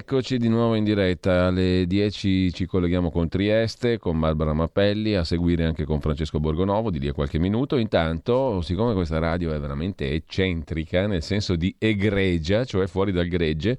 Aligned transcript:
E 0.00 0.02
rieccoci 0.02 0.38
di 0.38 0.48
nuovo 0.48 0.76
in 0.76 0.84
diretta. 0.84 1.48
Alle 1.48 1.84
10 1.86 2.54
ci 2.54 2.64
colleghiamo 2.64 3.10
con 3.10 3.28
Trieste, 3.28 3.98
con 3.98 4.18
Barbara 4.18 4.54
Mappelli, 4.54 5.14
a 5.14 5.24
seguire 5.24 5.66
anche 5.66 5.84
con 5.84 6.00
Francesco 6.00 6.40
Borgonovo 6.40 6.90
di 6.90 6.98
lì 6.98 7.08
a 7.08 7.12
qualche 7.12 7.38
minuto. 7.38 7.76
Intanto, 7.76 8.62
siccome 8.62 8.94
questa 8.94 9.18
radio 9.18 9.52
è 9.52 9.60
veramente 9.60 10.10
eccentrica, 10.10 11.06
nel 11.06 11.22
senso 11.22 11.54
di 11.54 11.74
egregia, 11.78 12.64
cioè 12.64 12.86
fuori 12.86 13.12
dal 13.12 13.26
gregge, 13.26 13.76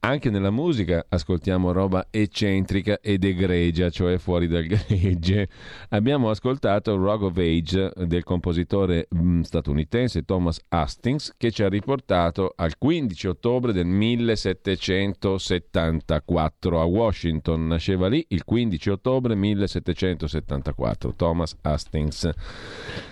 anche 0.00 0.30
nella 0.30 0.50
musica 0.50 1.04
ascoltiamo 1.08 1.72
roba 1.72 2.08
eccentrica 2.10 3.00
ed 3.00 3.24
egregia, 3.24 3.88
cioè 3.90 4.18
fuori 4.18 4.46
dal 4.46 4.64
gregge. 4.66 5.48
Abbiamo 5.90 6.30
ascoltato 6.30 6.96
Rock 6.96 7.22
of 7.22 7.36
Age 7.36 7.92
del 8.06 8.24
compositore 8.24 9.08
mm, 9.14 9.40
statunitense 9.40 10.24
Thomas 10.24 10.60
Hastings 10.68 11.34
che 11.36 11.50
ci 11.50 11.62
ha 11.62 11.68
riportato 11.68 12.54
al 12.56 12.78
15 12.78 13.26
ottobre 13.28 13.72
del 13.72 13.86
1774 13.86 16.80
a 16.80 16.84
Washington. 16.84 17.66
Nasceva 17.66 18.08
lì 18.08 18.24
il 18.28 18.44
15 18.44 18.90
ottobre 18.90 19.34
1774 19.34 21.14
Thomas 21.14 21.56
Hastings. 21.62 22.30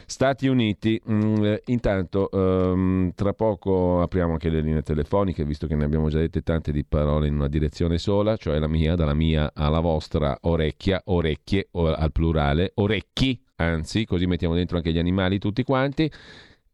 Stati 0.09 0.47
Uniti, 0.47 1.03
mm, 1.11 1.55
intanto 1.65 2.29
um, 2.31 3.11
tra 3.17 3.33
poco 3.33 4.01
apriamo 4.03 4.35
anche 4.35 4.49
le 4.49 4.61
linee 4.61 4.83
telefoniche, 4.83 5.45
visto 5.45 5.67
che 5.67 5.75
ne 5.75 5.85
abbiamo 5.85 6.09
già 6.09 6.19
dette 6.19 6.43
tante 6.43 6.71
di 6.71 6.85
parole 6.85 7.27
in 7.27 7.35
una 7.35 7.49
direzione 7.49 7.99
sola, 7.99 8.37
cioè 8.37 8.61
la 8.61 8.69
mia, 8.69 8.95
dalla 8.95 9.15
mia 9.15 9.51
alla 9.53 9.81
vostra 9.81 10.39
orecchia, 10.43 11.03
orecchie 11.07 11.69
o, 11.73 11.93
al 11.93 12.13
plurale, 12.13 12.71
orecchi, 12.75 13.43
anzi, 13.57 14.05
così 14.05 14.27
mettiamo 14.27 14.55
dentro 14.55 14.77
anche 14.77 14.93
gli 14.93 14.99
animali 14.99 15.41
tutti 15.41 15.65
quanti 15.65 16.09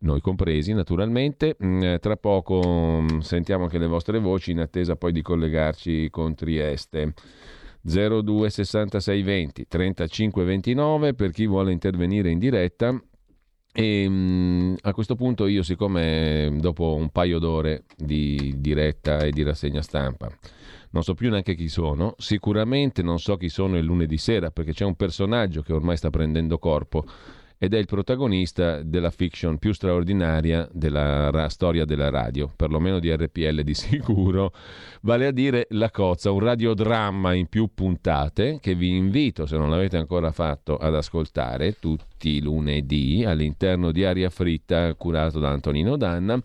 noi 0.00 0.20
compresi 0.20 0.74
naturalmente. 0.74 1.56
Mm, 1.64 1.94
tra 2.00 2.16
poco 2.16 3.00
mm, 3.00 3.20
sentiamo 3.20 3.64
anche 3.64 3.78
le 3.78 3.86
vostre 3.86 4.18
voci 4.18 4.50
in 4.50 4.60
attesa 4.60 4.96
poi 4.96 5.10
di 5.10 5.22
collegarci 5.22 6.10
con 6.10 6.34
Trieste. 6.34 7.14
02 7.84 8.48
66 8.48 9.22
20 9.22 9.66
35 9.66 10.44
29 10.44 11.14
per 11.14 11.32
chi 11.32 11.48
vuole 11.48 11.72
intervenire 11.72 12.30
in 12.30 12.38
diretta 12.38 12.96
e 13.72 14.08
mh, 14.08 14.76
a 14.82 14.92
questo 14.92 15.14
punto 15.14 15.46
io, 15.46 15.62
siccome 15.62 16.54
dopo 16.60 16.94
un 16.94 17.08
paio 17.10 17.38
d'ore 17.38 17.84
di 17.96 18.54
diretta 18.58 19.18
e 19.20 19.30
di 19.30 19.42
rassegna 19.42 19.82
stampa, 19.82 20.30
non 20.90 21.02
so 21.02 21.14
più 21.14 21.30
neanche 21.30 21.54
chi 21.54 21.68
sono, 21.68 22.14
sicuramente 22.18 23.02
non 23.02 23.18
so 23.18 23.36
chi 23.36 23.48
sono 23.48 23.78
il 23.78 23.84
lunedì 23.84 24.18
sera, 24.18 24.50
perché 24.50 24.72
c'è 24.72 24.84
un 24.84 24.94
personaggio 24.94 25.62
che 25.62 25.72
ormai 25.72 25.96
sta 25.96 26.10
prendendo 26.10 26.58
corpo 26.58 27.04
ed 27.62 27.74
è 27.74 27.78
il 27.78 27.86
protagonista 27.86 28.82
della 28.82 29.12
fiction 29.12 29.56
più 29.58 29.72
straordinaria 29.72 30.68
della 30.72 31.30
ra- 31.30 31.48
storia 31.48 31.84
della 31.84 32.10
radio, 32.10 32.50
perlomeno 32.56 32.98
di 32.98 33.14
RPL 33.14 33.60
di 33.60 33.72
sicuro, 33.72 34.52
vale 35.02 35.28
a 35.28 35.30
dire 35.30 35.68
La 35.70 35.92
Cozza, 35.92 36.32
un 36.32 36.40
radiodramma 36.40 37.34
in 37.34 37.46
più 37.46 37.70
puntate 37.72 38.58
che 38.60 38.74
vi 38.74 38.96
invito, 38.96 39.46
se 39.46 39.56
non 39.56 39.70
l'avete 39.70 39.96
ancora 39.96 40.32
fatto, 40.32 40.76
ad 40.76 40.96
ascoltare 40.96 41.78
tutti 41.78 42.30
i 42.30 42.42
lunedì 42.42 43.22
all'interno 43.24 43.92
di 43.92 44.04
Aria 44.04 44.28
Fritta, 44.28 44.92
curato 44.94 45.38
da 45.38 45.50
Antonino 45.50 45.96
Danna. 45.96 46.42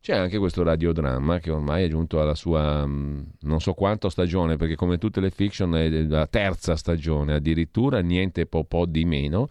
C'è 0.00 0.16
anche 0.16 0.38
questo 0.38 0.62
radiodramma 0.62 1.40
che 1.40 1.50
ormai 1.50 1.82
è 1.82 1.88
giunto 1.88 2.20
alla 2.20 2.36
sua 2.36 2.86
mm, 2.86 3.20
non 3.40 3.60
so 3.60 3.74
quanto 3.74 4.08
stagione, 4.08 4.54
perché 4.54 4.76
come 4.76 4.98
tutte 4.98 5.18
le 5.18 5.30
fiction 5.30 5.74
è 5.74 5.88
la 5.88 6.28
terza 6.28 6.76
stagione, 6.76 7.34
addirittura 7.34 7.98
niente 7.98 8.46
po', 8.46 8.62
po 8.62 8.86
di 8.86 9.04
meno 9.04 9.48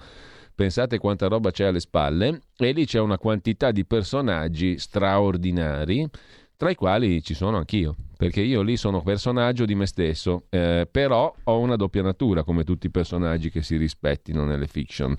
Pensate 0.60 0.98
quanta 0.98 1.28
roba 1.30 1.52
c'è 1.52 1.68
alle 1.68 1.80
spalle 1.80 2.42
e 2.58 2.72
lì 2.74 2.86
c'è 2.86 3.00
una 3.00 3.18
quantità 3.18 3.72
di 3.72 3.86
personaggi 3.86 4.78
straordinari, 4.78 6.06
tra 6.58 6.70
i 6.70 6.76
quali 6.76 7.24
ci 7.24 7.34
sono 7.34 7.56
anch'io, 7.56 7.96
perché 8.18 8.42
io 8.42 8.62
lì 8.62 8.76
sono 8.76 9.02
personaggio 9.02 9.64
di 9.64 9.74
me 9.74 9.86
stesso, 9.86 10.48
eh, 10.50 10.86
però 10.92 11.34
ho 11.46 11.60
una 11.60 11.78
doppia 11.78 12.02
natura 12.02 12.44
come 12.44 12.66
tutti 12.66 12.88
i 12.88 12.92
personaggi 12.92 13.50
che 13.50 13.62
si 13.62 13.78
rispettino 13.78 14.44
nelle 14.44 14.68
fiction. 14.68 15.16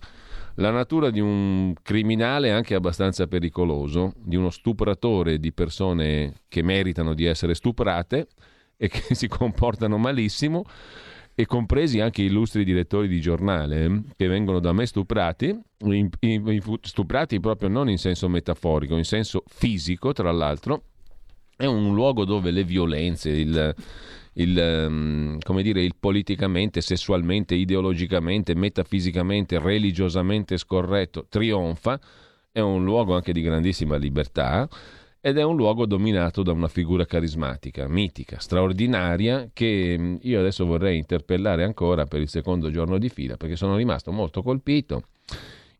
La 0.56 0.70
natura 0.70 1.08
di 1.08 1.20
un 1.20 1.72
criminale 1.80 2.50
anche 2.50 2.74
abbastanza 2.74 3.26
pericoloso, 3.26 4.12
di 4.18 4.36
uno 4.36 4.50
stupratore 4.50 5.38
di 5.38 5.54
persone 5.54 6.42
che 6.48 6.60
meritano 6.60 7.14
di 7.14 7.24
essere 7.24 7.54
stuprate 7.54 8.26
e 8.76 8.88
che 8.88 9.14
si 9.16 9.26
comportano 9.26 9.96
malissimo 9.96 10.66
e 11.34 11.46
compresi 11.46 12.00
anche 12.00 12.22
illustri 12.22 12.64
direttori 12.64 13.08
di 13.08 13.20
giornale 13.20 13.84
eh, 13.84 14.02
che 14.16 14.26
vengono 14.26 14.60
da 14.60 14.72
me 14.72 14.86
stuprati, 14.86 15.58
in, 15.84 16.08
in, 16.20 16.60
stuprati 16.82 17.40
proprio 17.40 17.68
non 17.68 17.88
in 17.88 17.98
senso 17.98 18.28
metaforico, 18.28 18.96
in 18.96 19.04
senso 19.04 19.44
fisico 19.46 20.12
tra 20.12 20.30
l'altro, 20.30 20.82
è 21.56 21.66
un 21.66 21.94
luogo 21.94 22.24
dove 22.24 22.50
le 22.50 22.64
violenze, 22.64 23.30
il, 23.30 23.74
il, 24.34 24.86
mm, 24.88 25.38
come 25.44 25.62
dire, 25.62 25.82
il 25.82 25.94
politicamente, 25.98 26.80
sessualmente, 26.80 27.54
ideologicamente, 27.54 28.54
metafisicamente, 28.54 29.58
religiosamente 29.58 30.56
scorretto 30.56 31.26
trionfa, 31.28 32.00
è 32.52 32.60
un 32.60 32.82
luogo 32.84 33.14
anche 33.14 33.32
di 33.32 33.42
grandissima 33.42 33.96
libertà 33.96 34.68
ed 35.20 35.36
è 35.36 35.42
un 35.42 35.56
luogo 35.56 35.84
dominato 35.84 36.42
da 36.42 36.52
una 36.52 36.68
figura 36.68 37.04
carismatica, 37.04 37.86
mitica, 37.88 38.38
straordinaria, 38.38 39.50
che 39.52 39.96
mm, 39.98 40.16
io 40.22 40.40
adesso 40.40 40.64
vorrei 40.64 40.96
interpellare 40.96 41.62
ancora 41.64 42.06
per 42.06 42.20
il 42.20 42.28
secondo 42.28 42.70
giorno 42.70 42.98
di 42.98 43.10
fila, 43.10 43.36
perché 43.36 43.56
sono 43.56 43.76
rimasto 43.76 44.12
molto 44.12 44.42
colpito 44.42 45.02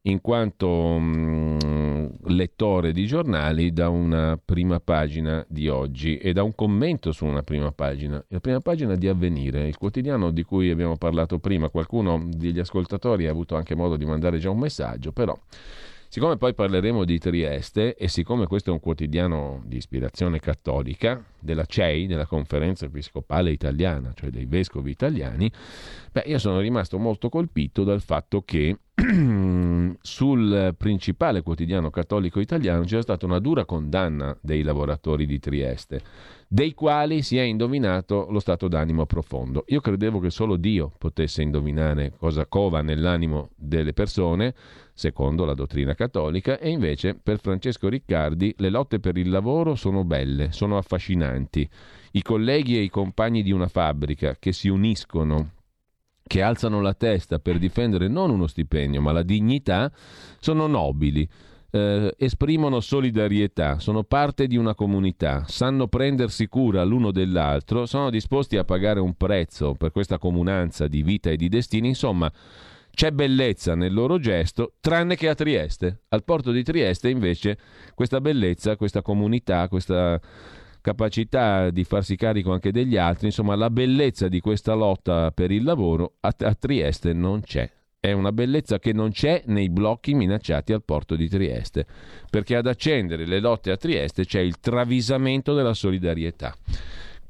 in 0.03 0.21
quanto 0.21 0.97
mm, 0.99 2.07
lettore 2.27 2.93
di 2.93 3.07
giornali 3.07 3.73
da 3.73 3.89
una 3.89 4.39
prima 4.43 4.79
pagina 4.81 5.45
di 5.49 5.69
oggi 5.69 6.17
e 6.17 6.33
da 6.33 6.43
un 6.43 6.55
commento 6.55 7.13
su 7.13 7.25
una 7.25 7.43
prima 7.43 7.73
pagina, 7.73 8.23
la 8.29 8.41
prima 8.41 8.61
pagina 8.61 8.95
di 8.95 9.09
Avvenire, 9.09 9.67
il 9.67 9.77
quotidiano 9.77 10.31
di 10.31 10.43
cui 10.43 10.71
abbiamo 10.71 10.97
parlato 10.97 11.39
prima, 11.39 11.71
qualcuno 11.71 12.29
degli 12.31 12.59
ascoltatori 12.59 13.27
ha 13.27 13.31
avuto 13.31 13.57
anche 13.57 13.75
modo 13.75 13.97
di 13.97 14.05
mandare 14.05 14.39
già 14.39 14.51
un 14.51 14.59
messaggio, 14.59 15.13
però 15.13 15.39
Siccome 16.13 16.39
poi 16.39 16.55
parleremo 16.55 17.05
di 17.05 17.21
Trieste 17.21 17.95
e 17.95 18.09
siccome 18.09 18.49
questo 18.49 18.71
è 18.71 18.73
un 18.73 18.81
quotidiano 18.81 19.63
di 19.65 19.77
ispirazione 19.77 20.41
cattolica 20.41 21.23
della 21.39 21.65
CEI, 21.65 22.09
della 22.09 22.27
Conferenza 22.27 22.85
Episcopale 22.85 23.53
Italiana, 23.53 24.13
cioè 24.17 24.31
dei 24.31 24.45
vescovi 24.45 24.91
italiani, 24.91 25.49
beh, 26.11 26.25
io 26.27 26.39
sono 26.41 26.59
rimasto 26.59 26.99
molto 26.99 27.29
colpito 27.29 27.85
dal 27.85 28.01
fatto 28.01 28.43
che 28.43 28.77
sul 30.03 30.75
principale 30.77 31.43
quotidiano 31.43 31.91
cattolico 31.91 32.41
italiano 32.41 32.83
c'è 32.83 33.01
stata 33.01 33.25
una 33.25 33.39
dura 33.39 33.65
condanna 33.65 34.37
dei 34.43 34.63
lavoratori 34.63 35.27
di 35.27 35.39
Trieste, 35.39 36.03
dei 36.49 36.75
quali 36.75 37.23
si 37.23 37.39
è 37.39 37.43
indovinato 37.43 38.27
lo 38.31 38.41
stato 38.41 38.67
d'animo 38.67 39.07
profondo. 39.07 39.65
Io 39.69 39.81
credevo 39.81 40.19
che 40.19 40.31
solo 40.31 40.57
Dio 40.57 40.93
potesse 40.99 41.41
indovinare 41.43 42.13
cosa 42.19 42.47
cova 42.47 42.83
nell'animo 42.83 43.51
delle 43.55 43.93
persone, 43.93 44.55
secondo 45.01 45.47
la 45.47 45.55
dottrina 45.55 45.95
cattolica, 45.95 46.59
e 46.59 46.69
invece 46.69 47.15
per 47.15 47.41
Francesco 47.41 47.89
Riccardi 47.89 48.55
le 48.59 48.69
lotte 48.69 49.01
per 49.01 49.17
il 49.17 49.31
lavoro 49.31 49.75
sono 49.75 50.05
belle, 50.05 50.53
sono 50.53 50.77
affascinanti. 50.77 51.67
I 52.13 52.23
colleghi 52.23 52.77
e 52.77 52.83
i 52.83 52.91
compagni 52.91 53.43
di 53.43 53.51
una 53.51 53.67
fabbrica 53.67 54.37
che 54.39 54.53
si 54.53 54.69
uniscono 54.69 55.53
che 56.23 56.43
alzano 56.43 56.83
la 56.83 56.93
testa 56.93 57.39
per 57.39 57.59
difendere 57.59 58.07
non 58.07 58.31
uno 58.31 58.47
stipendio 58.47 59.01
ma 59.01 59.11
la 59.11 59.23
dignità, 59.23 59.91
sono 60.39 60.67
nobili. 60.67 61.27
Eh, 61.73 62.15
esprimono 62.19 62.81
solidarietà, 62.81 63.79
sono 63.79 64.03
parte 64.03 64.49
di 64.49 64.57
una 64.57 64.75
comunità, 64.75 65.45
sanno 65.47 65.87
prendersi 65.87 66.47
cura 66.49 66.85
l'uno 66.85 67.11
dell'altro, 67.11 67.87
sono 67.87 68.11
disposti 68.11 68.57
a 68.59 68.65
pagare 68.65 69.01
un 69.01 69.15
prezzo 69.15 69.75
per 69.75 69.93
questa 69.93 70.19
comunanza 70.19 70.89
di 70.89 71.03
vita 71.03 71.31
e 71.31 71.37
di 71.37 71.49
destini, 71.49 71.89
insomma 71.89 72.31
c'è 72.93 73.11
bellezza 73.13 73.75
nel 73.75 73.93
loro 73.93 74.19
gesto, 74.19 74.75
tranne 74.81 75.17
che 75.17 75.29
a 75.29 75.35
Trieste. 75.35 76.03
Al 76.09 76.25
porto 76.25 76.51
di 76.51 76.63
Trieste 76.63 77.09
invece 77.09 77.59
questa 77.95 78.21
bellezza, 78.21 78.77
questa 78.77 79.03
comunità, 79.03 79.69
questa 79.69 80.21
capacità 80.81 81.71
di 81.71 81.85
farsi 81.85 82.17
carico 82.17 82.53
anche 82.53 82.73
degli 82.73 82.97
altri, 82.97 83.27
insomma 83.27 83.55
la 83.55 83.71
bellezza 83.71 84.29
di 84.29 84.41
questa 84.41 84.75
lotta 84.75 85.31
per 85.31 85.51
il 85.51 85.63
lavoro 85.63 86.15
a, 86.21 86.35
a 86.39 86.55
Trieste 86.55 87.13
non 87.13 87.43
c'è. 87.43 87.71
È 88.01 88.13
una 88.13 88.33
bellezza 88.33 88.79
che 88.79 88.95
non 88.95 89.11
c'è 89.11 89.43
nei 89.47 89.69
blocchi 89.69 90.15
minacciati 90.15 90.73
al 90.73 90.83
porto 90.83 91.17
di 91.17 91.29
Trieste, 91.29 91.85
perché 92.31 92.57
ad 92.57 92.67
accendere 92.67 93.27
le 93.27 93.41
lotte 93.41 93.71
a 93.71 93.77
Trieste 93.77 94.25
c'è 94.25 94.41
il 94.41 94.59
travisamento 94.59 95.53
della 95.53 95.75
solidarietà. 95.75 96.57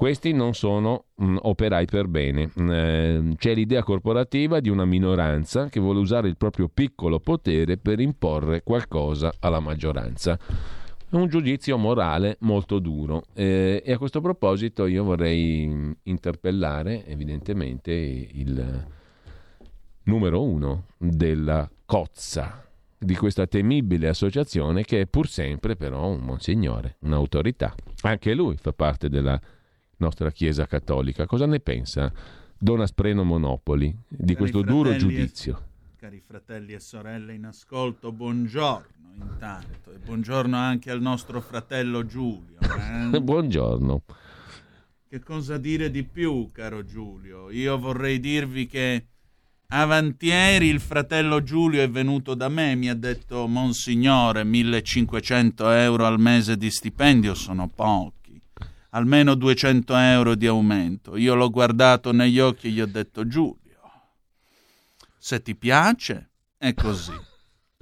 Questi 0.00 0.32
non 0.32 0.55
sono 0.55 1.08
mh, 1.14 1.25
mm, 1.26 1.37
operai 1.43 1.85
per 1.85 2.06
bene. 2.06 2.50
Eh, 2.56 3.35
c'è 3.37 3.55
l'idea 3.55 3.82
corporativa 3.82 4.58
di 4.58 4.70
una 4.70 4.87
minoranza 4.87 5.69
che 5.69 5.79
vuole 5.79 5.99
usare 5.99 6.26
il 6.26 6.38
proprio 6.38 6.70
piccolo 6.73 7.20
potere 7.20 7.76
per 7.76 8.00
imporre 8.00 8.62
qualcosa 8.62 9.31
alla 9.41 9.61
maggioranza. 9.61 10.38
È 10.38 11.14
un 11.14 11.29
giudizio 11.29 11.76
morale 11.76 12.38
molto 12.41 12.79
duro 12.79 13.25
eh, 13.35 13.82
e 13.85 13.93
a 13.93 13.99
questo 13.99 14.23
proposito 14.23 14.87
io 14.87 15.05
vorrei 15.05 15.67
mm, 15.69 15.91
interpellare 16.05 17.05
evidentemente 17.05 17.93
il 17.93 18.87
numero 20.05 20.43
uno 20.43 20.85
della 20.97 21.69
cozza 21.85 22.64
di 22.97 23.17
questa 23.17 23.47
temibile 23.47 24.08
associazione 24.08 24.82
che 24.82 25.02
è 25.02 25.06
pur 25.06 25.29
sempre 25.29 25.76
però 25.76 26.08
un 26.08 26.20
monsignore, 26.20 26.97
un'autorità. 27.00 27.75
Anche 28.00 28.32
lui 28.32 28.56
fa 28.56 28.73
parte 28.73 29.11
della 29.11 29.38
nostra 30.00 30.31
Chiesa 30.31 30.67
cattolica. 30.67 31.26
Cosa 31.26 31.47
ne 31.47 31.61
pensa 31.61 32.12
Don 32.58 32.81
Aspreno 32.81 33.25
Monopoli 33.25 33.94
di 34.08 34.25
cari 34.25 34.37
questo 34.37 34.62
duro 34.62 34.94
giudizio? 34.97 35.62
E, 35.94 35.97
cari 35.97 36.20
fratelli 36.20 36.73
e 36.73 36.81
sorelle 36.81 37.35
in 37.35 37.44
ascolto, 37.44 38.12
buongiorno 38.12 38.99
intanto 39.14 39.93
e 39.93 39.99
buongiorno 39.99 40.56
anche 40.56 40.91
al 40.91 41.00
nostro 41.00 41.41
fratello 41.41 42.05
Giulio. 42.06 42.58
Eh? 42.61 43.20
buongiorno. 43.20 44.02
Che 45.08 45.20
cosa 45.20 45.58
dire 45.58 45.91
di 45.91 46.05
più, 46.05 46.50
caro 46.52 46.85
Giulio? 46.85 47.50
Io 47.50 47.79
vorrei 47.79 48.20
dirvi 48.20 48.67
che 48.67 49.06
avantieri 49.69 50.69
il 50.69 50.81
fratello 50.81 51.43
Giulio 51.43 51.82
è 51.82 51.91
venuto 51.91 52.35
da 52.35 52.49
me, 52.49 52.75
mi 52.76 52.88
ha 52.88 52.94
detto 52.94 53.47
Monsignore, 53.49 54.44
1500 54.44 55.70
euro 55.70 56.06
al 56.06 56.20
mese 56.20 56.56
di 56.56 56.70
stipendio 56.70 57.35
sono 57.35 57.69
pochi, 57.69 58.19
almeno 58.90 59.34
200 59.34 59.96
euro 59.96 60.34
di 60.34 60.46
aumento. 60.46 61.16
Io 61.16 61.34
l'ho 61.34 61.50
guardato 61.50 62.12
negli 62.12 62.38
occhi 62.38 62.69
e 62.69 62.70
gli 62.70 62.81
ho 62.81 62.87
detto 62.87 63.26
Giulio, 63.26 63.58
se 65.19 65.42
ti 65.42 65.54
piace 65.54 66.31
è 66.56 66.75
così, 66.75 67.12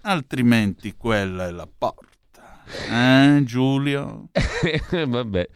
altrimenti 0.02 0.94
quella 0.96 1.46
è 1.46 1.50
la 1.50 1.68
porta. 1.68 2.62
Eh, 2.90 3.42
Giulio? 3.44 4.28
Vabbè. 5.06 5.48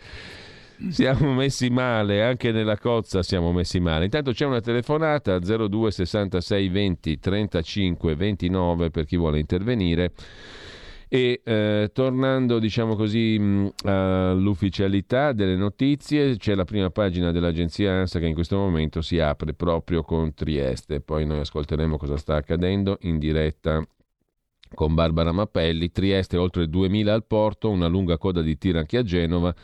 Siamo 0.89 1.33
messi 1.33 1.71
male, 1.71 2.25
anche 2.25 2.51
nella 2.51 2.77
cozza 2.77 3.23
siamo 3.23 3.53
messi 3.53 3.79
male. 3.79 4.07
Intanto 4.07 4.33
c'è 4.33 4.45
una 4.45 4.61
telefonata 4.61 5.39
02 5.39 5.93
66 5.93 6.69
20 6.69 7.19
35 7.21 8.17
29 8.17 8.91
per 8.91 9.05
chi 9.05 9.17
vuole 9.17 9.39
intervenire. 9.39 10.13
E 11.15 11.43
eh, 11.45 11.91
tornando, 11.93 12.59
diciamo 12.59 12.97
così, 12.97 13.39
mh, 13.39 13.73
all'ufficialità 13.85 15.33
delle 15.33 15.57
notizie, 15.57 16.39
c'è 16.39 16.55
la 16.55 16.65
prima 16.65 16.89
pagina 16.89 17.33
dell'agenzia 17.33 17.93
ANSA 17.93 18.19
che 18.19 18.25
in 18.25 18.33
questo 18.33 18.57
momento 18.57 19.03
si 19.03 19.19
apre 19.19 19.53
proprio 19.53 20.05
con 20.05 20.33
Trieste. 20.33 21.03
Poi 21.03 21.27
noi 21.27 21.41
ascolteremo 21.41 21.99
cosa 21.99 22.17
sta 22.17 22.37
accadendo 22.37 22.97
in 23.03 23.19
diretta 23.19 23.87
con 24.75 24.95
Barbara 24.95 25.33
Mappelli. 25.33 25.91
Trieste 25.91 26.37
oltre 26.37 26.69
2000 26.69 27.13
al 27.13 27.25
porto, 27.25 27.71
una 27.71 27.87
lunga 27.87 28.19
coda 28.19 28.43
di 28.43 28.57
tir 28.59 28.77
anche 28.77 28.99
a 28.99 29.03
Genova. 29.03 29.55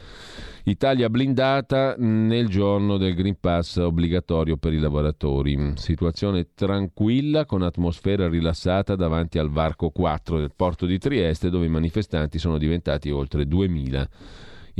Italia 0.64 1.08
blindata 1.08 1.94
nel 1.96 2.48
giorno 2.48 2.98
del 2.98 3.14
Green 3.14 3.38
Pass 3.40 3.76
obbligatorio 3.76 4.56
per 4.56 4.72
i 4.72 4.78
lavoratori. 4.78 5.72
Situazione 5.76 6.48
tranquilla 6.54 7.46
con 7.46 7.62
atmosfera 7.62 8.28
rilassata 8.28 8.94
davanti 8.94 9.38
al 9.38 9.50
varco 9.50 9.90
4 9.90 10.38
del 10.38 10.52
porto 10.54 10.84
di 10.84 10.98
Trieste 10.98 11.48
dove 11.48 11.66
i 11.66 11.70
manifestanti 11.70 12.38
sono 12.38 12.58
diventati 12.58 13.10
oltre 13.10 13.46
2000 13.46 14.08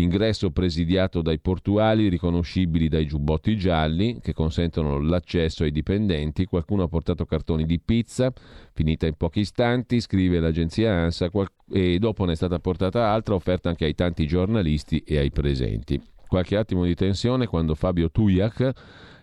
ingresso 0.02 0.50
presidiato 0.50 1.23
dai 1.23 1.38
portuali 1.38 2.09
riconoscibili 2.09 2.88
dai 2.88 3.07
giubbotti 3.07 3.57
gialli 3.57 4.21
che 4.21 4.33
consentono 4.33 5.00
l'accesso 5.00 5.64
ai 5.64 5.73
dipendenti. 5.73 6.45
Qualcuno 6.45 6.85
ha 6.85 6.88
portato 6.88 7.25
cartoni 7.25 7.64
di 7.64 7.81
pizza, 7.81 8.33
finita 8.73 9.07
in 9.07 9.14
pochi 9.14 9.40
istanti, 9.40 10.00
scrive 10.00 10.40
l'agenzia 10.40 10.93
ANSA, 10.93 11.31
e 11.71 11.99
dopo 11.99 12.25
ne 12.25 12.33
è 12.33 12.37
stata 12.37 12.59
portata 12.59 13.11
altra 13.11 13.35
offerta 13.35 13.69
anche 13.69 13.85
ai 13.85 13.95
tanti 13.95 14.26
giornalisti 14.26 14.99
e 15.00 15.19
ai 15.19 15.31
presenti. 15.31 16.00
Qualche 16.26 16.57
attimo 16.57 16.85
di 16.85 16.95
tensione 16.95 17.47
quando 17.47 17.75
Fabio 17.75 18.11
Tujak 18.11 18.73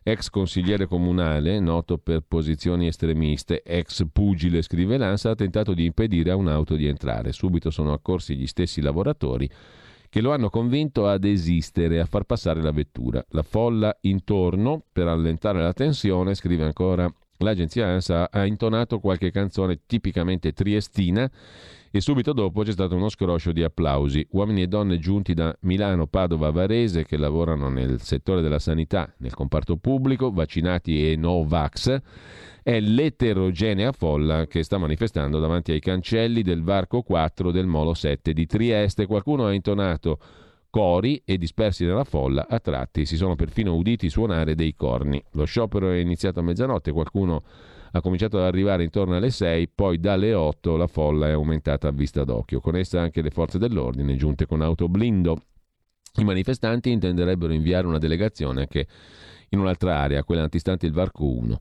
ex 0.03 0.29
consigliere 0.29 0.85
comunale, 0.85 1.59
noto 1.59 1.97
per 1.97 2.21
posizioni 2.27 2.87
estremiste, 2.87 3.63
ex 3.63 4.05
pugile, 4.11 4.61
scrive 4.61 4.97
l'ANSA, 4.97 5.31
ha 5.31 5.35
tentato 5.35 5.73
di 5.73 5.85
impedire 5.85 6.31
a 6.31 6.35
un'auto 6.35 6.75
di 6.75 6.85
entrare. 6.85 7.31
Subito 7.31 7.71
sono 7.71 7.93
accorsi 7.93 8.35
gli 8.35 8.45
stessi 8.45 8.81
lavoratori 8.81 9.49
che 10.15 10.21
lo 10.21 10.31
hanno 10.31 10.49
convinto 10.49 11.09
a 11.09 11.17
desistere, 11.17 11.99
a 11.99 12.05
far 12.05 12.23
passare 12.23 12.61
la 12.61 12.71
vettura. 12.71 13.21
La 13.31 13.43
folla 13.43 13.97
intorno, 14.03 14.81
per 14.93 15.07
allentare 15.07 15.61
la 15.61 15.73
tensione, 15.73 16.35
scrive 16.35 16.63
ancora 16.63 17.13
l'agenzia 17.39 17.87
ANSA, 17.87 18.31
ha 18.31 18.45
intonato 18.45 18.99
qualche 18.99 19.29
canzone 19.29 19.81
tipicamente 19.85 20.53
triestina 20.53 21.29
e 21.97 22.01
subito 22.01 22.33
dopo 22.33 22.63
c'è 22.63 22.73
stato 22.73 22.97
uno 22.97 23.07
scroscio 23.07 23.53
di 23.53 23.63
applausi. 23.63 24.27
Uomini 24.31 24.63
e 24.63 24.67
donne 24.67 24.99
giunti 24.99 25.33
da 25.33 25.55
Milano, 25.61 26.07
Padova, 26.07 26.51
Varese 26.51 27.05
che 27.05 27.15
lavorano 27.15 27.69
nel 27.69 28.01
settore 28.01 28.41
della 28.41 28.59
sanità, 28.59 29.13
nel 29.19 29.33
comparto 29.33 29.77
pubblico, 29.77 30.29
vaccinati 30.29 31.09
e 31.09 31.15
no 31.15 31.45
vax 31.45 32.01
è 32.61 32.81
l'eterogenea 32.81 33.93
folla 33.93 34.45
che 34.45 34.63
sta 34.63 34.77
manifestando 34.77 35.39
davanti 35.39 35.71
ai 35.71 35.79
cancelli 35.79 36.41
del 36.41 36.63
varco 36.63 37.01
4 37.01 37.51
del 37.51 37.65
Molo 37.65 37.93
7 37.93 38.33
di 38.33 38.45
Trieste. 38.45 39.05
Qualcuno 39.05 39.45
ha 39.45 39.53
intonato 39.53 40.19
cori 40.69 41.21
e 41.23 41.37
dispersi 41.37 41.85
nella 41.85 42.03
folla, 42.03 42.47
a 42.49 42.59
tratti 42.59 43.05
si 43.05 43.15
sono 43.15 43.35
perfino 43.35 43.73
uditi 43.73 44.09
suonare 44.09 44.55
dei 44.55 44.75
corni. 44.75 45.23
Lo 45.31 45.45
sciopero 45.45 45.91
è 45.91 45.95
iniziato 45.95 46.41
a 46.41 46.43
mezzanotte, 46.43 46.91
qualcuno 46.91 47.43
ha 47.95 48.01
cominciato 48.01 48.37
ad 48.37 48.43
arrivare 48.43 48.83
intorno 48.83 49.15
alle 49.15 49.29
6, 49.29 49.69
poi 49.73 49.99
dalle 49.99 50.33
8 50.33 50.75
la 50.75 50.87
folla 50.87 51.29
è 51.29 51.31
aumentata 51.31 51.87
a 51.87 51.91
vista 51.91 52.25
d'occhio, 52.25 52.59
con 52.59 52.75
essa 52.75 52.99
anche 52.99 53.21
le 53.21 53.29
forze 53.29 53.57
dell'ordine 53.57 54.17
giunte 54.17 54.45
con 54.45 54.61
auto 54.61 54.89
blindo. 54.89 55.43
I 56.17 56.25
manifestanti 56.25 56.91
intenderebbero 56.91 57.53
inviare 57.53 57.87
una 57.87 57.97
delegazione 57.97 58.61
anche 58.61 58.85
in 59.49 59.59
un'altra 59.59 59.97
area, 59.97 60.25
quella 60.25 60.43
antistante 60.43 60.85
il 60.85 60.91
Varco 60.91 61.25
1. 61.25 61.59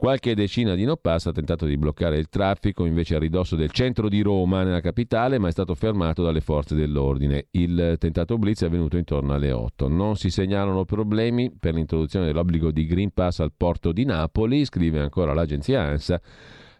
Qualche 0.00 0.36
decina 0.36 0.76
di 0.76 0.84
no 0.84 0.94
pass 0.94 1.26
ha 1.26 1.32
tentato 1.32 1.66
di 1.66 1.76
bloccare 1.76 2.18
il 2.18 2.28
traffico 2.28 2.84
invece 2.84 3.16
a 3.16 3.18
ridosso 3.18 3.56
del 3.56 3.72
centro 3.72 4.08
di 4.08 4.20
Roma, 4.20 4.62
nella 4.62 4.80
capitale, 4.80 5.40
ma 5.40 5.48
è 5.48 5.50
stato 5.50 5.74
fermato 5.74 6.22
dalle 6.22 6.40
forze 6.40 6.76
dell'ordine. 6.76 7.48
Il 7.50 7.96
tentato 7.98 8.38
blitz 8.38 8.62
è 8.62 8.66
avvenuto 8.66 8.96
intorno 8.96 9.34
alle 9.34 9.50
8. 9.50 9.88
Non 9.88 10.14
si 10.14 10.30
segnalano 10.30 10.84
problemi 10.84 11.50
per 11.50 11.74
l'introduzione 11.74 12.26
dell'obbligo 12.26 12.70
di 12.70 12.86
Green 12.86 13.10
Pass 13.12 13.40
al 13.40 13.50
porto 13.56 13.90
di 13.90 14.04
Napoli, 14.04 14.64
scrive 14.64 15.00
ancora 15.00 15.34
l'agenzia 15.34 15.82
ANSA. 15.82 16.20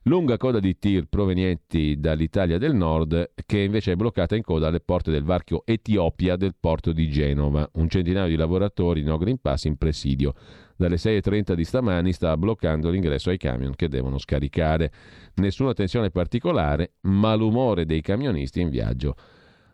Lunga 0.02 0.36
coda 0.36 0.60
di 0.60 0.78
tir 0.78 1.06
provenienti 1.08 1.98
dall'Italia 1.98 2.56
del 2.56 2.72
Nord 2.72 3.32
che 3.44 3.58
invece 3.58 3.92
è 3.92 3.96
bloccata 3.96 4.36
in 4.36 4.42
coda 4.42 4.68
alle 4.68 4.78
porte 4.78 5.10
del 5.10 5.24
varchio 5.24 5.62
Etiopia 5.66 6.36
del 6.36 6.54
porto 6.58 6.92
di 6.92 7.10
Genova. 7.10 7.68
Un 7.74 7.88
centinaio 7.88 8.28
di 8.28 8.36
lavoratori 8.36 9.02
no 9.02 9.18
Green 9.18 9.40
Pass 9.40 9.64
in 9.64 9.76
presidio 9.76 10.34
dalle 10.78 10.94
6.30 10.94 11.54
di 11.54 11.64
stamani 11.64 12.12
sta 12.12 12.36
bloccando 12.36 12.88
l'ingresso 12.88 13.30
ai 13.30 13.36
camion 13.36 13.74
che 13.74 13.88
devono 13.88 14.16
scaricare. 14.16 14.92
Nessuna 15.34 15.72
tensione 15.72 16.10
particolare, 16.10 16.92
malumore 17.00 17.84
dei 17.84 18.00
camionisti 18.00 18.60
in 18.60 18.70
viaggio 18.70 19.16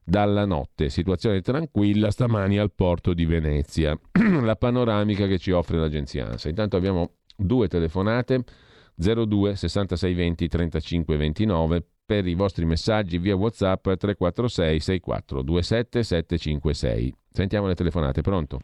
dalla 0.03 0.47
notte. 0.47 0.89
Situazione 0.89 1.43
tranquilla 1.43 2.11
stamani 2.11 2.59
al 2.59 2.73
porto 2.73 3.13
di 3.13 3.27
Venezia. 3.27 3.99
La 4.43 4.57
panoramica 4.57 5.27
che 5.27 5.39
ci 5.39 5.51
offre 5.51 5.77
l'agenzia 5.79 6.27
ANSA. 6.27 6.49
Intanto 6.49 6.79
abbiamo 6.79 7.17
due 7.37 7.69
telefonate 7.69 8.43
02 8.95 9.57
66 9.57 10.15
20 10.15 10.49
35 10.49 11.17
29 11.17 11.87
per 12.07 12.27
i 12.27 12.35
vostri 12.35 12.65
messaggi 12.65 13.19
via 13.19 13.37
WhatsApp 13.37 13.83
346 13.83 14.81
64 14.81 15.43
27 15.43 16.03
756. 16.03 17.15
Sentiamo 17.31 17.67
le 17.67 17.75
telefonate, 17.75 18.23
pronto? 18.23 18.61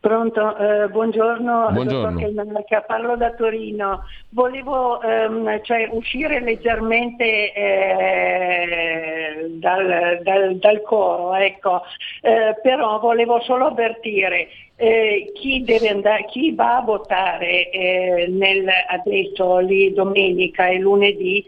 Pronto, 0.00 0.56
eh, 0.56 0.88
buongiorno, 0.88 1.72
buongiorno. 1.72 2.30
Parlo 2.86 3.16
da 3.16 3.32
Torino. 3.34 4.04
Volevo 4.30 4.98
ehm, 5.02 5.62
cioè, 5.62 5.90
uscire 5.92 6.40
leggermente 6.40 7.52
eh, 7.52 9.46
dal, 9.58 10.20
dal, 10.22 10.56
dal, 10.56 10.80
coro, 10.84 11.34
ecco. 11.34 11.82
eh, 12.22 12.56
però 12.62 12.98
volevo 12.98 13.42
solo 13.42 13.66
avvertire 13.66 14.48
eh, 14.76 15.32
chi, 15.34 15.62
andare, 15.90 16.24
chi, 16.30 16.54
va 16.54 16.78
a 16.78 16.82
votare 16.82 17.68
eh, 17.68 18.26
nel, 18.30 18.66
adesso 18.88 19.58
lì 19.58 19.92
domenica 19.92 20.66
e 20.66 20.78
lunedì 20.78 21.44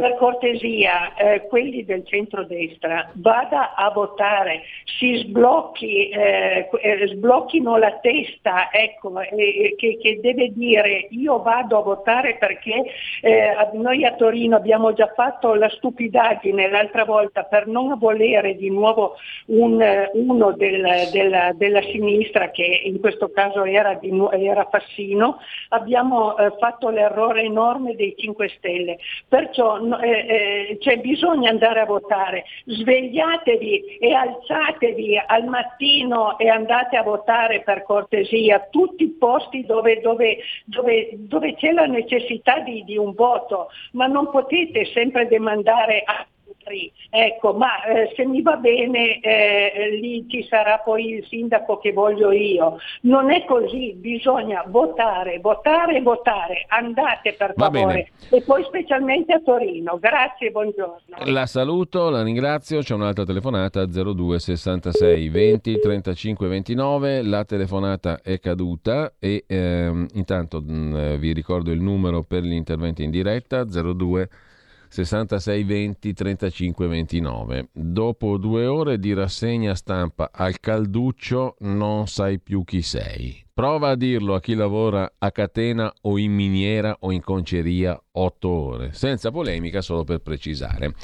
per 0.00 0.16
cortesia, 0.16 1.14
eh, 1.14 1.46
quelli 1.46 1.84
del 1.84 2.06
centrodestra, 2.06 3.10
vada 3.14 3.74
a 3.74 3.90
votare, 3.90 4.62
si 4.98 5.16
sblocchi, 5.16 6.08
eh, 6.08 6.68
eh 6.80 7.06
sblocchino 7.08 7.76
la 7.76 7.98
testa, 8.00 8.70
ecco, 8.72 9.12
che, 9.12 9.98
che, 10.00 10.20
deve 10.20 10.52
dire 10.52 11.06
io 11.10 11.40
vado 11.42 11.78
a 11.78 11.82
votare 11.82 12.36
perché 12.36 12.84
eh, 13.20 13.54
noi 13.74 14.04
a 14.04 14.14
Torino 14.14 14.56
abbiamo 14.56 14.92
già 14.92 15.12
fatto 15.14 15.54
la 15.54 15.68
stupidaggine 15.68 16.68
l'altra 16.68 17.04
volta 17.04 17.44
per 17.44 17.66
non 17.66 17.96
volere 17.98 18.56
di 18.56 18.70
nuovo 18.70 19.16
un, 19.46 19.82
uno 20.12 20.52
del, 20.52 21.08
del, 21.12 21.54
della 21.54 21.82
sinistra, 21.82 22.50
che 22.50 22.82
in 22.84 23.00
questo 23.00 23.30
caso 23.30 23.64
era, 23.64 23.94
di, 23.94 24.10
era 24.32 24.66
Fassino, 24.70 25.38
abbiamo 25.68 26.36
eh, 26.36 26.52
fatto 26.58 26.88
l'errore 26.90 27.42
enorme 27.42 27.94
dei 27.94 28.14
5 28.16 28.48
Stelle. 28.56 28.98
Perciò 29.28 29.78
eh, 29.98 30.10
eh, 30.10 30.78
cioè 30.80 30.98
bisogna 30.98 31.50
andare 31.50 31.80
a 31.80 31.86
votare, 31.86 32.44
svegliatevi 32.64 33.98
e 33.98 34.12
alzatevi 34.12 35.20
al 35.26 35.44
mattino 35.46 36.38
e 36.38 36.48
andate 36.48 36.96
a 36.96 37.02
votare 37.02 37.62
per 37.62 37.82
cortesia, 37.82 38.68
tutti 38.70 39.04
i 39.04 39.16
posti 39.18 39.64
dove, 39.64 40.00
dove, 40.00 40.38
dove, 40.64 41.10
dove 41.14 41.54
c'è 41.54 41.72
la 41.72 41.86
necessità 41.86 42.60
di, 42.60 42.84
di 42.84 42.96
un 42.96 43.14
voto, 43.14 43.68
ma 43.92 44.06
non 44.06 44.30
potete 44.30 44.84
sempre 44.86 45.26
demandare 45.26 46.02
a 46.04 46.26
altri. 46.60 46.92
Ecco, 47.08 47.54
ma 47.54 47.82
eh, 47.84 48.12
se 48.14 48.24
mi 48.24 48.42
va 48.42 48.56
bene 48.56 49.20
eh, 49.20 49.98
lì 50.00 50.26
ci 50.28 50.46
sarà 50.48 50.78
poi 50.78 51.14
il 51.14 51.26
sindaco 51.26 51.78
che 51.78 51.92
voglio 51.92 52.30
io. 52.30 52.78
Non 53.02 53.30
è 53.30 53.44
così, 53.44 53.94
bisogna 53.94 54.64
votare, 54.66 55.38
votare, 55.40 56.00
votare. 56.02 56.66
Andate 56.68 57.32
per 57.32 57.54
favore. 57.56 58.10
E 58.30 58.42
poi 58.42 58.62
specialmente 58.64 59.32
a 59.32 59.40
Torino. 59.40 59.98
Grazie, 59.98 60.50
buongiorno. 60.50 60.98
La 61.24 61.46
saluto, 61.46 62.10
la 62.10 62.22
ringrazio. 62.22 62.80
C'è 62.80 62.94
un'altra 62.94 63.24
telefonata 63.24 63.86
02 63.86 64.38
66 64.38 65.28
20 65.28 65.78
35 65.80 66.48
29. 66.48 67.22
La 67.22 67.44
telefonata 67.44 68.20
è 68.22 68.38
caduta 68.38 69.14
e 69.18 69.44
ehm, 69.46 70.06
intanto 70.14 70.60
mh, 70.60 70.72
mm, 70.72 71.14
vi 71.16 71.32
ricordo 71.32 71.70
il 71.70 71.80
numero 71.80 72.22
per 72.22 72.42
gli 72.42 72.52
interventi 72.52 73.02
in 73.02 73.10
diretta 73.10 73.64
02 73.64 74.28
66 74.28 74.49
20 74.92 76.12
35 76.12 76.86
29. 76.86 77.68
Dopo 77.72 78.36
due 78.36 78.66
ore 78.66 78.98
di 78.98 79.14
rassegna 79.14 79.74
stampa 79.74 80.30
al 80.32 80.58
calduccio 80.58 81.56
non 81.60 82.08
sai 82.08 82.40
più 82.40 82.64
chi 82.64 82.82
sei. 82.82 83.44
Prova 83.52 83.90
a 83.90 83.94
dirlo 83.94 84.34
a 84.34 84.40
chi 84.40 84.54
lavora 84.54 85.12
a 85.18 85.30
catena 85.30 85.92
o 86.02 86.18
in 86.18 86.32
miniera 86.32 86.96
o 87.00 87.12
in 87.12 87.22
conceria 87.22 88.00
otto 88.12 88.48
ore, 88.48 88.92
senza 88.92 89.30
polemica 89.30 89.80
solo 89.80 90.02
per 90.02 90.18
precisare. 90.20 90.94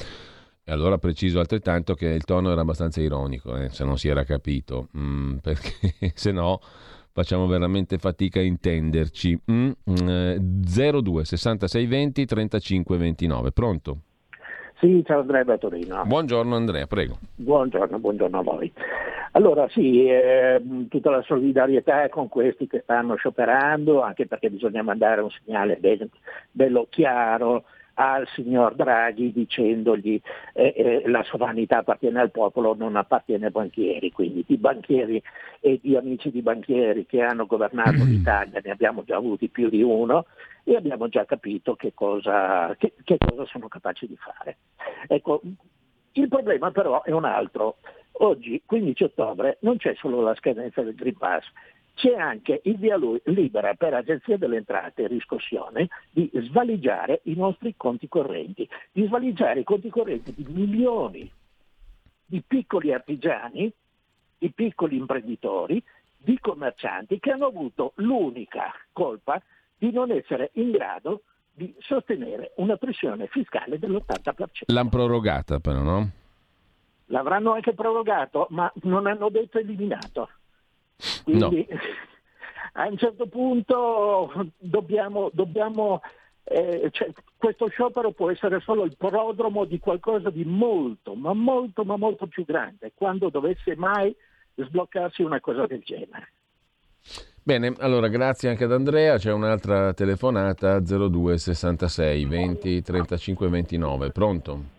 E 0.63 0.71
allora 0.73 0.97
preciso 0.97 1.39
altrettanto 1.39 1.93
che 1.93 2.07
il 2.07 2.25
tono 2.25 2.51
era 2.51 2.61
abbastanza 2.61 2.99
ironico, 2.99 3.55
eh, 3.55 3.69
se 3.69 3.85
non 3.85 3.97
si 3.97 4.09
era 4.09 4.25
capito, 4.25 4.89
mm, 4.97 5.37
perché 5.37 5.93
se 6.13 6.31
no 6.31 6.59
facciamo 7.17 7.47
veramente 7.47 7.97
fatica 7.97 8.39
a 8.39 8.43
intenderci. 8.43 9.39
Mm, 9.51 9.71
eh, 10.07 10.37
02 10.39 11.25
66 11.25 11.85
20 11.87 12.25
35 12.25 12.97
29. 12.97 13.51
Pronto? 13.51 13.97
Sì, 14.79 15.01
ciao 15.03 15.21
Andrea 15.21 15.43
da 15.43 15.57
Torino. 15.57 16.03
Buongiorno 16.05 16.55
Andrea, 16.55 16.85
prego. 16.85 17.17
Buongiorno, 17.33 17.97
buongiorno 17.97 18.37
a 18.37 18.43
voi. 18.43 18.71
Allora 19.31 19.67
sì, 19.69 20.05
eh, 20.07 20.61
tutta 20.89 21.09
la 21.09 21.23
solidarietà 21.23 22.07
con 22.09 22.27
questi 22.27 22.67
che 22.67 22.81
stanno 22.83 23.15
scioperando, 23.15 24.03
anche 24.03 24.27
perché 24.27 24.51
bisogna 24.51 24.83
mandare 24.83 25.21
un 25.21 25.29
segnale 25.43 25.79
bello 26.51 26.85
chiaro 26.87 27.63
al 27.99 28.27
signor 28.29 28.75
Draghi 28.75 29.31
dicendogli 29.31 30.21
eh, 30.53 30.73
eh, 30.75 31.09
la 31.09 31.23
sovranità 31.23 31.79
appartiene 31.79 32.19
al 32.19 32.31
popolo, 32.31 32.75
non 32.75 32.95
appartiene 32.95 33.47
ai 33.47 33.51
banchieri, 33.51 34.11
quindi 34.11 34.43
di 34.45 34.57
banchieri 34.57 35.21
e 35.59 35.79
di 35.81 35.95
amici 35.95 36.29
di 36.29 36.41
banchieri 36.41 37.05
che 37.07 37.21
hanno 37.21 37.47
governato 37.47 38.03
l'Italia 38.03 38.61
ne 38.63 38.71
abbiamo 38.71 39.03
già 39.03 39.15
avuti 39.15 39.49
più 39.49 39.69
di 39.69 39.81
uno 39.81 40.25
e 40.63 40.75
abbiamo 40.75 41.07
già 41.07 41.25
capito 41.25 41.75
che 41.75 41.93
cosa, 41.95 42.75
che, 42.77 42.93
che 43.03 43.17
cosa 43.17 43.45
sono 43.45 43.67
capaci 43.67 44.05
di 44.05 44.17
fare. 44.17 44.57
Ecco, 45.07 45.41
il 46.11 46.27
problema 46.27 46.71
però 46.71 47.03
è 47.03 47.11
un 47.11 47.25
altro. 47.25 47.77
Oggi, 48.19 48.61
15 48.65 49.03
ottobre, 49.03 49.57
non 49.61 49.77
c'è 49.77 49.93
solo 49.95 50.21
la 50.21 50.35
scadenza 50.35 50.81
del 50.81 50.95
Green 50.95 51.17
Pass, 51.17 51.45
c'è 51.97 52.13
anche 52.13 52.61
il 52.65 52.77
via 52.77 52.95
libera 53.23 53.73
per 53.73 53.95
Agenzia 53.95 54.37
delle 54.37 54.57
Entrate 54.57 55.03
e 55.03 55.07
riscossione 55.07 55.89
di 56.11 56.29
svaligiare 56.43 57.21
i 57.23 57.33
nostri 57.33 57.73
conti 57.75 58.07
correnti, 58.07 58.69
di 58.91 59.07
svaligiare 59.07 59.61
i 59.61 59.63
conti 59.63 59.89
correnti 59.89 60.31
di 60.35 60.45
milioni 60.47 61.31
di 62.23 62.43
piccoli 62.45 62.93
artigiani, 62.93 63.73
di 64.37 64.51
piccoli 64.51 64.95
imprenditori, 64.95 65.83
di 66.15 66.37
commercianti 66.39 67.19
che 67.19 67.31
hanno 67.31 67.47
avuto 67.47 67.93
l'unica 67.95 68.71
colpa 68.91 69.41
di 69.75 69.91
non 69.91 70.11
essere 70.11 70.51
in 70.53 70.69
grado 70.69 71.23
di 71.51 71.73
sostenere 71.79 72.51
una 72.57 72.77
pressione 72.77 73.25
fiscale 73.25 73.79
dell'80%. 73.79 74.65
L'hanno 74.67 74.89
prorogata 74.89 75.59
però, 75.59 75.81
no? 75.81 76.11
L'avranno 77.05 77.53
anche 77.53 77.73
prorogato, 77.73 78.45
ma 78.51 78.71
non 78.83 79.07
hanno 79.07 79.29
detto 79.29 79.57
eliminato. 79.57 80.29
Quindi 81.23 81.67
no. 81.69 81.77
a 82.73 82.87
un 82.87 82.97
certo 82.97 83.27
punto 83.27 84.51
dobbiamo, 84.57 85.29
dobbiamo 85.33 86.01
eh, 86.49 86.89
cioè, 86.91 87.11
questo 87.35 87.67
sciopero 87.67 88.11
può 88.11 88.31
essere 88.31 88.61
solo 88.61 88.85
il 88.85 88.95
prodromo 88.95 89.65
di 89.65 89.79
qualcosa 89.79 90.29
di 90.29 90.45
molto, 90.45 91.13
ma 91.13 91.33
molto, 91.33 91.83
ma 91.83 91.97
molto 91.97 92.27
più 92.27 92.45
grande, 92.45 92.93
quando 92.95 93.29
dovesse 93.29 93.75
mai 93.75 94.15
sbloccarsi 94.55 95.23
una 95.23 95.41
cosa 95.41 95.65
del 95.65 95.81
genere. 95.83 96.31
Bene, 97.43 97.73
allora 97.79 98.07
grazie 98.07 98.49
anche 98.49 98.63
ad 98.63 98.71
Andrea, 98.71 99.17
c'è 99.17 99.31
un'altra 99.31 99.93
telefonata 99.93 100.79
02 100.79 101.37
66 101.37 102.25
20 102.25 102.81
35 102.81 103.47
29, 103.47 104.11
pronto? 104.11 104.75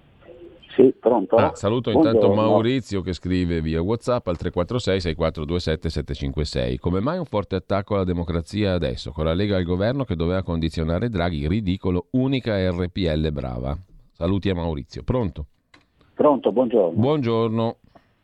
Sì, 0.79 0.95
pronto? 0.97 1.35
Ah, 1.35 1.57
saluto 1.57 1.91
Buongiorno. 1.91 2.19
intanto 2.21 2.41
Maurizio 2.41 3.01
che 3.01 3.13
scrive 3.13 3.61
via 3.61 3.83
WhatsApp 3.83 4.29
al 4.29 4.37
346 4.37 5.01
6427 5.01 5.89
756. 5.91 6.79
Come 6.79 7.01
mai 7.01 7.19
un 7.19 7.25
forte 7.25 7.57
attacco 7.57 7.97
alla 7.97 8.05
democrazia 8.05 8.75
adesso, 8.75 9.11
con 9.11 9.25
la 9.25 9.35
Lega 9.35 9.57
al 9.57 9.65
governo 9.65 10.05
che 10.05 10.15
doveva 10.15 10.45
condizionare 10.45 11.09
Draghi, 11.09 11.49
ridicolo, 11.49 12.07
unica 12.13 12.55
RPL 12.71 13.33
brava. 13.33 13.77
Saluti 14.13 14.51
a 14.51 14.55
Maurizio. 14.55 15.03
Pronto? 15.03 15.47
Pronto, 16.15 16.53
buongiorno. 16.53 16.97
Buongiorno. 16.97 17.77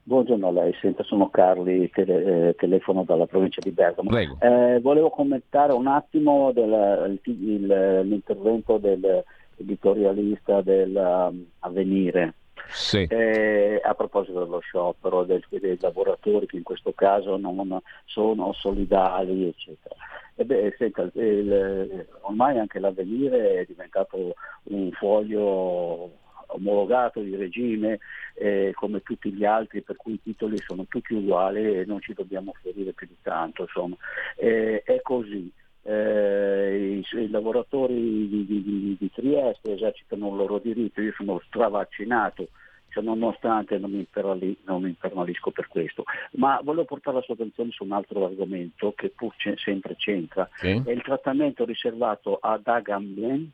Buongiorno 0.05 0.47
a 0.47 0.53
lei, 0.53 0.73
senta, 0.81 1.03
sono 1.03 1.31
Carli, 1.31 1.91
tele, 1.91 2.51
eh, 2.51 2.55
telefono 2.55 3.03
dalla 3.03 3.27
provincia 3.27 3.61
di 3.61 3.73
Bergamo. 3.73 4.11
Eh, 4.17 4.79
volevo 4.81 5.11
commentare 5.11 5.73
un 5.73 5.89
attimo 5.89 6.53
del, 6.53 7.19
il, 7.25 7.49
il, 7.49 8.01
l'intervento 8.05 8.79
dell'editorialista 8.79 10.61
dell'Avvenire. 10.61 12.35
Sì. 12.69 13.07
Eh, 13.09 13.81
a 13.83 13.95
proposito 13.95 14.41
dello 14.41 14.61
sciopero 14.61 15.25
del, 15.25 15.45
dei 15.49 15.79
lavoratori 15.81 16.47
che 16.47 16.57
in 16.57 16.63
questo 16.63 16.93
caso 16.93 17.37
non 17.37 17.81
sono 18.05 18.53
solidali, 18.53 19.49
eccetera. 19.49 19.95
E 20.37 20.45
beh, 20.45 20.75
senta, 20.77 21.09
il, 21.15 22.07
ormai 22.23 22.59
anche 22.59 22.81
l'avvenire 22.81 23.61
è 23.61 23.65
diventato 23.65 24.35
un 24.65 24.91
foglio 24.93 26.23
omologato 26.55 27.21
di 27.21 27.37
regime 27.37 27.99
eh, 28.35 28.73
come 28.75 29.03
tutti 29.03 29.33
gli 29.33 29.45
altri 29.45 29.83
per 29.83 29.97
cui 29.97 30.15
i 30.15 30.23
titoli 30.23 30.59
sono 30.59 30.87
tutti 30.89 31.15
uguali 31.15 31.79
e 31.79 31.85
non 31.85 32.01
ci 32.01 32.15
dobbiamo 32.15 32.53
ferire 32.61 32.93
più 32.93 33.07
di 33.07 33.17
tanto 33.23 33.63
insomma. 33.63 33.97
Eh, 34.37 34.83
è 34.85 35.01
così 35.03 35.53
eh, 35.85 37.03
i, 37.13 37.19
i, 37.19 37.31
lavoratori 37.31 37.95
di, 37.95 38.47
di, 38.47 38.63
di, 38.63 38.97
di, 38.99 39.11
Trieste 39.13 39.75
esercitano 39.75 40.31
il 40.31 40.37
loro 40.37 40.59
diritto, 40.59 41.03
io 41.03 41.13
sono 41.15 41.41
stravaccinato, 41.47 42.49
cioè 42.89 43.05
nonostante 43.05 43.79
non 43.79 43.91
mi, 43.91 43.99
imperali, 43.99 44.57
non 44.65 44.83
mi 44.83 44.89
infernalisco 44.89 45.51
per 45.51 45.69
questo, 45.69 46.05
ma 46.33 46.59
volevo 46.63 46.87
portare 46.87 47.17
la 47.17 47.23
sua 47.23 47.35
attenzione 47.35 47.71
su 47.71 47.85
un 47.85 47.93
altro 47.93 48.25
argomento 48.25 48.93
che 48.97 49.11
pur 49.11 49.35
c- 49.37 49.55
sempre 49.59 49.95
c'entra, 49.97 50.49
sì. 50.57 50.83
è 50.85 50.91
il 50.91 51.03
trattamento 51.03 51.65
riservato 51.65 52.39
ad 52.41 52.67
Agamben 52.67 53.51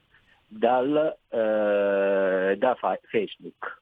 dal, 0.47 1.17
eh, 1.29 2.57
da 2.57 2.75
fa- 2.77 3.01
Facebook 3.03 3.79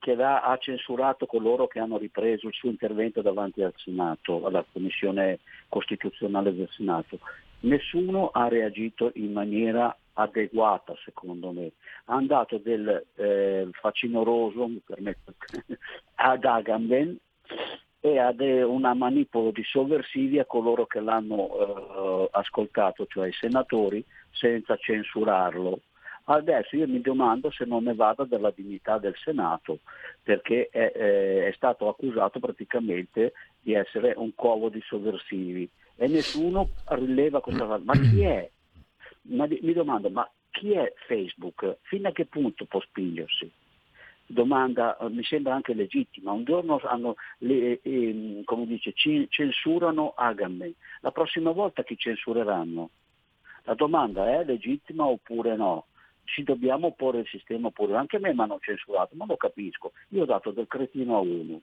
che 0.00 0.12
ha 0.12 0.56
censurato 0.58 1.26
coloro 1.26 1.66
che 1.66 1.78
hanno 1.78 1.98
ripreso 1.98 2.46
il 2.46 2.54
suo 2.54 2.70
intervento 2.70 3.20
davanti 3.20 3.62
al 3.62 3.74
Senato, 3.76 4.46
alla 4.46 4.64
Commissione 4.72 5.40
Costituzionale 5.68 6.54
del 6.54 6.70
Senato 6.70 7.18
nessuno 7.60 8.28
ha 8.28 8.48
reagito 8.48 9.10
in 9.14 9.32
maniera 9.32 9.94
adeguata 10.14 10.94
secondo 11.04 11.52
me. 11.52 11.72
Ha 12.06 12.14
andato 12.14 12.58
del 12.58 13.06
eh, 13.14 13.68
facinoroso 13.72 14.68
ad 16.16 16.44
Agamben 16.44 17.16
e 18.00 18.18
a 18.18 18.34
una 18.66 18.94
manipola 18.94 19.50
di 19.50 19.62
sovversivi 19.62 20.38
a 20.38 20.46
coloro 20.46 20.86
che 20.86 21.00
l'hanno 21.00 21.48
eh, 22.24 22.28
ascoltato, 22.32 23.06
cioè 23.06 23.28
i 23.28 23.32
senatori, 23.32 24.04
senza 24.30 24.76
censurarlo. 24.76 25.80
Adesso 26.24 26.76
io 26.76 26.86
mi 26.86 27.00
domando 27.00 27.50
se 27.50 27.64
non 27.64 27.84
ne 27.84 27.94
vada 27.94 28.24
della 28.24 28.52
dignità 28.54 28.98
del 28.98 29.16
Senato, 29.16 29.80
perché 30.22 30.68
è, 30.70 30.92
è 30.92 31.52
stato 31.56 31.88
accusato 31.88 32.38
praticamente 32.38 33.32
di 33.60 33.74
essere 33.74 34.14
un 34.16 34.32
covo 34.34 34.68
di 34.68 34.80
sovversivi 34.82 35.68
e 36.00 36.08
nessuno 36.08 36.70
rileva 36.86 37.42
cosa 37.42 37.66
fa. 37.66 37.78
Ma 37.84 37.92
chi 37.92 38.22
è? 38.22 38.50
Ma 39.24 39.46
mi 39.46 39.72
domando, 39.74 40.08
ma 40.08 40.26
chi 40.50 40.72
è 40.72 40.94
Facebook? 41.06 41.76
Fino 41.82 42.08
a 42.08 42.12
che 42.12 42.24
punto 42.24 42.64
può 42.64 42.80
spingersi? 42.80 43.52
Domanda, 44.24 44.96
eh, 44.96 45.10
mi 45.10 45.22
sembra 45.22 45.54
anche 45.54 45.74
legittima. 45.74 46.32
Un 46.32 46.44
giorno 46.44 46.80
hanno, 46.84 47.16
le, 47.40 47.80
eh, 47.82 48.40
come 48.46 48.64
dice, 48.64 48.94
censurano 48.94 50.14
Agamben. 50.16 50.72
La 51.02 51.10
prossima 51.10 51.50
volta 51.50 51.82
chi 51.82 51.98
censureranno? 51.98 52.88
La 53.64 53.74
domanda 53.74 54.40
è 54.40 54.42
legittima 54.42 55.04
oppure 55.04 55.54
no? 55.54 55.84
Ci 56.24 56.44
dobbiamo 56.44 56.92
porre 56.92 57.20
il 57.20 57.26
sistema 57.26 57.66
oppure 57.66 57.96
anche 57.96 58.18
me 58.18 58.32
mi 58.32 58.40
hanno 58.40 58.58
censurato, 58.58 59.14
ma 59.16 59.26
lo 59.26 59.36
capisco. 59.36 59.92
Io 60.10 60.22
ho 60.22 60.26
dato 60.26 60.50
del 60.50 60.66
cretino 60.66 61.16
a 61.16 61.20
uno 61.20 61.60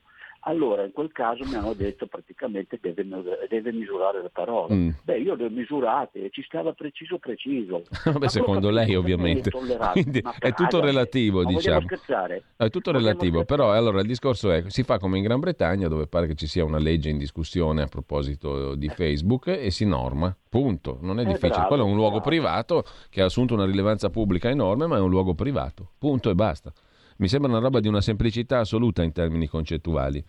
allora 0.47 0.85
in 0.85 0.93
quel 0.93 1.11
caso 1.11 1.43
mi 1.43 1.55
hanno 1.55 1.73
detto 1.73 2.07
praticamente 2.07 2.79
deve, 2.81 3.05
deve 3.49 3.71
misurare 3.73 4.21
le 4.21 4.29
parole. 4.29 4.73
Mm. 4.73 4.89
Beh, 5.03 5.19
io 5.19 5.35
le 5.35 5.45
ho 5.45 5.49
misurate 5.49 6.23
e 6.23 6.29
ci 6.31 6.41
stava 6.43 6.71
preciso 6.71 7.17
preciso. 7.17 7.83
Vabbè, 8.05 8.29
secondo 8.29 8.69
lei 8.69 8.95
ovviamente. 8.95 9.51
Quindi 9.51 10.23
è 10.39 10.53
tutto 10.53 10.79
relativo, 10.79 11.43
ma 11.43 11.49
diciamo. 11.49 11.81
scherzare? 11.81 12.43
È 12.55 12.69
tutto 12.69 12.91
relativo, 12.91 13.43
però 13.43 13.73
allora 13.73 13.99
il 13.99 14.07
discorso 14.07 14.49
è 14.51 14.63
si 14.67 14.83
fa 14.83 14.97
come 14.99 15.17
in 15.17 15.23
Gran 15.23 15.39
Bretagna 15.39 15.89
dove 15.89 16.07
pare 16.07 16.27
che 16.27 16.35
ci 16.35 16.47
sia 16.47 16.63
una 16.63 16.79
legge 16.79 17.09
in 17.09 17.17
discussione 17.17 17.81
a 17.81 17.87
proposito 17.87 18.75
di 18.75 18.87
Facebook 18.87 19.47
e 19.47 19.69
si 19.69 19.85
norma. 19.85 20.35
Punto, 20.49 20.97
non 21.01 21.19
è, 21.19 21.23
è 21.23 21.25
eh, 21.25 21.27
difficile. 21.27 21.49
Bravo, 21.49 21.67
Quello 21.67 21.83
è 21.83 21.87
un 21.87 21.95
luogo 21.95 22.19
bravo. 22.21 22.29
privato 22.29 22.83
che 23.09 23.21
ha 23.21 23.25
assunto 23.25 23.53
una 23.53 23.65
rilevanza 23.65 24.09
pubblica 24.09 24.49
enorme, 24.49 24.87
ma 24.87 24.95
è 24.95 25.01
un 25.01 25.09
luogo 25.09 25.35
privato. 25.35 25.91
Punto 25.97 26.29
e 26.29 26.35
basta. 26.35 26.71
Mi 27.17 27.27
sembra 27.27 27.49
una 27.49 27.59
roba 27.59 27.79
di 27.79 27.87
una 27.87 28.01
semplicità 28.01 28.59
assoluta 28.59 29.01
in 29.01 29.11
termini 29.11 29.47
concettuali. 29.47 30.23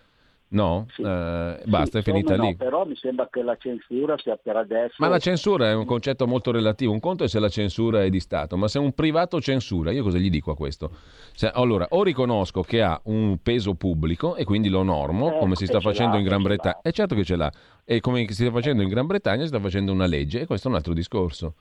No? 0.51 0.87
Sì. 0.95 1.03
Eh, 1.03 1.61
basta, 1.67 1.91
sì, 1.91 1.99
è 1.99 2.03
finita 2.03 2.35
lì. 2.35 2.51
No, 2.51 2.57
però 2.57 2.87
mi 2.87 2.97
sembra 2.97 3.29
che 3.31 3.43
la 3.43 3.57
censura 3.57 4.17
sia 4.17 4.37
per 4.37 4.57
adesso. 4.57 4.95
Ma 4.99 5.09
la 5.09 5.19
censura 5.19 5.69
è 5.69 5.75
un 5.75 5.85
concetto 5.85 6.27
molto 6.27 6.51
relativo. 6.51 6.93
Un 6.93 7.01
conto 7.01 7.25
è 7.25 7.29
se 7.29 7.39
la 7.39 7.51
censura 7.51 8.03
è 8.03 8.09
di 8.09 8.21
Stato, 8.21 8.57
ma 8.57 8.67
se 8.67 8.79
un 8.79 8.93
privato 8.93 9.41
censura, 9.41 9.91
io 9.91 10.03
cosa 10.03 10.17
gli 10.19 10.31
dico 10.31 10.51
a 10.51 10.57
questo? 10.57 10.91
Se, 11.35 11.49
allora, 11.49 11.87
o 11.91 12.03
riconosco 12.03 12.63
che 12.63 12.81
ha 12.83 12.99
un 13.05 13.39
peso 13.43 13.75
pubblico 13.75 14.37
e 14.37 14.45
quindi 14.45 14.69
lo 14.71 14.83
normo, 14.83 15.35
eh, 15.35 15.39
come 15.39 15.55
si 15.55 15.67
sta 15.67 15.81
facendo 15.81 16.17
in 16.17 16.25
Gran 16.25 16.43
Bretagna. 16.43 16.81
È 16.81 16.93
certo 16.93 17.15
che 17.15 17.25
ce 17.25 17.37
l'ha. 17.37 17.53
E 17.85 18.01
come 18.01 18.27
si 18.29 18.43
sta 18.43 18.51
facendo 18.51 18.83
in 18.83 18.89
Gran 18.89 19.07
Bretagna, 19.07 19.43
si 19.43 19.49
sta 19.49 19.61
facendo 19.61 19.93
una 19.93 20.07
legge, 20.07 20.41
e 20.41 20.47
questo 20.47 20.69
è 20.69 20.71
un 20.71 20.77
altro 20.77 20.95
discorso. 20.95 21.55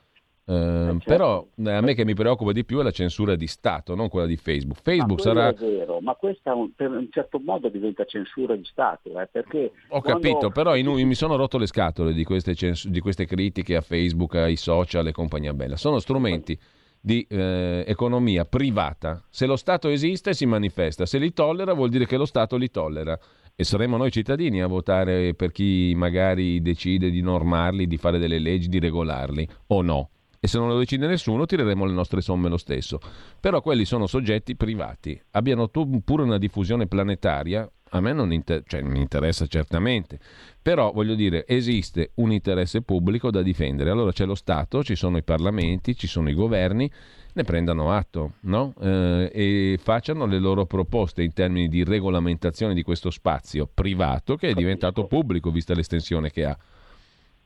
Eh, 0.50 0.54
certo. 0.54 1.00
Però 1.04 1.46
eh, 1.58 1.72
a 1.72 1.82
me 1.82 1.94
che 1.94 2.06
mi 2.06 2.14
preoccupa 2.14 2.54
di 2.54 2.64
più 2.64 2.80
è 2.80 2.84
la 2.84 2.92
censura 2.92 3.36
di 3.36 3.48
Stato, 3.48 3.96
non 3.96 4.08
quella 4.08 4.26
di 4.26 4.38
Facebook. 4.38 4.80
Facebook 4.82 5.26
ma 5.26 5.34
sarà. 5.34 5.50
È 5.50 5.54
vero, 5.54 6.00
ma 6.00 6.16
questa 6.16 6.54
per 6.74 6.90
un 6.90 7.10
certo 7.12 7.42
modo 7.44 7.68
diventa 7.68 8.06
censura 8.06 8.56
di 8.56 8.64
Stato. 8.64 9.20
Eh, 9.20 9.28
perché 9.28 9.72
Ho 9.90 10.00
quando... 10.02 10.22
capito, 10.22 10.50
però 10.50 10.78
in, 10.78 10.88
mi 10.88 11.16
sono 11.16 11.36
rotto 11.36 11.58
le 11.58 11.68
scatole 11.68 12.14
di 12.14 12.24
queste, 12.24 12.56
cens- 12.56 12.88
di 12.88 13.02
queste, 13.02 13.26
critiche 13.26 13.76
a 13.76 13.82
Facebook, 13.82 14.36
ai 14.36 14.56
social 14.56 15.06
e 15.08 15.12
compagnia 15.12 15.54
bella. 15.54 15.76
Sono 15.76 16.00
strumenti 16.00 16.58
di 17.02 17.28
eh, 17.30 17.84
economia 17.86 18.46
privata. 18.46 19.22
Se 19.30 19.46
lo 19.48 19.58
Stato 19.58 19.90
esiste 19.90 20.34
si 20.34 20.46
manifesta, 20.46 21.06
se 21.06 21.18
li 21.18 21.34
tollera 21.34 21.74
vuol 21.74 21.90
dire 21.90 22.06
che 22.06 22.16
lo 22.16 22.26
Stato 22.26 22.56
li 22.56 22.72
tollera. 22.72 23.20
E 23.54 23.64
saremo 23.64 23.98
noi 23.98 24.12
cittadini 24.12 24.62
a 24.62 24.68
votare 24.68 25.34
per 25.34 25.52
chi 25.52 25.92
magari 25.96 26.62
decide 26.62 27.10
di 27.10 27.22
normarli, 27.22 27.88
di 27.88 27.98
fare 27.98 28.20
delle 28.20 28.38
leggi, 28.40 28.70
di 28.70 28.80
regolarli 28.80 29.46
o 29.68 29.82
no 29.82 30.10
e 30.40 30.48
se 30.48 30.58
non 30.58 30.68
lo 30.68 30.78
decide 30.78 31.08
nessuno 31.08 31.46
tireremo 31.46 31.86
le 31.86 31.94
nostre 31.94 32.22
somme 32.22 32.50
lo 32.50 32.58
stesso. 32.58 33.00
Però 33.40 33.62
quelli 33.62 33.86
sono 33.86 34.08
soggetti 34.08 34.56
privati, 34.56 35.20
abbiano 35.32 35.68
pure 35.68 36.24
una 36.24 36.38
diffusione 36.38 36.88
planetaria, 36.88 37.70
a 37.92 38.02
me 38.02 38.14
non 38.14 38.34
inter- 38.34 38.64
cioè, 38.68 38.82
mi 38.82 39.00
interessa 39.00 39.48
certamente, 39.48 40.20
però 40.62 40.92
voglio 40.92 41.16
dire, 41.16 41.46
esiste 41.48 42.12
un 42.16 42.32
interesse 42.32 42.82
pubblico 42.82 43.32
da 43.32 43.42
difendere. 43.42 43.90
Allora 43.90 44.12
c'è 44.12 44.26
lo 44.26 44.36
Stato, 44.36 44.84
ci 44.84 44.96
sono 44.96 45.18
i 45.18 45.24
parlamenti, 45.24 45.96
ci 45.96 46.08
sono 46.08 46.30
i 46.30 46.34
governi, 46.34 46.92
ne 47.34 47.44
prendano 47.44 47.92
atto 47.92 48.34
no? 48.42 48.74
eh, 48.82 49.30
e 49.32 49.80
facciano 49.82 50.26
le 50.26 50.40
loro 50.40 50.66
proposte 50.66 51.22
in 51.22 51.34
termini 51.34 51.70
di 51.70 51.84
regolamentazione 51.84 52.74
di 52.74 52.82
questo 52.82 53.12
spazio 53.12 53.70
privato 53.72 54.36
che 54.36 54.50
è 54.50 54.54
diventato 54.54 55.06
pubblico 55.06 55.52
vista 55.52 55.76
l'estensione 55.76 56.32
che 56.32 56.46
ha 56.46 56.58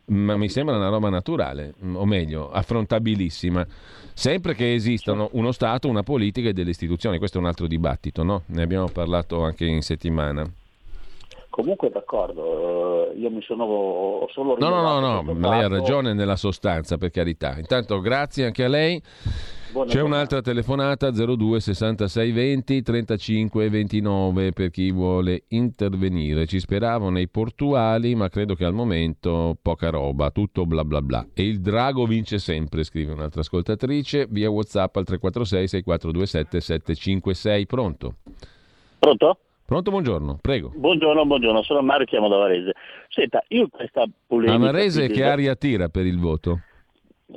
ma 0.06 0.36
mi 0.38 0.50
sembra 0.50 0.76
una 0.76 0.90
roba 0.90 1.10
naturale, 1.10 1.74
o 1.94 2.06
meglio, 2.06 2.52
affrontabilissima, 2.52 3.66
sempre 4.14 4.54
che 4.54 4.74
esistano 4.74 5.30
uno 5.34 5.52
Stato, 5.52 5.88
una 5.88 6.04
politica 6.04 6.50
e 6.50 6.54
delle 6.54 6.72
istituzioni. 6.72 7.18
Questo 7.18 7.38
è 7.38 7.42
un 7.42 7.48
altro 7.48 7.68
dibattito, 7.68 8.24
no? 8.24 8.44
Ne 8.48 8.64
abbiamo 8.64 8.88
parlato 8.90 9.44
anche 9.44 9.66
in 9.66 9.82
settimana. 9.82 10.50
Comunque 11.50 11.90
d'accordo, 11.90 13.12
eh, 13.12 13.18
io 13.18 13.30
mi 13.30 13.42
sono 13.42 14.26
solo 14.32 14.56
No, 14.58 14.70
no, 14.70 15.00
no, 15.00 15.22
no, 15.22 15.50
lei 15.50 15.64
ha 15.64 15.68
ragione 15.68 16.14
nella 16.14 16.38
sostanza, 16.38 16.98
per 16.98 17.12
carità. 17.12 17.58
Intanto 17.58 18.00
grazie 18.00 18.46
anche 18.46 18.64
a 18.64 18.70
lei. 18.70 19.02
Buona 19.72 19.90
C'è 19.90 20.02
un'altra 20.02 20.42
telefonata 20.42 21.12
02 21.12 21.62
66 21.62 22.32
20 22.32 22.82
35 22.82 23.70
29 23.70 24.52
per 24.52 24.70
chi 24.70 24.92
vuole 24.92 25.44
intervenire. 25.50 26.46
Ci 26.46 26.60
speravo 26.60 27.10
nei 27.10 27.30
portuali, 27.30 28.14
ma 28.14 28.28
credo 28.28 28.54
che 28.54 28.66
al 28.66 28.74
momento 28.74 29.56
poca 29.62 29.90
roba, 29.90 30.30
tutto 30.32 30.66
bla 30.66 30.84
bla 30.84 31.02
bla. 31.02 31.26
E 31.34 31.48
il 31.48 31.62
drago 31.62 32.06
vince 32.06 32.38
sempre, 32.38 32.84
scrive 32.84 33.14
un'altra 33.14 33.42
ascoltatrice 33.42 34.28
via 34.30 34.50
WhatsApp 34.50 34.94
al 34.98 35.06
346 35.06 35.68
6427 35.68 36.60
756. 36.60 37.66
Pronto? 37.66 38.16
Pronto? 39.00 39.38
Pronto, 39.66 39.90
buongiorno, 39.90 40.38
prego. 40.42 40.74
Buongiorno, 40.76 41.26
buongiorno, 41.26 41.64
sono 41.64 41.82
Mario, 41.82 42.06
chiamo 42.06 42.28
da 42.28 42.36
Varese. 42.36 42.74
Senta, 43.08 43.42
io 43.48 43.70
questa 43.70 44.04
polemica... 44.28 44.56
A 44.56 44.72
Varese 44.72 45.08
che 45.08 45.24
aria 45.24 45.56
tira 45.56 45.88
per 45.88 46.06
il 46.06 46.20
voto? 46.20 46.60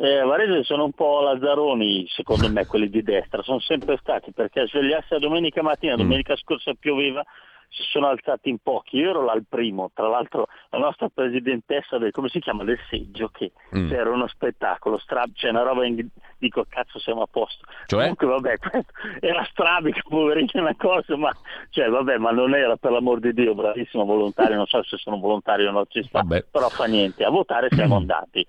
Eh, 0.05 0.23
Varese 0.23 0.65
sono 0.65 0.85
un 0.85 0.93
po' 0.93 1.23
lazzaroni, 1.23 2.07
secondo 2.09 2.51
me, 2.51 2.67
quelli 2.67 2.91
di 2.91 3.03
destra, 3.03 3.43
sono 3.43 3.59
sempre 3.61 3.97
stati, 3.97 4.33
perché 4.33 4.61
a 4.61 4.67
svegliarsi 4.67 5.15
la 5.15 5.19
domenica 5.19 5.63
mattina, 5.63 5.95
mm. 5.95 5.97
domenica 5.97 6.37
scorsa 6.37 6.75
pioveva, 6.79 7.25
si 7.71 7.83
sono 7.91 8.09
alzati 8.09 8.51
in 8.51 8.59
pochi. 8.59 8.99
Io 8.99 9.09
ero 9.09 9.25
là 9.25 9.33
il 9.33 9.47
primo, 9.49 9.91
tra 9.95 10.07
l'altro 10.07 10.49
la 10.69 10.79
nostra 10.79 11.09
presidentessa 11.09 11.97
del, 11.97 12.11
come 12.11 12.29
si 12.29 12.39
chiama, 12.41 12.65
del 12.65 12.79
seggio, 12.91 13.29
che 13.29 13.53
mm. 13.75 13.91
era 13.93 14.11
uno 14.11 14.29
spettacolo, 14.29 14.99
stra- 14.99 15.25
c'è 15.33 15.49
una 15.49 15.63
roba 15.63 15.87
in 15.87 16.07
dico 16.37 16.67
cazzo 16.69 16.99
siamo 16.99 17.23
a 17.23 17.27
posto. 17.27 17.65
Cioè? 17.87 18.01
Comunque 18.01 18.27
vabbè, 18.27 18.55
era 19.21 19.43
strabica, 19.51 20.03
poverina 20.07 20.61
una 20.61 20.77
cosa, 20.77 21.17
ma 21.17 21.33
cioè 21.71 21.89
vabbè, 21.89 22.19
ma 22.19 22.31
non 22.31 22.55
era 22.55 22.77
per 22.77 22.91
l'amor 22.91 23.21
di 23.21 23.33
Dio, 23.33 23.55
bravissimo 23.55 24.05
volontario, 24.05 24.57
non 24.57 24.67
so 24.67 24.83
se 24.83 24.99
sono 24.99 25.17
volontario 25.19 25.71
o 25.71 25.73
no, 25.73 25.87
ci 25.87 26.03
sta, 26.03 26.21
vabbè. 26.21 26.45
però 26.51 26.69
fa 26.69 26.85
niente, 26.85 27.25
a 27.25 27.31
votare 27.31 27.69
siamo 27.71 27.97
andati 28.05 28.47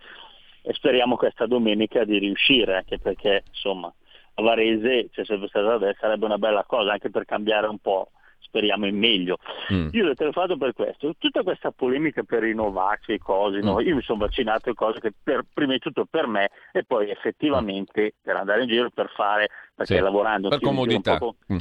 e 0.65 0.73
speriamo 0.73 1.15
questa 1.15 1.45
domenica 1.45 2.03
di 2.03 2.17
riuscire, 2.17 2.75
anche 2.75 2.97
perché 2.99 3.43
insomma 3.47 3.93
a 4.37 4.41
Varese 4.41 5.09
c'è 5.11 5.23
sempre 5.23 5.47
stata 5.47 5.73
adesso, 5.73 5.99
sarebbe 5.99 6.25
una 6.25 6.37
bella 6.37 6.63
cosa 6.65 6.91
anche 6.91 7.09
per 7.09 7.23
cambiare 7.25 7.67
un 7.67 7.77
po', 7.77 8.09
speriamo 8.39 8.85
in 8.85 8.97
meglio. 8.97 9.37
Mm. 9.71 9.89
Io 9.91 10.05
l'ho 10.05 10.13
telefonato 10.15 10.57
per 10.57 10.73
questo, 10.73 11.13
tutta 11.17 11.43
questa 11.43 11.71
polemica 11.71 12.23
per 12.23 12.43
i 12.43 12.53
Novax 12.53 13.07
e 13.07 13.19
cose, 13.19 13.59
mm. 13.59 13.63
no? 13.63 13.79
io 13.79 13.95
mi 13.95 14.01
sono 14.01 14.19
vaccinato 14.19 14.69
e 14.71 14.73
cose 14.73 14.99
che 14.99 15.13
per, 15.23 15.45
prima 15.53 15.73
di 15.73 15.79
tutto 15.79 16.05
per 16.09 16.27
me 16.27 16.49
e 16.71 16.83
poi 16.83 17.09
effettivamente 17.09 18.01
mm. 18.03 18.23
per 18.23 18.35
andare 18.35 18.63
in 18.63 18.67
giro, 18.67 18.89
per 18.89 19.11
fare, 19.15 19.49
perché 19.73 19.95
sì. 19.95 20.01
lavorando... 20.01 20.49
Per 20.49 20.59
comodità. 20.59 21.19
Mm. 21.51 21.57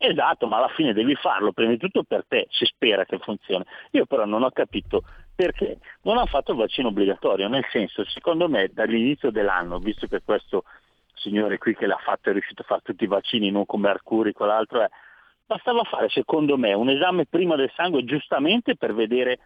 Esatto, 0.00 0.46
ma 0.46 0.58
alla 0.58 0.68
fine 0.68 0.92
devi 0.92 1.16
farlo 1.16 1.52
prima 1.52 1.70
di 1.70 1.78
tutto 1.78 2.04
per 2.04 2.24
te, 2.28 2.46
si 2.50 2.64
spera 2.66 3.04
che 3.04 3.18
funzioni. 3.18 3.64
Io 3.92 4.06
però 4.06 4.26
non 4.26 4.44
ho 4.44 4.50
capito 4.50 5.02
perché 5.38 5.78
non 6.02 6.18
ha 6.18 6.26
fatto 6.26 6.50
il 6.50 6.58
vaccino 6.58 6.88
obbligatorio, 6.88 7.46
nel 7.46 7.64
senso, 7.70 8.04
secondo 8.06 8.48
me 8.48 8.70
dall'inizio 8.72 9.30
dell'anno, 9.30 9.78
visto 9.78 10.08
che 10.08 10.20
questo 10.24 10.64
signore 11.14 11.58
qui 11.58 11.76
che 11.76 11.86
l'ha 11.86 12.00
fatto 12.02 12.28
è 12.28 12.32
riuscito 12.32 12.62
a 12.62 12.64
fare 12.64 12.80
tutti 12.82 13.04
i 13.04 13.06
vaccini, 13.06 13.48
non 13.52 13.64
come 13.64 13.88
Arcuri, 13.88 14.32
quell'altro 14.32 14.80
è, 14.80 14.88
bastava 15.46 15.84
fare 15.84 16.08
secondo 16.08 16.58
me 16.58 16.72
un 16.72 16.90
esame 16.90 17.26
prima 17.26 17.54
del 17.54 17.70
sangue 17.76 18.02
giustamente 18.02 18.74
per 18.74 18.92
vedere 18.94 19.38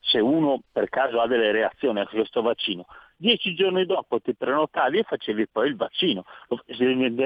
se 0.00 0.20
uno 0.20 0.60
per 0.70 0.90
caso 0.90 1.18
ha 1.18 1.26
delle 1.26 1.50
reazioni 1.50 2.00
a 2.00 2.06
questo 2.06 2.42
vaccino. 2.42 2.84
Dieci 3.16 3.54
giorni 3.54 3.86
dopo 3.86 4.20
ti 4.20 4.34
prenotavi 4.34 4.98
e 4.98 5.04
facevi 5.04 5.48
poi 5.48 5.68
il 5.68 5.76
vaccino. 5.76 6.26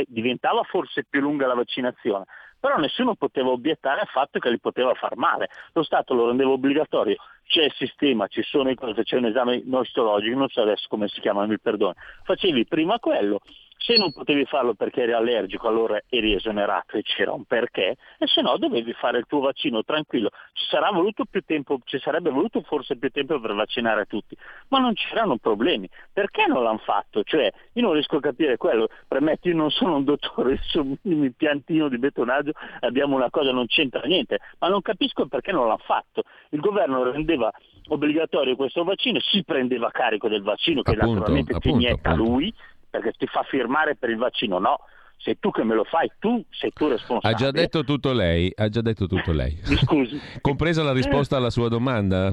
Diventava 0.06 0.62
forse 0.62 1.04
più 1.10 1.20
lunga 1.20 1.48
la 1.48 1.54
vaccinazione, 1.54 2.26
però 2.60 2.76
nessuno 2.76 3.16
poteva 3.16 3.48
obiettare 3.48 4.02
al 4.02 4.08
fatto 4.08 4.38
che 4.38 4.50
li 4.50 4.60
poteva 4.60 4.94
far 4.94 5.16
male. 5.16 5.48
Lo 5.72 5.82
Stato 5.82 6.14
lo 6.14 6.28
rendeva 6.28 6.50
obbligatorio, 6.50 7.16
c'è 7.46 7.64
il 7.64 7.72
sistema, 7.76 8.26
ci 8.26 8.42
sono 8.42 8.70
i 8.70 8.74
cose, 8.74 9.04
c'è 9.04 9.16
un 9.16 9.26
esame 9.26 9.62
nostologico, 9.64 10.36
non 10.36 10.48
so 10.48 10.62
adesso 10.62 10.86
come 10.88 11.08
si 11.08 11.20
chiama, 11.20 11.46
mi 11.46 11.58
perdono. 11.58 11.94
Facevi 12.24 12.66
prima 12.66 12.98
quello, 12.98 13.40
se 13.78 13.96
non 13.96 14.12
potevi 14.12 14.44
farlo 14.46 14.74
perché 14.74 15.02
eri 15.02 15.12
allergico, 15.12 15.68
allora 15.68 16.00
eri 16.08 16.34
esonerato 16.34 16.96
e 16.96 17.02
c'era 17.02 17.32
un 17.32 17.44
perché, 17.44 17.96
e 18.18 18.26
se 18.26 18.40
no 18.40 18.56
dovevi 18.56 18.92
fare 18.94 19.18
il 19.18 19.26
tuo 19.26 19.40
vaccino 19.40 19.84
tranquillo. 19.84 20.30
Ci, 20.52 20.66
sarà 20.68 20.90
voluto 20.90 21.24
più 21.24 21.42
tempo, 21.42 21.78
ci 21.84 21.98
sarebbe 21.98 22.30
voluto 22.30 22.62
forse 22.62 22.96
più 22.96 23.10
tempo 23.10 23.38
per 23.38 23.54
vaccinare 23.54 24.06
tutti, 24.06 24.36
ma 24.68 24.78
non 24.78 24.94
c'erano 24.94 25.36
problemi. 25.36 25.88
Perché 26.12 26.46
non 26.46 26.62
l'hanno 26.62 26.78
fatto? 26.78 27.22
Cioè, 27.22 27.52
io 27.72 27.82
non 27.82 27.92
riesco 27.92 28.16
a 28.16 28.20
capire 28.20 28.56
quello. 28.56 28.88
Premetto, 29.06 29.48
io 29.48 29.56
non 29.56 29.70
sono 29.70 29.96
un 29.96 30.04
dottore, 30.04 30.58
sono 30.66 30.96
un 31.00 31.24
impiantino 31.24 31.88
di 31.88 31.98
betonaggio, 31.98 32.52
abbiamo 32.80 33.14
una 33.14 33.30
cosa, 33.30 33.52
non 33.52 33.66
c'entra 33.66 34.02
niente, 34.06 34.38
ma 34.58 34.68
non 34.68 34.80
capisco 34.80 35.26
perché 35.26 35.52
non 35.52 35.66
l'hanno 35.66 35.78
fatto. 35.84 36.22
Il 36.50 36.60
governo 36.60 37.02
rendeva 37.10 37.52
obbligatorio 37.88 38.56
questo 38.56 38.84
vaccino, 38.84 39.20
si 39.20 39.44
prendeva 39.44 39.90
carico 39.90 40.28
del 40.28 40.42
vaccino 40.42 40.82
che 40.82 40.92
appunto, 40.92 41.12
naturalmente 41.12 41.54
appunto, 41.54 41.68
ti 41.68 41.84
inietta 41.84 42.10
appunto. 42.10 42.30
lui, 42.30 42.54
perché 43.00 43.18
ti 43.18 43.26
fa 43.26 43.42
firmare 43.42 43.96
per 43.96 44.10
il 44.10 44.16
vaccino, 44.16 44.58
no. 44.58 44.80
Sei 45.18 45.38
tu 45.40 45.50
che 45.50 45.64
me 45.64 45.74
lo 45.74 45.84
fai, 45.84 46.12
tu 46.18 46.44
sei 46.50 46.70
tu 46.72 46.88
responsabile. 46.88 47.32
Ha 47.32 47.36
già 47.36 47.50
detto 47.50 47.84
tutto 47.84 48.12
lei, 48.12 48.52
ha 48.54 48.68
già 48.68 48.82
detto 48.82 49.06
tutto 49.06 49.32
lei. 49.32 49.58
Mi 49.66 49.76
scusi. 49.76 50.20
Compresa 50.42 50.82
la 50.82 50.92
risposta 50.92 51.36
alla 51.36 51.48
sua 51.50 51.68
domanda. 51.68 52.30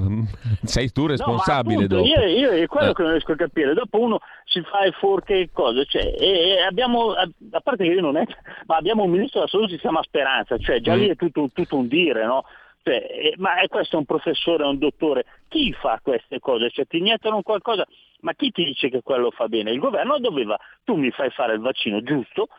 Sei 0.64 0.92
tu 0.92 1.08
responsabile 1.08 1.88
no, 1.88 2.00
appunto, 2.00 2.06
io, 2.06 2.28
io, 2.28 2.52
è 2.52 2.68
quello 2.68 2.92
eh. 2.92 2.94
che 2.94 3.02
non 3.02 3.12
riesco 3.12 3.32
a 3.32 3.36
capire. 3.38 3.74
Dopo 3.74 4.00
uno 4.00 4.20
si 4.44 4.62
fa 4.62 4.86
il 4.86 4.94
forche 4.94 5.40
e 5.40 5.50
cose, 5.52 5.86
cioè, 5.86 6.14
e, 6.20 6.62
abbiamo, 6.62 7.14
a, 7.14 7.28
a, 7.52 7.60
parte 7.62 7.86
che 7.86 7.92
io 7.92 8.02
non 8.02 8.18
è, 8.18 8.26
ma 8.66 8.76
abbiamo 8.76 9.04
un 9.04 9.12
ministro 9.12 9.40
della 9.40 9.50
salute 9.50 9.70
che 9.70 9.76
si 9.76 9.82
chiama 9.82 10.04
Speranza, 10.04 10.58
cioè 10.58 10.82
già 10.82 10.94
mm. 10.94 11.00
lì 11.00 11.08
è 11.08 11.16
tutto, 11.16 11.50
tutto 11.54 11.78
un 11.78 11.88
dire, 11.88 12.26
no? 12.26 12.44
Cioè, 12.84 12.96
eh, 12.96 13.34
ma 13.38 13.60
è 13.60 13.68
questo 13.68 13.98
un 13.98 14.06
professore, 14.06 14.66
un 14.66 14.78
dottore? 14.78 15.26
Chi 15.48 15.72
fa 15.74 16.00
queste 16.04 16.40
cose? 16.40 16.70
Cioè, 16.70 16.86
ti 16.86 16.98
iniettano 16.98 17.42
qualcosa, 17.42 17.88
ma 18.22 18.34
chi 18.34 18.52
ti 18.52 18.66
dice 18.66 18.90
che 18.90 19.02
quello 19.02 19.32
fa 19.32 19.48
bene? 19.48 19.72
Il 19.72 19.80
governo 19.80 20.20
doveva, 20.20 20.60
tu 20.84 20.96
mi 20.96 21.10
fai 21.12 21.30
fare 21.30 21.54
il 21.54 21.62
vaccino 21.62 22.02
giusto, 22.02 22.50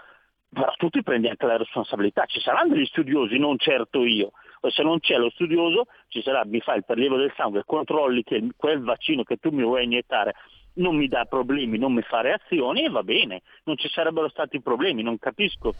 però 0.48 0.72
tu 0.76 0.88
ti 0.88 1.02
prendi 1.02 1.28
anche 1.28 1.44
la 1.44 1.58
responsabilità. 1.58 2.24
Ci 2.24 2.40
saranno 2.40 2.72
degli 2.72 2.86
studiosi, 2.86 3.38
non 3.38 3.58
certo 3.58 4.02
io. 4.02 4.32
O 4.60 4.70
se 4.70 4.82
non 4.82 4.98
c'è 4.98 5.18
lo 5.18 5.28
studioso, 5.28 5.88
ci 6.08 6.22
sarà, 6.22 6.42
mi 6.46 6.60
fai 6.60 6.78
il 6.78 6.84
prelievo 6.86 7.16
del 7.16 7.32
sangue, 7.36 7.64
controlli 7.66 8.22
che 8.22 8.42
quel 8.56 8.80
vaccino 8.80 9.22
che 9.24 9.36
tu 9.36 9.50
mi 9.50 9.62
vuoi 9.62 9.84
iniettare 9.84 10.34
non 10.76 10.96
mi 10.96 11.06
dà 11.06 11.26
problemi, 11.26 11.76
non 11.76 11.92
mi 11.92 12.00
fa 12.00 12.22
reazioni 12.22 12.84
e 12.84 12.88
va 12.88 13.02
bene, 13.02 13.42
non 13.64 13.76
ci 13.76 13.88
sarebbero 13.88 14.28
stati 14.30 14.60
problemi, 14.62 15.02
non 15.02 15.18
capisco, 15.18 15.74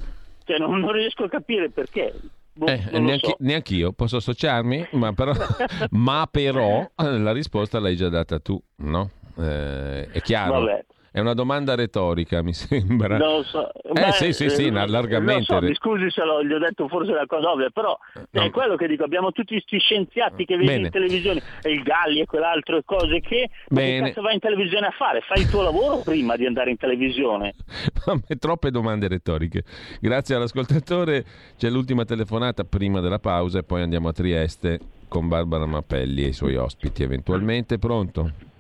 cioè, 0.44 0.59
non, 0.59 0.80
non 0.80 0.92
riesco 0.92 1.24
a 1.24 1.28
capire 1.28 1.70
perché. 1.70 2.12
Boh, 2.56 2.66
eh, 2.66 2.98
neanche, 3.00 3.28
so. 3.30 3.36
Neanch'io 3.40 3.92
posso 3.92 4.16
associarmi, 4.18 4.88
ma 4.92 5.12
però, 5.12 5.32
ma 5.90 6.28
però 6.30 6.88
la 6.96 7.32
risposta 7.32 7.80
l'hai 7.80 7.96
già 7.96 8.08
data 8.08 8.38
tu, 8.38 8.60
no? 8.76 9.10
Eh, 9.38 10.08
è 10.10 10.20
chiaro. 10.22 10.60
Vabbè. 10.60 10.84
È 11.14 11.20
una 11.20 11.35
domanda 11.35 11.77
retorica, 11.77 12.42
mi 12.42 12.50
sembra. 12.59 13.16
Non 13.16 13.44
so. 13.44 13.72
Eh 13.72 13.92
Beh, 13.92 14.11
sì, 14.11 14.33
sì, 14.33 14.50
sì, 14.50 14.66
eh, 14.66 14.70
largamente. 14.72 15.44
So, 15.44 15.61
mi 15.61 15.72
scusi 15.77 16.11
se 16.11 16.24
lo, 16.24 16.42
gli 16.42 16.53
ho 16.53 16.59
detto 16.59 16.88
forse 16.88 17.12
una 17.12 17.27
cosa 17.27 17.53
ovvia, 17.53 17.70
però 17.70 17.96
no. 18.33 18.42
è 18.42 18.50
quello 18.50 18.74
che 18.74 18.88
dico, 18.88 19.05
abbiamo 19.05 19.31
tutti 19.31 19.53
questi 19.53 19.79
scienziati 19.79 20.44
che 20.44 20.57
vedono 20.57 20.87
in 20.87 20.90
televisione, 20.90 21.40
e 21.62 21.70
il 21.70 21.85
Galli 21.85 22.18
e 22.18 22.27
quell'altro 22.27 22.79
e 22.79 22.83
cose 22.85 23.20
che... 23.20 23.48
Bene. 23.68 24.00
Ma 24.00 24.07
che 24.07 24.12
cazzo 24.12 24.22
vai 24.22 24.35
in 24.35 24.40
televisione 24.40 24.87
a 24.88 24.90
fare? 24.90 25.20
Fai 25.20 25.42
il 25.42 25.48
tuo 25.48 25.62
lavoro 25.62 25.98
prima 25.98 26.35
di 26.35 26.46
andare 26.46 26.70
in 26.70 26.79
televisione. 26.79 27.55
Troppe 28.40 28.72
domande 28.72 29.07
retoriche. 29.07 29.62
Grazie 30.00 30.35
all'ascoltatore. 30.35 31.24
C'è 31.57 31.70
l'ultima 31.70 32.05
telefonata 32.05 32.64
prima 32.64 32.98
della 32.98 33.20
pausa 33.20 33.61
e 33.61 33.62
poi 33.62 33.83
andiamo 33.83 34.09
a 34.09 34.12
Trieste 34.12 34.81
con 35.07 35.29
Barbara 35.29 35.64
Mappelli 35.64 36.24
e 36.24 36.29
i 36.31 36.33
suoi 36.33 36.57
ospiti 36.57 37.05
eventualmente. 37.05 37.79
Pronto? 37.79 38.53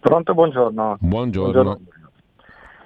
Pronto, 0.00 0.34
buongiorno. 0.34 0.96
Buongiorno. 1.00 1.52
buongiorno. 1.52 1.92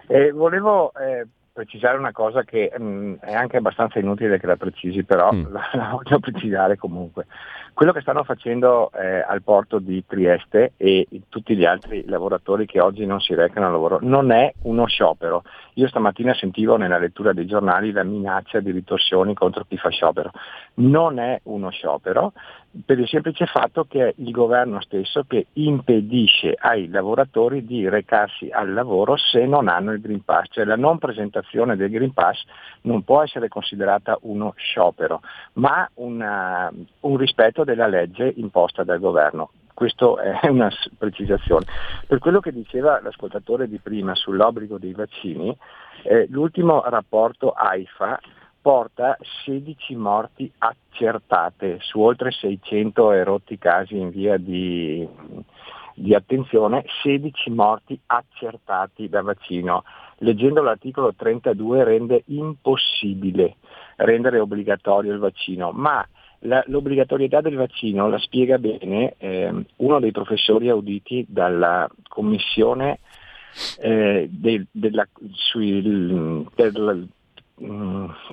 Eh, 0.07 0.33
volevo 0.33 0.93
eh, 0.95 1.27
precisare 1.59 1.99
una 1.99 2.13
cosa 2.13 2.45
che 2.45 2.73
mh, 2.77 2.83
mm, 2.83 3.15
è 3.21 3.35
anche 3.35 3.57
abbastanza 3.57 3.99
inutile 3.99 4.39
che 4.39 4.47
la 4.47 4.57
precisi, 4.57 5.03
però 5.03 5.33
mm. 5.33 5.47
la, 5.53 5.69
la, 5.73 5.89
voglio 5.91 6.21
precisare 6.21 6.77
comunque. 6.77 7.27
Quello 7.75 7.93
che 7.93 8.01
stanno 8.01 8.23
facendo 8.25 8.91
eh, 8.93 9.21
al 9.21 9.43
porto 9.43 9.79
di 9.79 10.05
Trieste 10.07 10.73
e 10.77 11.07
tutti 11.29 11.57
gli 11.57 11.65
altri 11.65 12.05
lavoratori 12.07 12.65
che 12.65 12.81
oggi 12.81 13.07
non 13.07 13.21
si 13.21 13.35
recano 13.35 13.67
al 13.67 13.73
lavoro 13.73 13.99
non 14.01 14.31
è 14.31 14.53
uno 14.63 14.87
sciopero. 14.87 15.43
Io 15.75 15.89
stamattina 15.89 16.35
sentivo 16.35 16.77
nella 16.77 16.99
lettura 16.99 17.33
dei 17.33 17.47
giornali 17.47 17.93
la 17.93 18.03
minaccia 18.03 18.61
di 18.61 18.71
ritorsioni 18.71 19.35
contro 19.35 19.65
chi 19.69 19.77
fa 19.77 19.91
sciopero. 19.91 20.31
Non 20.75 21.19
è 21.19 21.41
uno 21.45 21.71
sciopero 21.71 22.33
per 22.85 22.99
il 22.99 23.09
semplice 23.09 23.47
fatto 23.47 23.85
che 23.85 24.09
è 24.09 24.15
il 24.17 24.31
governo 24.31 24.81
stesso 24.81 25.25
che 25.27 25.47
impedisce 25.55 26.55
ai 26.59 26.89
lavoratori 26.89 27.65
di 27.65 27.89
recarsi 27.89 28.51
al 28.51 28.73
lavoro 28.73 29.17
se 29.17 29.47
non 29.47 29.69
hanno 29.69 29.93
il 29.93 30.01
Green 30.01 30.23
Pass, 30.23 30.49
cioè 30.51 30.65
la 30.65 30.77
non 30.77 30.99
presentazione 30.99 31.77
del 31.77 31.91
Green 31.91 32.13
Pass 32.13 32.43
non 32.83 33.03
può 33.03 33.23
essere 33.23 33.49
considerata 33.49 34.19
uno 34.23 34.53
sciopero, 34.57 35.23
ma 35.55 35.89
una, 35.95 36.71
un 37.01 37.17
rispetto 37.17 37.65
della 37.65 37.87
legge 37.87 38.33
imposta 38.37 38.85
dal 38.85 39.01
governo. 39.01 39.51
Questa 39.73 40.41
è 40.41 40.49
una 40.51 40.71
precisazione. 40.97 41.65
Per 42.07 42.19
quello 42.19 42.41
che 42.41 42.53
diceva 42.53 43.01
l'ascoltatore 43.01 43.69
di 43.69 43.79
prima 43.79 44.15
sull'obbligo 44.15 44.77
dei 44.79 44.93
vaccini, 44.93 45.57
eh, 46.03 46.27
l'ultimo 46.29 46.83
rapporto 46.85 47.51
AIFA 47.51 48.19
porta 48.69 49.17
16 49.47 49.95
morti 49.95 50.53
accertate 50.59 51.79
su 51.81 52.01
oltre 52.01 52.31
600 52.31 53.13
erotti 53.13 53.57
casi 53.57 53.97
in 53.97 54.11
via 54.11 54.37
di, 54.37 55.09
di 55.95 56.15
attenzione, 56.15 56.85
16 57.03 57.49
morti 57.49 57.99
accertati 58.05 59.09
da 59.09 59.23
vaccino. 59.23 59.85
Leggendo 60.19 60.61
l'articolo 60.61 61.15
32 61.15 61.83
rende 61.83 62.25
impossibile 62.27 63.57
rendere 63.97 64.39
obbligatorio 64.39 65.15
il 65.15 65.19
vaccino, 65.19 65.71
ma 65.73 66.07
la, 66.41 66.63
l'obbligatorietà 66.67 67.41
del 67.41 67.57
vaccino 67.57 68.07
la 68.07 68.19
spiega 68.19 68.59
bene 68.59 69.15
eh, 69.17 69.65
uno 69.77 69.99
dei 69.99 70.13
professori 70.13 70.69
auditi 70.69 71.25
dalla 71.27 71.89
commissione 72.07 72.99
eh, 73.81 74.29
de, 74.31 74.67
della, 74.71 75.09
sui, 75.33 75.83
mm, 75.83 76.43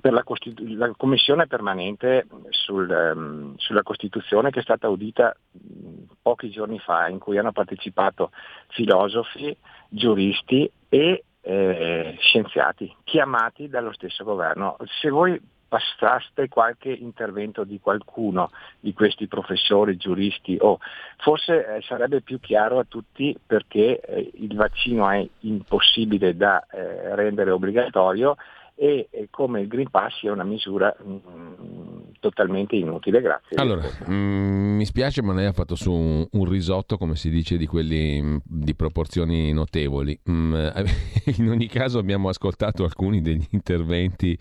per 0.01 0.13
la, 0.13 0.23
Costitu- 0.23 0.67
la, 0.75 0.91
commissione 0.95 1.47
permanente 1.47 2.27
sul, 2.49 2.89
um, 2.89 3.55
sulla 3.57 3.83
Costituzione 3.83 4.51
che 4.51 4.59
è 4.59 4.63
stata 4.63 4.87
audita 4.87 5.35
mm, 5.35 6.03
pochi 6.21 6.49
giorni 6.49 6.79
fa, 6.79 7.07
in 7.07 7.19
cui 7.19 7.37
hanno 7.37 7.51
partecipato 7.51 8.31
filosofi, 8.69 9.55
giuristi 9.89 10.69
e 10.89 11.23
eh, 11.41 12.15
scienziati 12.19 12.93
chiamati 13.03 13.67
dallo 13.67 13.93
stesso 13.93 14.23
governo. 14.23 14.77
Se 15.01 15.09
voi 15.09 15.39
passaste 15.67 16.47
qualche 16.47 16.91
intervento 16.91 17.63
di 17.63 17.79
qualcuno 17.79 18.51
di 18.79 18.93
questi 18.93 19.27
professori, 19.27 19.97
giuristi 19.97 20.57
o 20.59 20.79
forse 21.17 21.65
eh, 21.65 21.81
sarebbe 21.81 22.21
più 22.21 22.39
chiaro 22.39 22.79
a 22.79 22.85
tutti 22.87 23.35
perché 23.45 23.99
eh, 23.99 24.31
il 24.35 24.55
vaccino 24.55 25.09
è 25.09 25.27
impossibile 25.41 26.35
da 26.35 26.65
eh, 26.71 27.15
rendere 27.15 27.51
obbligatorio 27.51 28.37
e 28.75 29.27
come 29.31 29.61
il 29.61 29.67
Green 29.67 29.89
Pass 29.89 30.19
sia 30.19 30.31
una 30.31 30.43
misura 30.43 30.95
mh, 31.01 31.11
mm, 31.11 32.01
totalmente 32.19 32.75
inutile. 32.75 33.21
Grazie. 33.21 33.57
Allora, 33.57 33.83
mh, 33.83 34.13
mm, 34.13 34.75
mi 34.75 34.85
spiace, 34.85 35.21
ma 35.21 35.33
lei 35.33 35.45
ha 35.45 35.53
fatto 35.53 35.75
su 35.75 35.91
un, 35.91 36.27
un, 36.29 36.45
risotto, 36.45 36.97
come 36.97 37.15
si 37.15 37.29
dice, 37.29 37.57
di 37.57 37.65
quelli 37.65 38.21
mh, 38.21 38.27
mm, 38.27 38.37
di 38.43 38.75
proporzioni 38.75 39.53
notevoli. 39.53 40.19
in 40.25 41.49
ogni 41.49 41.67
caso 41.67 41.99
abbiamo 41.99 42.29
ascoltato 42.29 42.83
alcuni 42.83 43.21
degli 43.21 43.47
interventi 43.51 44.37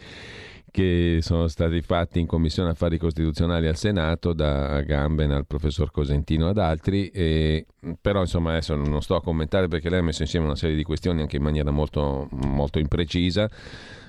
che 0.74 1.18
sono 1.20 1.46
stati 1.46 1.80
fatti 1.82 2.18
in 2.18 2.26
Commissione 2.26 2.70
Affari 2.70 2.98
Costituzionali 2.98 3.68
al 3.68 3.76
Senato 3.76 4.32
da 4.32 4.80
Gamben 4.80 5.30
al 5.30 5.46
professor 5.46 5.92
Cosentino 5.92 6.48
ad 6.48 6.58
altri, 6.58 7.10
e, 7.10 7.64
però 8.00 8.22
insomma 8.22 8.50
adesso 8.50 8.74
non 8.74 9.00
sto 9.00 9.14
a 9.14 9.22
commentare 9.22 9.68
perché 9.68 9.88
lei 9.88 10.00
ha 10.00 10.02
messo 10.02 10.22
insieme 10.22 10.46
una 10.46 10.56
serie 10.56 10.74
di 10.74 10.82
questioni 10.82 11.20
anche 11.20 11.36
in 11.36 11.44
maniera 11.44 11.70
molto, 11.70 12.26
molto 12.32 12.80
imprecisa. 12.80 13.48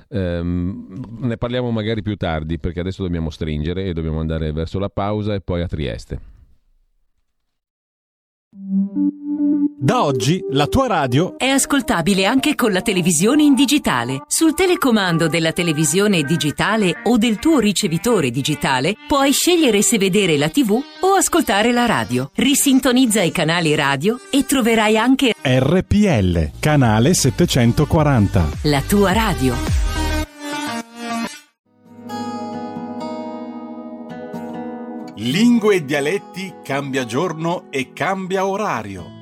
Um, 0.07 1.17
ne 1.21 1.37
parliamo 1.37 1.71
magari 1.71 2.01
più 2.01 2.15
tardi 2.15 2.59
perché 2.59 2.79
adesso 2.79 3.03
dobbiamo 3.03 3.29
stringere 3.29 3.85
e 3.85 3.93
dobbiamo 3.93 4.19
andare 4.19 4.51
verso 4.51 4.79
la 4.79 4.89
pausa 4.89 5.33
e 5.33 5.41
poi 5.41 5.61
a 5.61 5.67
Trieste. 5.67 6.33
Da 9.85 10.03
oggi 10.03 10.43
la 10.49 10.65
tua 10.65 10.87
radio 10.87 11.37
è 11.37 11.45
ascoltabile 11.45 12.25
anche 12.25 12.55
con 12.55 12.71
la 12.71 12.81
televisione 12.81 13.43
in 13.43 13.53
digitale. 13.53 14.23
Sul 14.25 14.55
telecomando 14.55 15.27
della 15.27 15.51
televisione 15.51 16.23
digitale 16.23 17.01
o 17.03 17.17
del 17.17 17.37
tuo 17.37 17.59
ricevitore 17.59 18.31
digitale 18.31 18.95
puoi 19.07 19.31
scegliere 19.31 19.81
se 19.83 19.97
vedere 19.97 20.37
la 20.37 20.49
TV 20.49 20.71
o 20.71 21.13
ascoltare 21.15 21.71
la 21.71 21.85
radio. 21.85 22.31
Risintonizza 22.33 23.21
i 23.21 23.31
canali 23.31 23.75
radio 23.75 24.17
e 24.31 24.45
troverai 24.45 24.97
anche 24.97 25.35
RPL, 25.39 26.51
canale 26.59 27.13
740. 27.13 28.49
La 28.63 28.81
tua 28.81 29.11
radio. 29.11 29.84
Lingue 35.25 35.75
e 35.77 35.85
dialetti 35.85 36.53
cambia 36.63 37.03
giorno 37.03 37.65
e 37.71 37.93
cambia 37.93 38.45
orario 38.45 39.15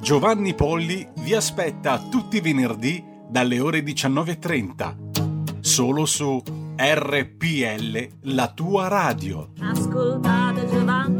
Giovanni 0.00 0.54
Polli 0.54 1.06
vi 1.16 1.34
aspetta 1.34 1.98
tutti 1.98 2.38
i 2.38 2.40
venerdì 2.40 3.04
dalle 3.28 3.60
ore 3.60 3.80
19.30, 3.80 5.60
solo 5.60 6.06
su 6.06 6.42
RPL, 6.74 8.08
la 8.22 8.48
tua 8.48 8.88
radio. 8.88 9.50
Ascoltate 9.60 10.66
Giovanni. 10.66 11.19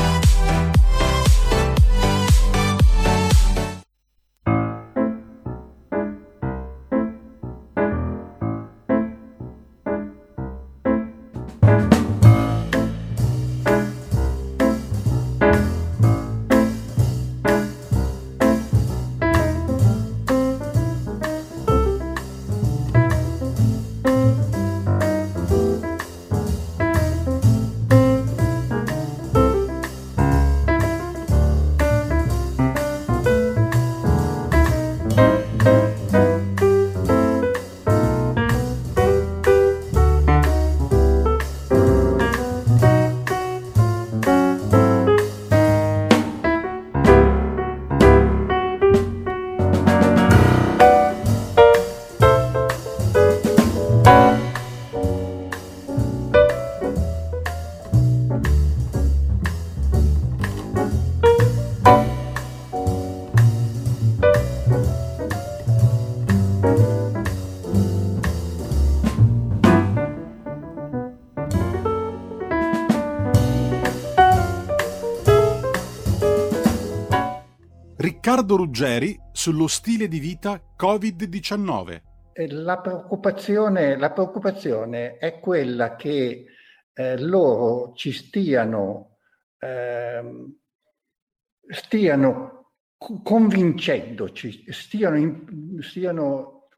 Riccardo 78.31 78.55
Ruggeri 78.55 79.19
sullo 79.33 79.67
stile 79.67 80.07
di 80.07 80.17
vita 80.17 80.57
Covid-19. 80.77 82.01
Eh, 82.31 82.49
la 82.49 82.79
preoccupazione, 82.79 83.97
la 83.97 84.11
preoccupazione 84.11 85.17
è 85.17 85.37
quella 85.41 85.97
che 85.97 86.45
eh, 86.93 87.19
loro 87.19 87.91
ci 87.93 88.13
stiano, 88.13 89.17
eh, 89.59 90.23
stiano 91.67 92.71
convincendoci, 92.97 94.63
stiano, 94.71 95.17
in, 95.17 95.81
stiano 95.81 96.69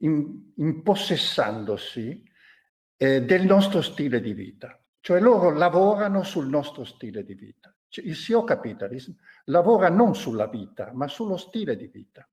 in, 0.00 0.52
impossessandosi 0.56 2.24
eh, 2.96 3.22
del 3.22 3.44
nostro 3.44 3.82
stile 3.82 4.18
di 4.22 4.32
vita. 4.32 4.82
Cioè 4.98 5.20
loro 5.20 5.50
lavorano 5.50 6.22
sul 6.22 6.48
nostro 6.48 6.84
stile 6.84 7.22
di 7.22 7.34
vita. 7.34 7.70
Cioè, 7.86 8.02
il 8.02 8.14
CEO 8.14 8.44
Capitalism 8.44 9.12
lavora 9.46 9.88
non 9.88 10.14
sulla 10.14 10.46
vita, 10.46 10.90
ma 10.92 11.08
sullo 11.08 11.36
stile 11.36 11.76
di 11.76 11.88
vita. 11.88 12.28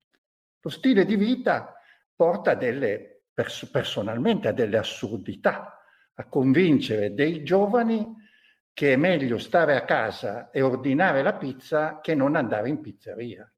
Lo 0.60 0.70
stile 0.70 1.04
di 1.04 1.16
vita 1.16 1.74
porta 2.14 2.54
delle, 2.54 3.22
pers- 3.32 3.68
personalmente 3.70 4.48
a 4.48 4.52
delle 4.52 4.78
assurdità, 4.78 5.82
a 6.14 6.28
convincere 6.28 7.14
dei 7.14 7.42
giovani 7.42 8.16
che 8.72 8.92
è 8.92 8.96
meglio 8.96 9.38
stare 9.38 9.76
a 9.76 9.84
casa 9.84 10.50
e 10.50 10.62
ordinare 10.62 11.22
la 11.22 11.34
pizza 11.34 12.00
che 12.00 12.14
non 12.14 12.36
andare 12.36 12.68
in 12.68 12.80
pizzeria, 12.80 13.50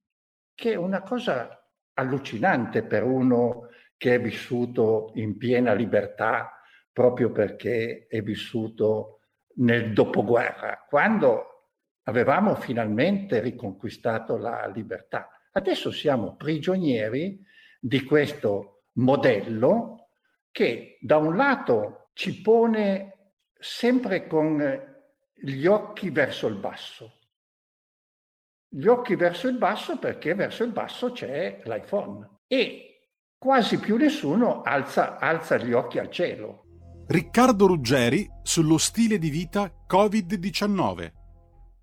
che 0.55 0.73
è 0.73 0.77
una 0.77 1.03
cosa 1.03 1.69
allucinante 1.95 2.83
per 2.85 3.03
uno 3.03 3.69
che 3.97 4.15
è 4.15 4.21
vissuto 4.21 5.13
in 5.15 5.37
piena 5.37 5.75
libertà 5.75 6.61
proprio 6.93 7.31
perché 7.31 8.07
è 8.09 8.21
vissuto 8.23 9.21
nel 9.57 9.93
dopoguerra, 9.93 10.87
quando 10.89 11.52
avevamo 12.05 12.55
finalmente 12.55 13.41
riconquistato 13.41 14.37
la 14.37 14.67
libertà. 14.67 15.29
Adesso 15.53 15.91
siamo 15.91 16.37
prigionieri 16.37 17.39
di 17.81 18.03
questo 18.05 18.85
modello 18.95 20.09
che 20.51 20.99
da 21.01 21.17
un 21.19 21.37
lato 21.37 22.11
ci 22.15 22.41
pone 22.41 23.33
sempre 23.59 24.27
con 24.27 24.91
gli 25.35 25.67
occhi 25.67 26.11
verso 26.11 26.47
il 26.47 26.57
basso. 26.57 27.19
Gli 28.69 28.87
occhi 28.87 29.17
verso 29.17 29.49
il 29.49 29.59
basso 29.59 29.99
perché 29.99 30.35
verso 30.35 30.65
il 30.65 30.73
basso 30.73 31.13
c'è 31.13 31.61
l'iPhone 31.65 32.41
e 32.47 33.09
quasi 33.37 33.79
più 33.79 33.97
nessuno 33.97 34.63
alza, 34.63 35.19
alza 35.19 35.57
gli 35.59 35.73
occhi 35.73 35.99
al 35.99 36.11
cielo. 36.11 36.65
Riccardo 37.07 37.67
Ruggeri 37.67 38.27
sullo 38.43 38.79
stile 38.79 39.19
di 39.19 39.29
vita 39.29 39.71
Covid-19 39.87 41.22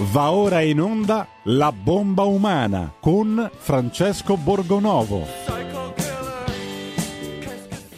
Va 0.00 0.30
ora 0.30 0.60
in 0.60 0.80
onda 0.80 1.26
La 1.46 1.72
bomba 1.72 2.22
umana 2.22 2.94
con 3.00 3.50
Francesco 3.52 4.36
Borgonovo. 4.36 5.26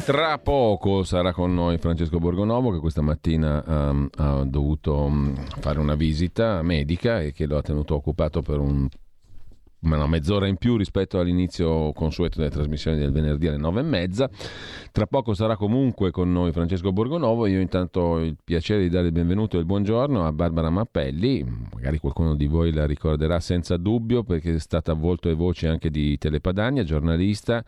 Tra 0.07 0.39
poco 0.39 1.05
sarà 1.05 1.35
con 1.35 1.53
noi 1.53 1.77
Francesco 1.77 2.19
Borgonovo 2.19 2.71
che 2.71 2.79
questa 2.79 3.03
mattina 3.03 3.63
um, 3.67 4.09
ha 4.17 4.43
dovuto 4.45 4.97
um, 4.97 5.35
fare 5.61 5.79
una 5.79 5.95
visita 5.95 6.63
medica 6.63 7.21
e 7.21 7.33
che 7.33 7.45
lo 7.45 7.59
ha 7.59 7.63
tenuto 7.63 7.97
occupato 7.97 8.41
per 8.41 8.61
un 8.61 8.89
una 9.83 10.07
mezz'ora 10.07 10.47
in 10.47 10.57
più 10.57 10.77
rispetto 10.77 11.19
all'inizio 11.19 11.93
consueto 11.93 12.39
delle 12.39 12.51
trasmissioni 12.51 12.99
del 12.99 13.13
venerdì 13.13 13.49
alle 13.49 13.57
nove 13.57 13.81
e 13.81 13.85
mezza. 13.85 14.29
Tra 14.93 15.07
poco 15.07 15.35
sarà 15.35 15.57
comunque 15.57 16.11
con 16.11 16.31
noi 16.31 16.53
Francesco 16.53 16.93
Borgonovo. 16.93 17.47
Io 17.47 17.61
intanto 17.61 18.01
ho 18.01 18.21
il 18.21 18.37
piacere 18.43 18.83
di 18.83 18.89
dare 18.89 19.07
il 19.07 19.13
benvenuto 19.13 19.57
e 19.57 19.61
il 19.61 19.67
buongiorno 19.67 20.27
a 20.27 20.33
Barbara 20.33 20.71
Mappelli. 20.71 21.45
Magari 21.73 21.99
qualcuno 21.99 22.35
di 22.35 22.47
voi 22.47 22.73
la 22.73 22.87
ricorderà 22.87 23.41
senza 23.41 23.77
dubbio 23.77 24.23
perché 24.23 24.55
è 24.55 24.59
stata 24.59 24.93
volto 24.93 25.29
e 25.29 25.35
voce 25.35 25.69
anche 25.69 25.91
di 25.91 26.19
Telepadania, 26.19 26.85
giornalista. 26.85 27.65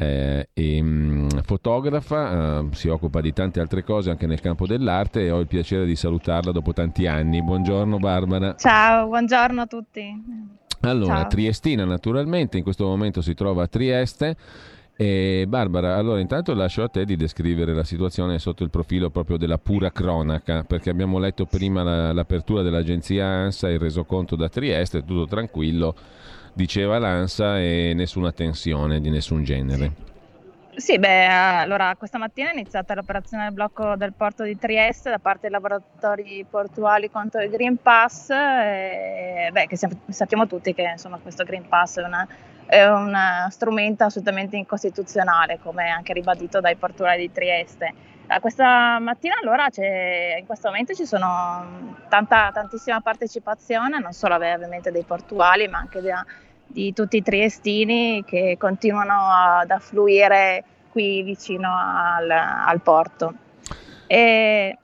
Eh, 0.00 0.48
e, 0.52 0.80
mh, 0.80 0.86
mm, 0.86 1.28
fotografa, 1.42 2.60
eh, 2.60 2.68
si 2.70 2.86
occupa 2.88 3.20
di 3.20 3.32
tante 3.32 3.58
altre 3.58 3.82
cose 3.82 4.10
anche 4.10 4.28
nel 4.28 4.40
campo 4.40 4.64
dell'arte 4.64 5.22
e 5.24 5.30
ho 5.32 5.40
il 5.40 5.48
piacere 5.48 5.84
di 5.86 5.96
salutarla 5.96 6.52
dopo 6.52 6.72
tanti 6.72 7.06
anni. 7.06 7.42
Buongiorno 7.42 7.98
Barbara. 7.98 8.54
Ciao, 8.54 9.08
buongiorno 9.08 9.60
a 9.60 9.66
tutti. 9.66 10.66
Allora, 10.80 11.20
Ciao. 11.20 11.26
Triestina 11.28 11.84
naturalmente, 11.84 12.56
in 12.56 12.62
questo 12.62 12.84
momento 12.84 13.20
si 13.20 13.34
trova 13.34 13.64
a 13.64 13.66
Trieste. 13.66 14.36
E 15.00 15.44
Barbara, 15.46 15.94
allora 15.94 16.18
intanto 16.18 16.52
lascio 16.54 16.82
a 16.82 16.88
te 16.88 17.04
di 17.04 17.14
descrivere 17.14 17.72
la 17.72 17.84
situazione 17.84 18.40
sotto 18.40 18.64
il 18.64 18.70
profilo 18.70 19.10
proprio 19.10 19.36
della 19.36 19.56
pura 19.56 19.92
cronaca, 19.92 20.64
perché 20.64 20.90
abbiamo 20.90 21.20
letto 21.20 21.46
prima 21.46 21.84
la, 21.84 22.12
l'apertura 22.12 22.62
dell'agenzia 22.62 23.24
ANSA, 23.24 23.68
il 23.70 23.78
resoconto 23.78 24.34
da 24.34 24.48
Trieste, 24.48 25.04
tutto 25.04 25.26
tranquillo, 25.26 25.94
diceva 26.52 26.98
l'ANSA 26.98 27.60
e 27.60 27.92
nessuna 27.94 28.32
tensione 28.32 29.00
di 29.00 29.08
nessun 29.08 29.44
genere. 29.44 30.07
Sì, 30.78 30.96
beh, 30.96 31.26
allora 31.26 31.96
questa 31.96 32.18
mattina 32.18 32.50
è 32.50 32.52
iniziata 32.52 32.94
l'operazione 32.94 33.42
del 33.42 33.52
blocco 33.52 33.96
del 33.96 34.12
porto 34.12 34.44
di 34.44 34.56
Trieste 34.56 35.10
da 35.10 35.18
parte 35.18 35.40
dei 35.42 35.50
laboratori 35.50 36.46
portuali 36.48 37.10
contro 37.10 37.42
il 37.42 37.50
Green 37.50 37.82
Pass, 37.82 38.30
e, 38.30 39.48
beh, 39.50 39.66
che 39.66 39.76
sappiamo 39.76 40.46
tutti 40.46 40.72
che 40.74 40.82
insomma, 40.82 41.18
questo 41.18 41.42
Green 41.42 41.66
Pass 41.66 41.98
è 41.98 42.04
una 42.04 42.28
è 42.66 42.86
un 42.86 43.16
strumento 43.50 44.04
assolutamente 44.04 44.56
incostituzionale, 44.56 45.58
come 45.60 45.88
anche 45.88 46.12
ribadito 46.12 46.60
dai 46.60 46.76
portuali 46.76 47.22
di 47.26 47.32
Trieste. 47.32 47.92
Uh, 48.28 48.38
questa 48.40 48.98
mattina 49.00 49.36
allora 49.42 49.66
in 49.74 50.46
questo 50.46 50.68
momento 50.68 50.94
ci 50.94 51.06
sono 51.06 51.96
tanta, 52.08 52.50
tantissima 52.52 53.00
partecipazione, 53.00 53.98
non 53.98 54.12
solo 54.12 54.34
ovviamente 54.36 54.92
dei 54.92 55.02
portuali, 55.02 55.66
ma 55.66 55.78
anche 55.78 56.00
di, 56.02 56.10
di 56.70 56.92
tutti 56.92 57.16
i 57.16 57.22
triestini 57.22 58.22
che 58.26 58.56
continuano 58.58 59.30
ad 59.30 59.70
affluire 59.70 60.62
qui 60.90 61.22
vicino 61.22 61.68
al, 61.74 62.30
al 62.30 62.80
porto. 62.82 63.34
E 64.06 64.78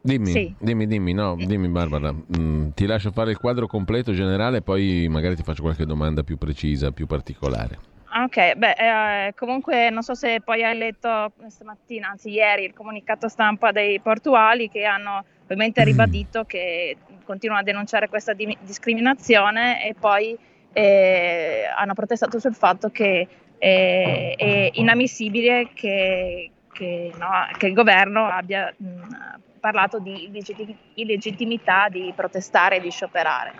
Dimmi, 0.00 0.30
Sì. 0.30 0.54
dimmi, 0.58 0.86
dimmi, 0.86 1.12
no, 1.12 1.36
dimmi 1.36 1.68
Barbara, 1.68 2.12
Mm, 2.12 2.68
ti 2.70 2.86
lascio 2.86 3.10
fare 3.10 3.30
il 3.32 3.36
quadro 3.36 3.66
completo 3.66 4.12
generale, 4.12 4.62
poi 4.62 5.06
magari 5.10 5.36
ti 5.36 5.42
faccio 5.42 5.62
qualche 5.62 5.84
domanda 5.84 6.22
più 6.22 6.38
precisa, 6.38 6.92
più 6.92 7.06
particolare. 7.06 7.78
Ok, 8.24 8.54
beh, 8.54 9.26
eh, 9.26 9.34
comunque 9.34 9.90
non 9.90 10.02
so 10.02 10.14
se 10.14 10.40
poi 10.42 10.64
hai 10.64 10.78
letto 10.78 11.32
stamattina, 11.48 12.08
anzi 12.08 12.30
ieri, 12.30 12.64
il 12.64 12.72
comunicato 12.72 13.28
stampa 13.28 13.70
dei 13.70 14.00
portuali 14.00 14.70
che 14.70 14.84
hanno 14.84 15.24
ovviamente 15.42 15.84
ribadito 15.84 16.44
che 16.44 16.96
continuano 17.24 17.60
a 17.60 17.64
denunciare 17.64 18.08
questa 18.08 18.32
di- 18.32 18.56
discriminazione 18.62 19.84
e 19.86 19.94
poi 19.98 20.38
eh, 20.78 21.64
hanno 21.76 21.94
protestato 21.94 22.38
sul 22.38 22.54
fatto 22.54 22.90
che 22.90 23.26
eh, 23.58 24.34
è 24.36 24.70
inammissibile 24.74 25.70
che, 25.74 26.50
che, 26.72 27.10
no, 27.18 27.28
che 27.56 27.66
il 27.66 27.72
governo 27.72 28.26
abbia 28.26 28.72
mh, 28.76 29.00
parlato 29.58 29.98
di 29.98 30.26
illegitti- 30.26 30.76
illegittimità 30.94 31.88
di 31.88 32.12
protestare 32.14 32.76
e 32.76 32.80
di 32.80 32.90
scioperare. 32.90 33.52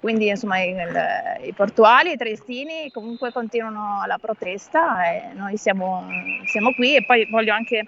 Quindi 0.00 0.28
insomma 0.28 0.62
il- 0.62 1.46
i 1.46 1.52
portuali 1.52 2.12
i 2.12 2.16
triestini 2.16 2.90
comunque 2.90 3.30
continuano 3.30 4.02
la 4.06 4.16
protesta 4.18 5.04
e 5.06 5.34
noi 5.34 5.58
siamo, 5.58 6.06
siamo 6.46 6.72
qui 6.72 6.96
e 6.96 7.04
poi 7.04 7.26
voglio 7.30 7.52
anche 7.52 7.86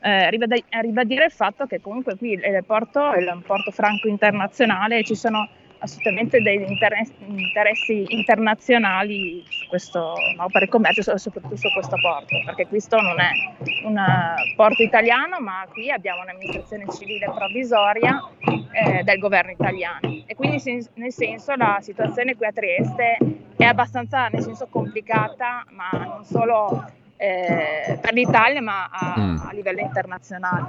eh, 0.00 0.30
ribadi- 0.30 0.64
ribadire 0.82 1.24
il 1.24 1.32
fatto 1.32 1.66
che 1.66 1.80
comunque 1.80 2.16
qui 2.16 2.32
il 2.32 2.64
porto 2.64 3.10
è 3.12 3.30
un 3.30 3.42
porto 3.42 3.70
franco 3.70 4.06
internazionale 4.06 4.98
e 4.98 5.04
ci 5.04 5.14
sono 5.16 5.48
assolutamente 5.78 6.40
degli 6.40 6.68
interess- 6.68 7.12
interessi 7.26 8.04
internazionali 8.08 9.44
su 9.48 9.66
questo, 9.66 10.14
no, 10.36 10.46
per 10.50 10.62
il 10.62 10.68
commercio 10.68 11.16
soprattutto 11.16 11.56
su 11.56 11.68
questo 11.72 11.96
porto, 12.00 12.40
perché 12.44 12.66
questo 12.66 13.00
non 13.00 13.20
è 13.20 13.30
un 13.84 14.00
porto 14.56 14.82
italiano, 14.82 15.40
ma 15.40 15.66
qui 15.70 15.90
abbiamo 15.90 16.22
un'amministrazione 16.22 16.84
civile 16.96 17.30
provvisoria 17.32 18.22
eh, 18.72 19.02
del 19.02 19.18
governo 19.18 19.52
italiano. 19.52 20.00
E 20.26 20.34
quindi 20.34 20.62
nel 20.94 21.12
senso 21.12 21.54
la 21.54 21.78
situazione 21.80 22.36
qui 22.36 22.46
a 22.46 22.52
Trieste 22.52 23.18
è 23.56 23.64
abbastanza 23.64 24.28
nel 24.28 24.42
senso 24.42 24.66
complicata, 24.68 25.64
ma 25.70 25.90
non 25.92 26.24
solo 26.24 26.84
eh, 27.18 27.98
per 28.00 28.12
l'Italia, 28.14 28.62
ma 28.62 28.88
a, 28.90 29.14
Mm. 29.18 29.36
a 29.36 29.50
livello 29.52 29.80
internazionale. 29.80 30.64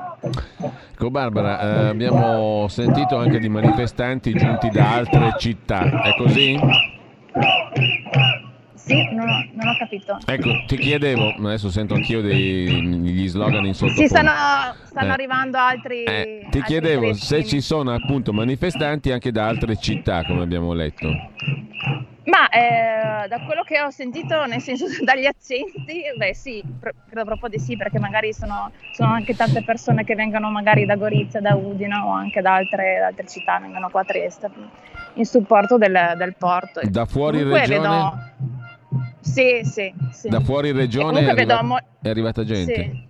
Ecco 0.92 1.10
Barbara, 1.12 1.60
eh, 1.62 1.88
abbiamo 1.90 2.68
sentito 2.68 3.16
anche 3.18 3.40
di 3.40 3.48
manifestanti 3.48 4.34
giunti 4.34 4.70
da 4.70 4.96
altre 4.96 5.36
città, 5.38 6.02
è 6.02 6.14
così? 6.18 6.60
Sì, 8.74 8.96
non 9.14 9.30
ho, 9.30 9.46
non 9.54 9.68
ho 9.68 9.76
capito. 9.78 10.18
Ecco, 10.26 10.50
ti 10.66 10.78
chiedevo, 10.78 11.36
adesso 11.46 11.70
sento 11.70 11.94
anch'io 11.94 12.22
degli 12.22 13.28
slogan 13.28 13.64
in 13.66 13.76
sottofondo. 13.76 14.02
Sì, 14.02 14.08
stanno, 14.08 14.32
stanno 14.86 15.10
Eh. 15.10 15.12
arrivando 15.14 15.58
altri. 15.60 16.04
Eh, 16.06 16.40
ti 16.50 16.58
altri 16.58 16.62
chiedevo 16.64 17.14
se 17.14 17.46
ci 17.46 17.62
sono 17.62 17.94
appunto 17.94 18.34
manifestanti 18.34 19.12
anche 19.12 19.32
da 19.32 19.46
altre 19.48 19.76
città, 19.78 20.26
come 20.26 20.42
abbiamo 20.42 20.74
letto. 20.74 21.08
Ma 22.26 22.50
eh, 22.50 23.28
da 23.28 23.40
quello 23.40 23.64
che 23.64 23.80
ho 23.82 23.90
sentito, 23.90 24.46
nel 24.46 24.62
senso 24.62 24.86
dagli 25.04 25.26
accenti, 25.26 26.02
beh 26.16 26.34
sì, 26.34 26.62
pr- 26.80 26.94
credo 27.08 27.26
proprio 27.26 27.50
di 27.50 27.60
sì, 27.60 27.76
perché 27.76 27.98
magari 27.98 28.34
sono, 28.34 28.72
sono 28.92 29.12
anche 29.14 29.36
tante 29.36 29.64
persone 29.64 30.04
che 30.04 30.16
vengono 30.16 30.52
magari 30.52 30.86
da 30.86 30.96
Gorizia, 30.96 31.40
da 31.42 31.56
Udine 31.56 31.96
o 31.98 32.10
anche 32.12 32.42
da 32.42 32.56
altre, 32.56 32.98
da 33.00 33.08
altre 33.08 33.26
città, 33.28 33.58
vengono 33.60 33.90
qua 33.90 34.02
a 34.02 34.06
Trieste 34.06 34.50
in 35.14 35.26
supporto 35.26 35.78
del, 35.78 36.14
del 36.18 36.36
porto. 36.38 36.82
Da 36.84 37.06
fuori 37.06 37.38
Comunque 37.40 37.60
regione? 37.68 37.88
vedo- 37.88 38.18
Sì, 39.22 39.62
sì, 39.64 39.94
sì. 40.12 40.30
Da 40.30 40.40
fuori 40.40 40.72
regione 40.72 41.22
è, 41.26 41.30
arriva- 41.30 41.62
mo- 41.64 41.78
è 42.02 42.10
arrivata 42.10 42.44
gente. 42.44 42.74
Sì. 42.84 43.08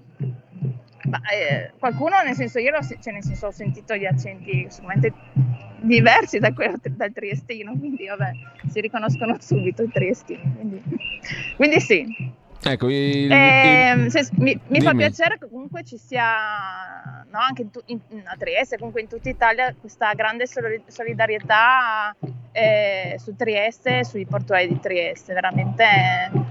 Ma, 1.10 1.20
eh, 1.32 1.72
qualcuno, 1.80 2.22
nel 2.24 2.36
senso, 2.36 2.60
io 2.60 2.72
cioè, 2.82 3.14
nel 3.14 3.24
senso, 3.24 3.48
ho 3.48 3.52
sentito 3.52 3.96
gli 3.96 4.06
accenti 4.06 4.68
sicuramente 4.70 5.14
diversi 5.82 6.40
da 6.40 6.54
quello 6.54 6.78
dal 6.84 7.12
triestino, 7.12 7.76
quindi 7.78 8.06
vabbè, 8.08 8.32
si 8.70 8.80
riconoscono 8.80 9.36
subito 9.40 9.84
i 9.84 9.90
triestini. 9.90 10.42
Quindi, 10.56 10.82
quindi 11.56 11.80
sì. 11.80 12.06
Ecco, 12.62 12.90
il- 12.90 13.32
Ehm, 13.32 14.04
il- 14.06 14.12
se- 14.12 14.30
mi, 14.34 14.60
mi 14.68 14.82
fa 14.82 14.94
piacere 14.94 15.38
che 15.38 15.48
comunque 15.50 15.84
ci 15.84 15.98
sia 15.98 17.24
no, 17.32 17.40
anche 17.40 17.62
in 17.86 18.00
in- 18.10 18.24
a 18.26 18.36
Trieste, 18.38 18.78
comunque 18.78 19.02
in 19.02 19.08
tutta 19.08 19.30
Italia, 19.30 19.74
questa 19.80 20.14
grande 20.14 20.46
soli- 20.46 20.82
solidarietà 20.88 22.14
eh, 22.52 23.16
su 23.18 23.36
Trieste 23.36 24.00
e 24.00 24.04
sui 24.06 24.26
portuali 24.26 24.68
di 24.68 24.80
Trieste. 24.80 25.34
Veramente 25.34 25.86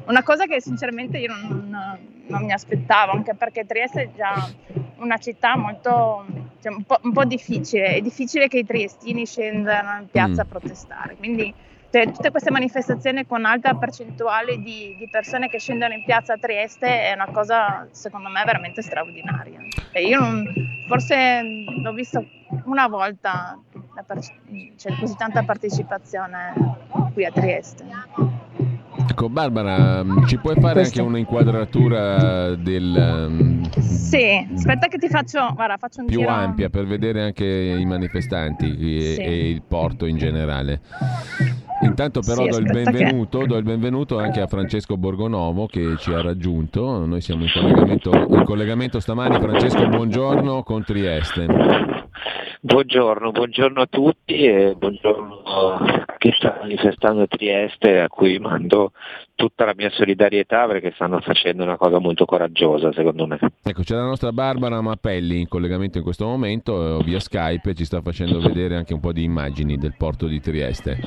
una 0.06 0.22
cosa 0.22 0.46
che 0.46 0.60
sinceramente 0.62 1.18
io 1.18 1.34
non, 1.34 1.98
non 2.26 2.44
mi 2.44 2.52
aspettavo, 2.52 3.12
anche 3.12 3.34
perché 3.34 3.66
Trieste 3.66 4.02
è 4.04 4.08
già 4.16 4.50
una 4.98 5.18
città 5.18 5.56
molto 5.56 6.24
cioè, 6.62 6.72
un, 6.72 6.84
po', 6.84 6.98
un 7.02 7.12
po' 7.12 7.24
difficile. 7.24 7.96
È 7.96 8.00
difficile 8.00 8.48
che 8.48 8.58
i 8.58 8.64
triestini 8.64 9.26
scendano 9.26 10.00
in 10.00 10.08
piazza 10.08 10.42
Mm. 10.42 10.46
a 10.46 10.48
protestare. 10.48 11.16
Quindi 11.16 11.52
cioè, 11.90 12.10
tutte 12.10 12.30
queste 12.30 12.50
manifestazioni 12.50 13.26
con 13.26 13.44
alta 13.44 13.74
percentuale 13.74 14.60
di, 14.60 14.94
di 14.98 15.08
persone 15.10 15.48
che 15.48 15.58
scendono 15.58 15.94
in 15.94 16.02
piazza 16.04 16.34
a 16.34 16.36
Trieste 16.38 16.86
è 16.86 17.12
una 17.14 17.28
cosa 17.32 17.86
secondo 17.90 18.28
me 18.28 18.42
veramente 18.44 18.82
straordinaria. 18.82 19.60
E 19.92 20.06
io 20.06 20.20
non- 20.20 20.44
forse 20.86 21.40
l'ho 21.82 21.92
visto 21.92 22.24
una 22.64 22.88
volta 22.88 23.58
la 23.94 24.02
par- 24.02 24.18
c'è 24.76 24.94
così 24.98 25.16
tanta 25.16 25.42
partecipazione 25.42 26.52
qui 27.14 27.24
a 27.24 27.30
Trieste. 27.32 27.84
Ecco, 29.10 29.28
Barbara, 29.30 30.04
mm, 30.04 30.26
ci 30.26 30.36
puoi 30.38 30.54
fare 30.60 30.74
Questo. 30.80 31.00
anche 31.00 31.10
un'inquadratura 31.10 32.54
del, 32.54 33.26
mm, 33.30 33.62
Sì, 33.78 34.46
aspetta 34.54 34.86
che 34.88 34.98
ti 34.98 35.08
faccio, 35.08 35.50
guarda, 35.54 35.76
faccio 35.76 36.00
un 36.00 36.06
più 36.06 36.18
giro. 36.18 36.30
ampia 36.30 36.68
per 36.68 36.86
vedere 36.86 37.22
anche 37.22 37.44
i 37.44 37.84
manifestanti 37.84 38.66
e, 38.78 39.14
Sì. 39.14 39.20
e 39.20 39.48
il 39.50 39.62
porto 39.62 40.06
in 40.06 40.16
generale. 40.18 40.80
Intanto 41.80 42.20
però 42.20 42.42
Sì, 42.42 42.48
do, 42.48 42.56
il 42.58 42.64
aspetta 42.66 42.90
che- 42.90 42.98
benvenuto, 42.98 43.46
do 43.46 43.56
il 43.56 43.62
benvenuto 43.62 44.18
anche 44.18 44.40
a 44.40 44.46
Francesco 44.48 44.96
Borgonovo 44.96 45.66
che 45.66 45.96
ci 45.98 46.12
ha 46.12 46.20
raggiunto. 46.20 47.06
Noi 47.06 47.20
siamo 47.20 47.44
in 47.44 47.50
collegamento, 47.52 48.10
in 48.10 48.42
collegamento 48.44 48.98
stamani. 49.00 49.38
Francesco, 49.38 49.86
buongiorno 49.88 50.62
con 50.64 50.82
Trieste. 50.82 51.46
Buongiorno, 52.60 53.30
buongiorno 53.30 53.82
a 53.82 53.86
tutti 53.86 54.34
e 54.34 54.74
buongiorno 54.76 55.42
a 55.44 56.04
chi 56.18 56.32
sta 56.36 56.58
manifestando 56.60 57.22
a 57.22 57.26
Trieste 57.28 58.00
a 58.00 58.08
cui 58.08 58.36
mando 58.40 58.90
tutta 59.36 59.64
la 59.64 59.74
mia 59.76 59.90
solidarietà 59.90 60.66
perché 60.66 60.90
stanno 60.96 61.20
facendo 61.20 61.62
una 61.62 61.76
cosa 61.76 62.00
molto 62.00 62.24
coraggiosa 62.24 62.92
secondo 62.92 63.28
me. 63.28 63.38
Ecco, 63.62 63.82
c'è 63.82 63.94
la 63.94 64.06
nostra 64.06 64.32
Barbara 64.32 64.80
Mappelli 64.80 65.38
in 65.38 65.46
collegamento 65.46 65.98
in 65.98 66.04
questo 66.04 66.26
momento 66.26 66.98
eh, 66.98 67.04
via 67.04 67.20
Skype 67.20 67.70
e 67.70 67.74
ci 67.74 67.84
sta 67.84 68.00
facendo 68.00 68.40
vedere 68.40 68.74
anche 68.74 68.92
un 68.92 69.00
po' 69.00 69.12
di 69.12 69.22
immagini 69.22 69.76
del 69.76 69.94
porto 69.96 70.26
di 70.26 70.40
Trieste. 70.40 70.98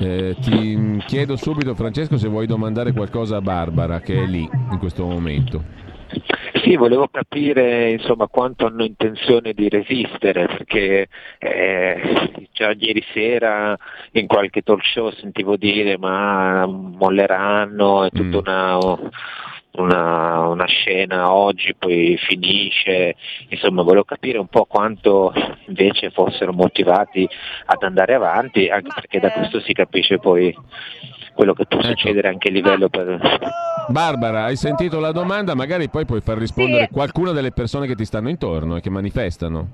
Eh, 0.00 0.34
ti 0.40 1.02
chiedo 1.06 1.36
subito, 1.36 1.74
Francesco, 1.74 2.16
se 2.16 2.28
vuoi 2.28 2.46
domandare 2.46 2.92
qualcosa 2.92 3.36
a 3.36 3.42
Barbara 3.42 4.00
che 4.00 4.22
è 4.22 4.26
lì 4.26 4.48
in 4.70 4.78
questo 4.78 5.04
momento. 5.04 5.87
Sì, 6.62 6.76
volevo 6.76 7.08
capire 7.08 7.90
insomma 7.90 8.26
quanto 8.26 8.66
hanno 8.66 8.84
intenzione 8.84 9.52
di 9.52 9.68
resistere 9.68 10.46
perché 10.46 11.08
eh, 11.38 12.48
già 12.52 12.74
ieri 12.76 13.04
sera 13.12 13.76
in 14.12 14.26
qualche 14.26 14.62
talk 14.62 14.84
show 14.84 15.10
sentivo 15.12 15.56
dire 15.56 15.98
ma 15.98 16.66
molleranno, 16.66 18.04
è 18.04 18.10
tutta 18.10 18.38
una, 18.38 18.78
una, 19.72 20.46
una 20.48 20.66
scena 20.66 21.32
oggi, 21.32 21.74
poi 21.74 22.16
finisce, 22.18 23.14
insomma 23.48 23.82
volevo 23.82 24.04
capire 24.04 24.38
un 24.38 24.48
po' 24.48 24.64
quanto 24.64 25.32
invece 25.66 26.10
fossero 26.10 26.52
motivati 26.52 27.28
ad 27.66 27.82
andare 27.82 28.14
avanti, 28.14 28.68
anche 28.68 28.90
perché 28.94 29.20
da 29.20 29.30
questo 29.30 29.60
si 29.60 29.72
capisce 29.72 30.18
poi 30.18 30.56
quello 31.34 31.54
che 31.54 31.66
può 31.66 31.80
succedere 31.82 32.28
anche 32.28 32.48
a 32.48 32.52
livello 32.52 32.88
per... 32.88 33.20
Barbara, 33.88 34.44
hai 34.44 34.56
sentito 34.56 34.98
la 34.98 35.12
domanda? 35.12 35.54
Magari 35.54 35.88
poi 35.88 36.04
puoi 36.04 36.20
far 36.20 36.36
rispondere 36.38 36.86
Sì. 36.86 36.92
qualcuna 36.92 37.30
delle 37.30 37.52
persone 37.52 37.86
che 37.86 37.94
ti 37.94 38.04
stanno 38.04 38.28
intorno 38.28 38.76
e 38.76 38.80
che 38.80 38.90
manifestano. 38.90 39.68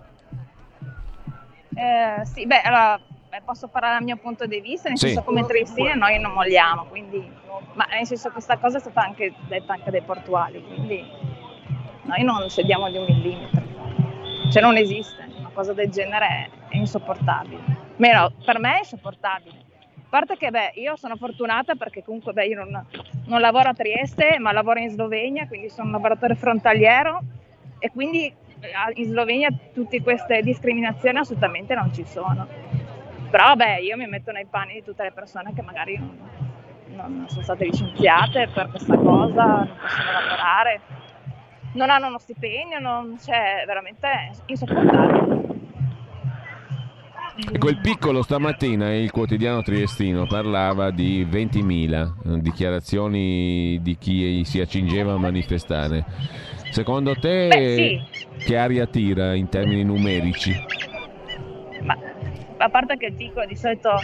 Eh, 1.75 2.25
sì, 2.25 2.47
beh, 2.47 2.61
allora 2.61 3.01
beh, 3.35 3.43
posso 3.45 3.67
parlare 3.69 3.95
dal 3.95 4.05
mio 4.05 4.17
punto 4.17 4.47
di 4.47 4.61
vista, 4.61 4.89
nel 4.89 4.99
Sì. 4.99 5.09
senso 5.09 5.23
come 5.23 5.45
triestine 5.45 5.95
noi 5.95 6.19
non 6.21 6.33
molliamo, 6.33 6.85
quindi, 6.85 7.29
ma 7.73 7.87
nel 7.91 8.07
senso 8.07 8.31
questa 8.31 8.59
cosa 8.59 8.77
è 8.77 8.81
stata 8.81 9.03
anche 9.03 9.35
detta 9.49 9.73
anche 9.73 9.91
dai 9.91 10.03
portuali, 10.03 10.63
quindi 10.63 11.05
noi 12.03 12.23
non 12.23 12.49
cediamo 12.49 12.89
di 12.91 12.99
un 12.99 13.05
millimetro, 13.09 13.63
cioè 14.51 14.63
non 14.63 14.77
esiste, 14.77 15.27
una 15.37 15.51
cosa 15.53 15.73
del 15.73 15.91
genere 15.91 16.27
è, 16.27 16.77
insopportabile, 16.77 17.83
Meno, 17.97 18.33
per 18.45 18.59
me 18.59 18.77
è 18.77 18.79
insopportabile. 18.79 19.63
parte 20.09 20.37
che 20.37 20.51
beh, 20.51 20.73
io 20.75 20.95
sono 20.95 21.17
fortunata 21.17 21.75
perché 21.75 22.05
comunque 22.05 22.33
beh, 22.33 22.47
io 22.47 22.65
non, 22.65 22.87
non, 23.27 23.41
lavoro 23.41 23.71
a 23.71 23.75
Trieste, 23.75 24.39
ma 24.39 24.53
lavoro 24.53 24.79
in 24.79 24.91
Slovenia, 24.91 25.49
quindi 25.49 25.69
sono 25.71 25.87
un 25.87 25.93
lavoratore 25.93 26.37
frontaliero 26.37 27.21
e 27.81 27.91
quindi 27.91 28.27
eh, 28.27 28.93
in 28.95 29.07
Slovenia 29.07 29.49
tutte 29.73 30.01
queste 30.03 30.41
discriminazioni 30.43 31.19
assolutamente 31.19 31.75
non 31.75 31.93
ci 31.93 32.05
sono. 32.05 32.47
Però 33.35 33.57
beh, 33.57 33.81
io 33.81 33.97
mi 33.97 34.07
metto 34.07 34.31
nei 34.31 34.47
panni 34.49 34.75
di 34.75 34.85
tutte 34.85 35.03
le 35.03 35.11
persone 35.11 35.53
che 35.53 35.61
magari 35.61 35.99
non, 35.99 36.17
non 36.95 37.25
sono 37.27 37.43
state 37.43 37.65
licenziate 37.65 38.47
per 38.55 38.69
questa 38.69 38.97
cosa, 38.97 39.45
non 39.45 39.77
possono 39.81 40.13
lavorare, 40.13 40.81
non 41.73 41.91
hanno 41.91 42.07
uno 42.07 42.19
stipendio, 42.19 42.79
non 42.79 43.17
c'è 43.21 43.65
veramente 43.67 44.31
insopportabile. 44.47 45.43
Quel 47.59 47.81
piccolo 47.81 48.23
stamattina 48.23 48.95
il 48.95 49.11
quotidiano 49.11 49.63
triestino 49.63 50.27
parlava 50.29 50.93
di 50.93 51.27
20.000 51.29 52.39
dichiarazioni 52.39 53.81
di 53.83 53.99
chi 53.99 54.45
si 54.45 54.61
accingeva 54.61 55.15
a 55.15 55.19
manifestare. 55.19 56.05
Secondo 56.71 57.17
te 57.17 57.49
Beh, 57.49 58.01
sì. 58.13 58.45
che 58.45 58.57
aria 58.57 58.87
tira 58.87 59.35
in 59.35 59.49
termini 59.49 59.83
numerici? 59.83 60.84
A 62.57 62.69
parte 62.69 62.97
che 62.97 63.07
il 63.07 63.15
piccolo 63.15 63.47
di 63.47 63.57
solito 63.57 63.99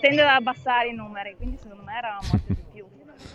tende 0.00 0.22
ad 0.22 0.28
abbassare 0.28 0.88
i 0.88 0.94
numeri, 0.94 1.36
quindi 1.36 1.58
secondo 1.60 1.82
me 1.84 1.96
eravamo 1.96 2.26
molti 2.30 2.54
di 2.54 2.62
più 2.72 2.86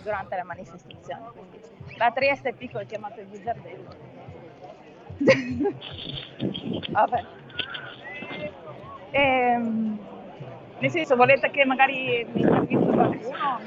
durante 0.02 0.34
le 0.34 0.42
manifestazioni. 0.42 1.22
Quindi. 1.32 1.60
La 1.96 2.10
Trieste 2.10 2.50
è 2.50 2.52
piccolo 2.52 2.82
è 2.82 2.86
chiamato 2.86 3.20
il 3.20 3.26
Bugiardello. 3.26 3.88
Vabbè. 6.90 7.24
Ehm, 9.10 9.98
nel 10.78 10.90
senso, 10.90 11.16
volete 11.16 11.50
che 11.50 11.64
magari 11.64 12.26
mi 12.32 12.40
intervisto 12.40 12.92
qualcuno? 12.92 13.60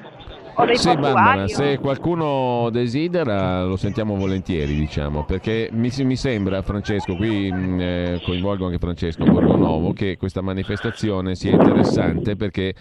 O 0.55 0.65
dei 0.65 0.77
sì, 0.77 0.89
o... 0.89 1.47
se 1.47 1.79
qualcuno 1.79 2.69
desidera 2.71 3.63
lo 3.63 3.77
sentiamo 3.77 4.15
volentieri, 4.15 4.75
diciamo, 4.75 5.23
perché 5.23 5.69
mi, 5.71 5.89
mi 5.99 6.15
sembra, 6.15 6.61
Francesco, 6.61 7.15
qui 7.15 7.51
mh, 7.51 7.79
eh, 7.79 8.21
coinvolgo 8.23 8.65
anche 8.65 8.77
Francesco 8.77 9.23
Borgonovo, 9.23 9.93
che 9.93 10.17
questa 10.17 10.41
manifestazione 10.41 11.35
sia 11.35 11.51
interessante 11.51 12.35
perché 12.35 12.73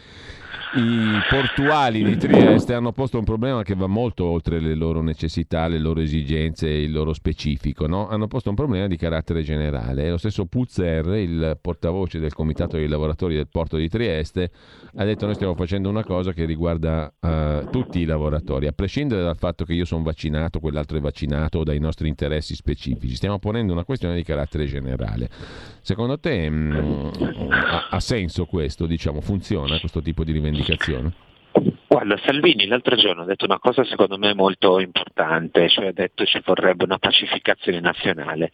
i 0.74 1.18
portuali 1.28 2.04
di 2.04 2.16
Trieste 2.16 2.74
hanno 2.74 2.92
posto 2.92 3.18
un 3.18 3.24
problema 3.24 3.64
che 3.64 3.74
va 3.74 3.88
molto 3.88 4.24
oltre 4.24 4.60
le 4.60 4.74
loro 4.74 5.02
necessità, 5.02 5.66
le 5.66 5.80
loro 5.80 6.00
esigenze, 6.00 6.68
il 6.68 6.92
loro 6.92 7.12
specifico. 7.12 7.88
No? 7.88 8.08
Hanno 8.08 8.28
posto 8.28 8.50
un 8.50 8.54
problema 8.54 8.86
di 8.86 8.96
carattere 8.96 9.42
generale. 9.42 10.08
Lo 10.08 10.16
stesso 10.16 10.46
Puzzer, 10.46 11.06
il 11.14 11.58
portavoce 11.60 12.20
del 12.20 12.34
Comitato 12.34 12.76
dei 12.76 12.86
lavoratori 12.86 13.34
del 13.34 13.48
porto 13.48 13.76
di 13.76 13.88
Trieste, 13.88 14.50
ha 14.94 15.04
detto 15.04 15.24
noi 15.24 15.34
stiamo 15.34 15.54
facendo 15.54 15.88
una 15.88 16.04
cosa 16.04 16.32
che 16.32 16.44
riguarda 16.44 17.12
uh, 17.18 17.68
tutti 17.70 17.98
i 17.98 18.04
lavoratori, 18.04 18.68
a 18.68 18.72
prescindere 18.72 19.22
dal 19.22 19.36
fatto 19.36 19.64
che 19.64 19.72
io 19.72 19.84
sono 19.84 20.04
vaccinato, 20.04 20.60
quell'altro 20.60 20.98
è 20.98 21.00
vaccinato 21.00 21.58
o 21.58 21.64
dai 21.64 21.80
nostri 21.80 22.06
interessi 22.06 22.54
specifici. 22.54 23.16
Stiamo 23.16 23.40
ponendo 23.40 23.72
una 23.72 23.84
questione 23.84 24.14
di 24.14 24.22
carattere 24.22 24.66
generale. 24.66 25.28
Secondo 25.82 26.18
te 26.20 26.48
mh, 26.48 26.54
mm, 26.54 27.50
ha, 27.50 27.88
ha 27.90 28.00
senso 28.00 28.44
questo? 28.44 28.86
Diciamo, 28.86 29.20
funziona 29.20 29.80
questo 29.80 30.00
tipo 30.00 30.22
di 30.22 30.30
rivendicazione? 30.30 30.58
Comunicazione? 30.60 31.12
Guarda, 31.88 32.16
Salvini 32.24 32.66
l'altro 32.66 32.94
giorno 32.94 33.22
ha 33.22 33.26
detto 33.26 33.44
una 33.44 33.58
cosa 33.58 33.82
secondo 33.84 34.16
me 34.16 34.32
molto 34.32 34.78
importante, 34.78 35.68
cioè 35.68 35.88
ha 35.88 35.92
detto 35.92 36.24
ci 36.24 36.40
vorrebbe 36.44 36.84
una 36.84 36.98
pacificazione 36.98 37.80
nazionale. 37.80 38.52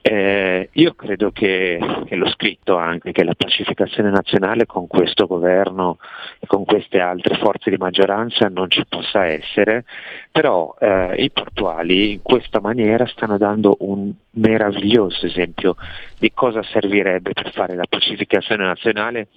Eh, 0.00 0.68
io 0.72 0.94
credo 0.94 1.32
che, 1.32 1.80
che, 2.06 2.14
l'ho 2.14 2.30
scritto 2.30 2.76
anche, 2.76 3.10
che 3.10 3.24
la 3.24 3.34
pacificazione 3.34 4.10
nazionale 4.10 4.66
con 4.66 4.86
questo 4.86 5.26
governo 5.26 5.98
e 6.38 6.46
con 6.46 6.64
queste 6.64 7.00
altre 7.00 7.36
forze 7.36 7.70
di 7.70 7.76
maggioranza 7.76 8.48
non 8.48 8.70
ci 8.70 8.84
possa 8.88 9.26
essere, 9.26 9.84
però 10.30 10.76
eh, 10.78 11.14
i 11.16 11.30
portuali 11.30 12.12
in 12.12 12.22
questa 12.22 12.60
maniera 12.60 13.06
stanno 13.06 13.38
dando 13.38 13.76
un 13.80 14.12
meraviglioso 14.32 15.26
esempio 15.26 15.74
di 16.18 16.30
cosa 16.32 16.62
servirebbe 16.62 17.32
per 17.32 17.50
fare 17.52 17.74
la 17.74 17.86
pacificazione 17.88 18.64
nazionale 18.64 19.28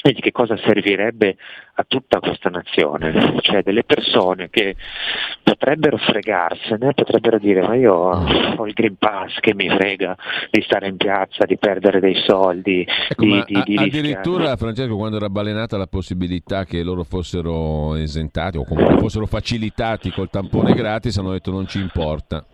e 0.00 0.12
di 0.12 0.20
che 0.20 0.30
cosa 0.30 0.56
servirebbe 0.56 1.36
a 1.74 1.84
tutta 1.86 2.20
questa 2.20 2.48
nazione, 2.50 3.40
cioè 3.42 3.62
delle 3.62 3.84
persone 3.84 4.48
che 4.48 4.76
potrebbero 5.42 5.96
fregarsene, 5.96 6.94
potrebbero 6.94 7.38
dire 7.38 7.66
ma 7.66 7.74
io 7.74 7.94
ho 7.94 8.66
il 8.66 8.72
Green 8.72 8.96
Pass 8.96 9.38
che 9.40 9.54
mi 9.54 9.68
frega 9.68 10.16
di 10.50 10.62
stare 10.62 10.88
in 10.88 10.96
piazza, 10.96 11.44
di 11.44 11.56
perdere 11.56 12.00
dei 12.00 12.14
soldi, 12.26 12.86
ecco, 13.08 13.24
di, 13.24 13.42
di, 13.46 13.62
di 13.64 13.76
addirittura 13.76 14.38
rischiare. 14.38 14.56
Francesco 14.56 14.96
quando 14.96 15.16
era 15.16 15.28
balenata 15.28 15.76
la 15.76 15.86
possibilità 15.86 16.64
che 16.64 16.82
loro 16.82 17.02
fossero 17.02 17.94
esentati 17.94 18.56
o 18.56 18.64
comunque 18.64 18.98
fossero 18.98 19.26
facilitati 19.26 20.10
col 20.10 20.30
tampone 20.30 20.74
gratis 20.74 21.16
hanno 21.18 21.32
detto 21.32 21.50
non 21.50 21.66
ci 21.66 21.80
importa. 21.80 22.44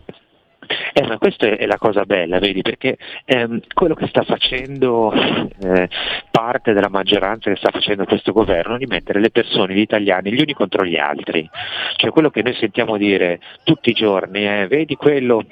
Eh, 0.93 1.05
ma 1.07 1.17
questa 1.17 1.47
è 1.47 1.65
la 1.65 1.77
cosa 1.77 2.03
bella, 2.03 2.39
vedi, 2.39 2.61
perché 2.61 2.97
ehm, 3.25 3.61
quello 3.73 3.93
che 3.93 4.07
sta 4.07 4.23
facendo 4.23 5.11
eh, 5.13 5.89
parte 6.31 6.73
della 6.73 6.89
maggioranza 6.89 7.49
che 7.49 7.57
sta 7.57 7.71
facendo 7.71 8.05
questo 8.05 8.31
governo 8.31 8.75
è 8.75 8.77
di 8.77 8.85
mettere 8.85 9.19
le 9.19 9.31
persone, 9.31 9.73
gli 9.73 9.79
italiani, 9.79 10.31
gli 10.31 10.41
uni 10.41 10.53
contro 10.53 10.85
gli 10.85 10.97
altri. 10.97 11.47
Cioè 11.95 12.11
quello 12.11 12.29
che 12.29 12.41
noi 12.41 12.55
sentiamo 12.55 12.97
dire 12.97 13.39
tutti 13.63 13.89
i 13.89 13.93
giorni 13.93 14.43
è 14.43 14.67
vedi 14.67 14.95
quello 14.95 15.45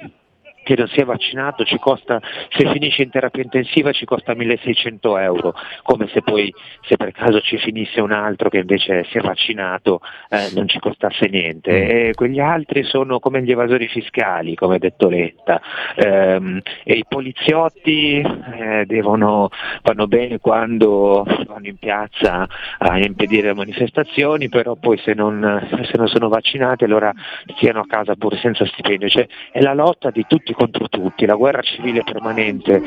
che 0.64 0.74
non 0.76 0.88
si 0.88 0.98
è 0.98 1.04
vaccinato 1.04 1.64
ci 1.64 1.78
costa, 1.78 2.20
se 2.48 2.68
finisce 2.72 3.02
in 3.02 3.10
terapia 3.10 3.42
intensiva 3.42 3.92
ci 3.92 4.04
costa 4.04 4.34
1600 4.34 5.18
euro, 5.18 5.54
come 5.82 6.08
se 6.08 6.22
poi 6.22 6.52
se 6.80 6.96
per 6.96 7.12
caso 7.12 7.40
ci 7.40 7.56
finisse 7.58 8.00
un 8.00 8.10
altro 8.10 8.48
che 8.48 8.58
invece 8.58 9.04
si 9.04 9.18
è 9.18 9.20
vaccinato 9.20 10.00
eh, 10.28 10.50
non 10.54 10.66
ci 10.66 10.80
costasse 10.80 11.28
niente. 11.28 11.70
Mm. 11.70 11.90
E 11.90 12.12
quegli 12.14 12.40
altri 12.40 12.82
sono 12.84 13.20
come 13.20 13.42
gli 13.42 13.50
evasori 13.52 13.86
fiscali, 13.86 14.54
come 14.54 14.76
ha 14.76 14.78
detto 14.78 15.08
Letta, 15.08 15.60
ehm, 15.94 16.60
e 16.82 16.94
i 16.94 17.04
poliziotti 17.06 18.20
eh, 18.20 18.84
devono, 18.86 19.50
vanno 19.82 20.06
bene 20.06 20.38
quando 20.38 21.24
vanno 21.46 21.66
in 21.66 21.76
piazza 21.76 22.48
a 22.78 22.98
impedire 22.98 23.48
le 23.48 23.54
manifestazioni, 23.54 24.48
però 24.48 24.76
poi 24.76 24.98
se 24.98 25.12
non, 25.12 25.68
se 25.82 25.96
non 25.96 26.08
sono 26.08 26.28
vaccinati 26.28 26.84
allora 26.84 27.12
stiano 27.54 27.80
a 27.80 27.86
casa 27.86 28.14
pure 28.14 28.38
senza 28.38 28.64
stipendio. 28.64 29.08
Cioè, 29.08 29.26
è 29.52 29.60
la 29.60 29.74
lotta 29.74 30.10
di 30.10 30.24
tutti 30.26 30.53
contro 30.54 30.88
tutti, 30.88 31.26
la 31.26 31.34
guerra 31.34 31.62
civile 31.62 32.02
permanente 32.02 32.82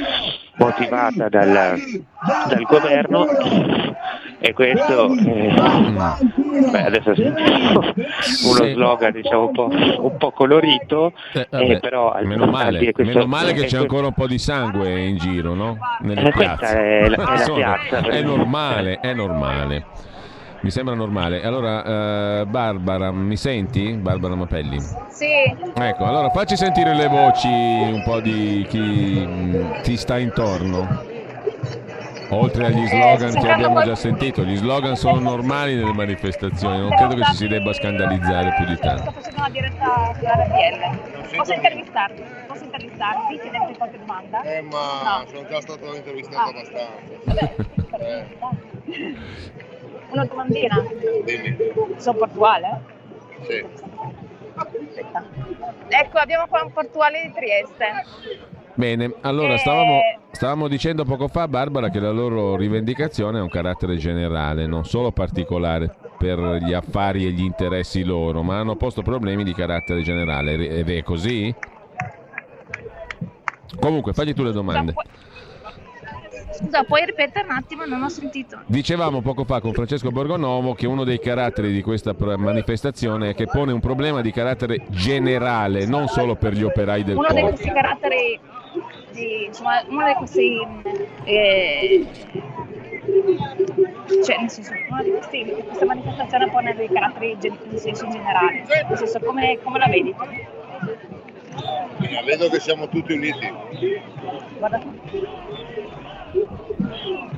motivata 0.58 1.30
dal, 1.30 1.78
dal 2.48 2.64
governo 2.64 3.26
e 4.40 4.54
questo 4.54 5.14
eh, 5.14 5.54
beh, 6.72 6.84
adesso 6.84 7.10
uno 7.10 7.94
sì. 8.64 8.72
slogan 8.74 9.12
diciamo 9.12 9.46
un 9.48 9.52
po', 9.52 9.68
un 9.68 10.18
po 10.18 10.32
colorito 10.32 11.14
eh, 11.34 11.48
eh, 11.50 11.80
però 11.80 12.16
meno 12.24 12.46
male, 12.46 12.92
questo, 12.92 13.04
meno 13.04 13.28
male 13.28 13.54
che 13.54 13.66
c'è 13.66 13.78
ancora 13.78 14.08
un 14.08 14.14
po' 14.14 14.28
di 14.28 14.38
sangue 14.38 15.00
in 15.06 15.18
giro 15.18 15.54
no? 15.56 15.78
nelle 16.02 16.30
eh, 16.30 16.32
questa 16.32 16.70
è 16.70 17.08
la, 17.08 17.16
è 17.16 17.48
la 17.48 17.54
piazza 17.54 17.98
è 18.00 18.22
normale 18.22 19.00
è 19.00 19.14
normale 19.14 19.86
mi 20.62 20.72
sembra 20.72 20.96
normale. 20.96 21.44
Allora, 21.44 22.42
eh, 22.42 22.46
Barbara, 22.46 23.12
mi 23.12 23.38
senti? 23.38 23.94
Barbara 23.94 24.36
Mapelli? 24.36 24.80
Sì. 25.10 25.26
Ecco, 25.74 26.06
allora 26.06 26.30
facci 26.30 26.56
sentire 26.58 26.94
le 26.94 27.08
voci 27.08 27.48
un 27.48 28.02
po' 28.04 28.20
di 28.20 28.66
chi 28.68 28.80
mh, 28.80 29.82
ti 29.84 29.96
sta 29.98 30.18
intorno. 30.18 31.16
Oltre 32.30 32.66
agli 32.66 32.84
Eh, 32.84 32.88
slogan 32.88 33.32
sto 33.32 33.40
che 33.40 33.52
abbiamo 33.52 33.82
già 33.84 33.96
sentito, 33.96 34.44
gli 34.44 34.58
slogan 34.58 34.98
sono 34.98 35.18
normali 35.22 35.76
nelle 35.76 35.94
manifestazioni, 35.94 36.78
non 36.80 36.90
credo 36.90 37.16
che 37.16 37.24
ci 37.24 37.36
si 37.36 37.48
debba 37.48 37.72
scandalizzare 37.72 38.54
più 38.58 38.66
di 38.66 38.76
Sto 38.76 38.86
tanto. 38.88 39.12
facendo 39.12 39.38
una 39.40 39.50
diretta 39.50 40.14
su 40.20 40.26
RPL. 40.26 41.36
Posso 41.38 41.54
intervistarti? 41.54 42.24
Posso 42.48 42.64
intervistarti? 42.66 43.40
Chiederti 43.40 43.78
qualche 43.78 43.98
domanda? 44.00 44.42
Eh, 44.42 44.62
ma 44.62 44.78
No. 45.22 45.26
sono 45.32 45.48
già 45.48 45.62
stato 45.62 45.96
intervistato 45.96 46.38
Ah. 46.38 46.50
abbastanza. 46.50 47.66
Eh, 48.00 48.26
Una 50.10 50.26
domandina? 50.26 50.84
dimmi. 51.24 51.58
Sono 51.98 52.18
portuale? 52.18 52.82
Sì. 53.42 53.66
Aspetta. 54.56 55.24
Ecco, 55.90 56.18
abbiamo 56.18 56.48
qua 56.48 56.64
un 56.64 56.72
portuale 56.72 57.22
di 57.24 57.34
Trieste. 57.34 57.86
Bene, 58.74 59.14
allora 59.22 59.54
Eh. 59.54 59.58
stavamo, 59.58 60.00
stavamo 60.32 60.68
dicendo 60.68 61.04
poco 61.04 61.28
fa, 61.28 61.48
Barbara, 61.48 61.90
che 61.90 62.00
la 62.00 62.12
loro 62.12 62.56
rivendicazione 62.56 63.40
ha 63.40 63.42
un 63.42 63.50
carattere 63.50 63.98
generale, 63.98 64.66
non 64.68 64.86
solo 64.86 65.12
particolare 65.12 65.94
per 66.18 66.40
gli 66.62 66.74
affari 66.74 67.26
e 67.26 67.32
gli 67.32 67.44
interessi 67.44 68.04
loro, 68.04 68.44
ma 68.44 68.60
hanno 68.60 68.76
posto 68.76 69.02
problemi 69.02 69.44
di 69.44 69.54
carattere 69.54 70.02
generale. 70.04 70.54
Ed 70.68 70.90
è 70.90 71.04
così? 71.04 71.54
Comunque, 73.80 74.14
fagli 74.14 74.34
tu 74.34 74.44
le 74.44 74.52
domande. 74.52 74.94
Scusa, 76.58 76.84
puoi 76.84 77.06
ripetere 77.06 77.46
un 77.48 77.54
attimo? 77.56 77.86
Non 77.86 78.02
ho 78.04 78.10
sentito. 78.10 78.60
Dicevamo 78.66 79.22
poco 79.22 79.44
fa 79.44 79.60
con 79.62 79.74
Francesco 79.74 80.10
Borgonovo 80.10 80.74
che 80.74 80.88
uno 80.88 81.04
dei 81.04 81.20
caratteri 81.20 81.72
di 81.72 81.82
questa 81.82 82.16
manifestazione 82.18 83.30
è 83.30 83.36
che 83.36 83.46
pone 83.46 83.72
un 83.72 83.80
problema 83.80 84.22
di 84.22 84.32
carattere 84.32 84.86
generale, 84.90 85.86
non 85.86 86.08
solo 86.08 86.36
per 86.36 86.54
gli 86.54 86.64
operai 86.64 87.04
del 87.04 87.16
Uno 87.16 87.28
di 87.28 87.34
porto. 87.34 87.48
questi 87.50 87.72
caratteri, 87.72 88.40
di, 89.12 89.46
insomma, 89.46 89.84
uno 89.88 90.08
di 90.08 90.14
questi 90.14 90.68
eh, 91.26 92.06
cioè 94.24 94.38
nel 94.40 94.50
senso, 94.50 94.72
una 94.90 95.04
di 95.04 95.10
questi, 95.12 95.46
questa 95.66 95.86
manifestazione 95.86 96.50
pone 96.50 96.76
dei 96.76 96.90
caratteri 96.90 97.38
gen- 97.40 97.58
nel 97.70 97.80
senso 97.80 98.08
generale, 98.10 98.66
nel 98.88 98.98
senso 98.98 99.20
come, 99.20 99.60
come 99.64 99.80
la 99.80 99.88
vedi? 99.88 100.16
Vedo 102.26 102.50
che 102.50 102.60
siamo 102.60 102.88
tutti 102.90 103.14
uniti. 103.14 103.52
Guarda. 104.58 104.82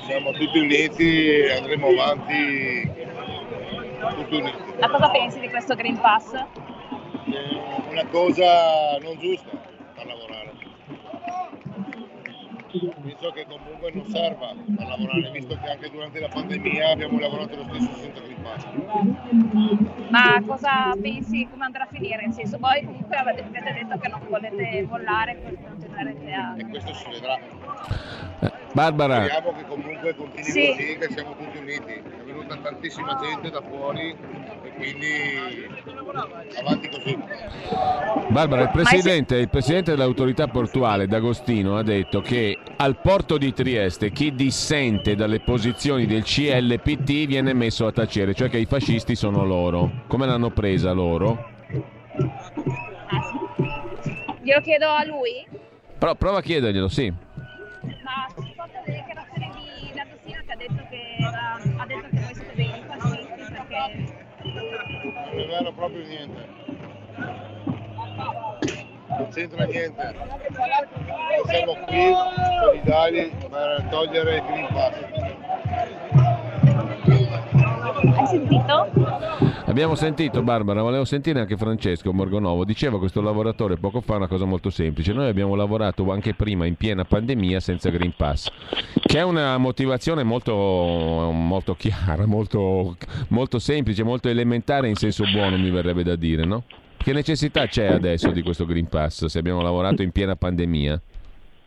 Siamo 0.05 0.31
tutti 0.31 0.59
uniti 0.59 1.27
e 1.27 1.55
andremo 1.57 1.87
avanti 1.87 2.91
tutti 4.15 4.35
uniti. 4.35 4.57
Ma 4.79 4.89
cosa 4.89 5.09
pensi 5.09 5.39
di 5.39 5.49
questo 5.49 5.75
Green 5.75 5.99
Pass? 5.99 6.33
È 6.33 6.47
una 7.89 8.05
cosa 8.07 8.97
non 9.01 9.17
giusta 9.19 9.49
per 9.95 10.05
lavorare. 10.05 10.53
Penso 12.71 13.31
che 13.31 13.45
comunque 13.47 13.91
non 13.91 14.05
serva 14.05 14.53
per 14.53 14.87
lavorare, 14.87 15.31
visto 15.31 15.57
che 15.59 15.69
anche 15.71 15.89
durante 15.89 16.19
la 16.19 16.27
pandemia 16.27 16.91
abbiamo 16.91 17.19
lavorato 17.19 17.55
lo 17.55 17.63
stesso 17.63 17.95
senza 17.95 18.21
Green 18.21 18.41
Pass. 18.43 18.65
Ma 20.09 20.43
cosa 20.45 20.95
pensi 21.01 21.47
come 21.49 21.65
andrà 21.65 21.83
a 21.83 21.87
finire? 21.87 22.21
Nel 22.25 22.33
senso, 22.33 22.59
voi 22.59 22.83
comunque 22.85 23.15
avete, 23.15 23.49
detto 23.51 23.97
che 23.97 24.07
non 24.07 24.21
volete 24.29 24.85
mollare, 24.87 25.41
continuerete 25.41 26.31
a... 26.31 26.55
E 26.57 26.65
questo 26.67 26.93
si 26.93 27.09
vedrà. 27.09 27.39
Barbara, 28.73 29.23
Speriamo 29.25 29.51
che 29.57 29.65
comunque 29.65 30.15
continui 30.15 30.43
Sì. 30.43 30.67
così, 30.67 30.97
che 30.97 31.09
siamo 31.09 31.35
tutti 31.35 31.57
uniti. 31.57 32.03
Venuta 32.49 32.69
tantissima 32.69 33.15
gente 33.21 33.51
da 33.51 33.61
fuori 33.61 34.15
e 34.63 34.69
quindi 34.73 35.67
avanti 36.57 36.89
così. 36.89 37.17
Barbara, 38.29 38.63
il 38.63 38.69
presidente, 38.71 39.35
il 39.35 39.49
presidente 39.49 39.91
dell'autorità 39.91 40.47
portuale 40.47 41.05
D'Agostino 41.05 41.77
ha 41.77 41.83
detto 41.83 42.21
che 42.21 42.57
al 42.77 42.99
porto 42.99 43.37
di 43.37 43.53
Trieste 43.53 44.11
chi 44.11 44.33
dissente 44.33 45.15
dalle 45.15 45.41
posizioni 45.41 46.07
del 46.07 46.23
CLPT 46.23 47.27
viene 47.27 47.53
messo 47.53 47.85
a 47.85 47.91
tacere, 47.91 48.33
cioè 48.33 48.49
che 48.49 48.57
i 48.57 48.65
fascisti 48.65 49.15
sono 49.15 49.45
loro. 49.45 50.03
Come 50.07 50.25
l'hanno 50.25 50.49
presa 50.49 50.91
loro? 50.91 51.51
Glielo 54.41 54.61
chiedo 54.61 54.87
a 54.87 55.05
lui? 55.05 55.45
Però 55.99 56.15
prova 56.15 56.39
a 56.39 56.41
chiederglielo, 56.41 56.87
sì. 56.87 57.13
Non 65.39 65.47
vero 65.47 65.71
proprio 65.71 66.05
niente. 66.05 66.47
Non 69.07 69.29
c'entra 69.31 69.63
niente. 69.63 70.15
Siamo 71.45 71.75
qui 71.85 72.13
solidari 72.61 73.33
per 73.49 73.87
togliere 73.89 74.35
il 74.35 74.43
Green 74.43 74.67
Pass. 74.73 76.28
Hai 78.15 78.25
sentito? 78.27 78.89
Abbiamo 79.65 79.95
sentito 79.95 80.41
Barbara, 80.41 80.81
volevo 80.81 81.05
sentire 81.05 81.39
anche 81.39 81.57
Francesco 81.57 82.11
Morgonovo. 82.11 82.65
Diceva 82.65 82.97
questo 82.97 83.21
lavoratore 83.21 83.77
poco 83.77 84.01
fa 84.01 84.15
una 84.15 84.27
cosa 84.27 84.45
molto 84.45 84.69
semplice. 84.69 85.13
Noi 85.13 85.27
abbiamo 85.29 85.55
lavorato 85.55 86.11
anche 86.11 86.33
prima 86.33 86.65
in 86.65 86.75
piena 86.75 87.05
pandemia 87.05 87.59
senza 87.59 87.89
Green 87.89 88.13
Pass, 88.15 88.49
che 89.01 89.19
è 89.19 89.23
una 89.23 89.57
motivazione 89.57 90.23
molto, 90.23 90.53
molto 90.53 91.75
chiara, 91.75 92.25
molto, 92.25 92.97
molto 93.29 93.59
semplice, 93.59 94.03
molto 94.03 94.27
elementare 94.27 94.89
in 94.89 94.95
senso 94.95 95.23
buono, 95.31 95.57
mi 95.57 95.69
verrebbe 95.69 96.03
da 96.03 96.15
dire, 96.15 96.45
no? 96.45 96.63
Che 96.97 97.13
necessità 97.13 97.67
c'è 97.67 97.87
adesso 97.87 98.31
di 98.31 98.41
questo 98.41 98.65
Green 98.65 98.87
Pass 98.87 99.25
se 99.25 99.39
abbiamo 99.39 99.61
lavorato 99.61 100.01
in 100.01 100.11
piena 100.11 100.35
pandemia? 100.35 101.01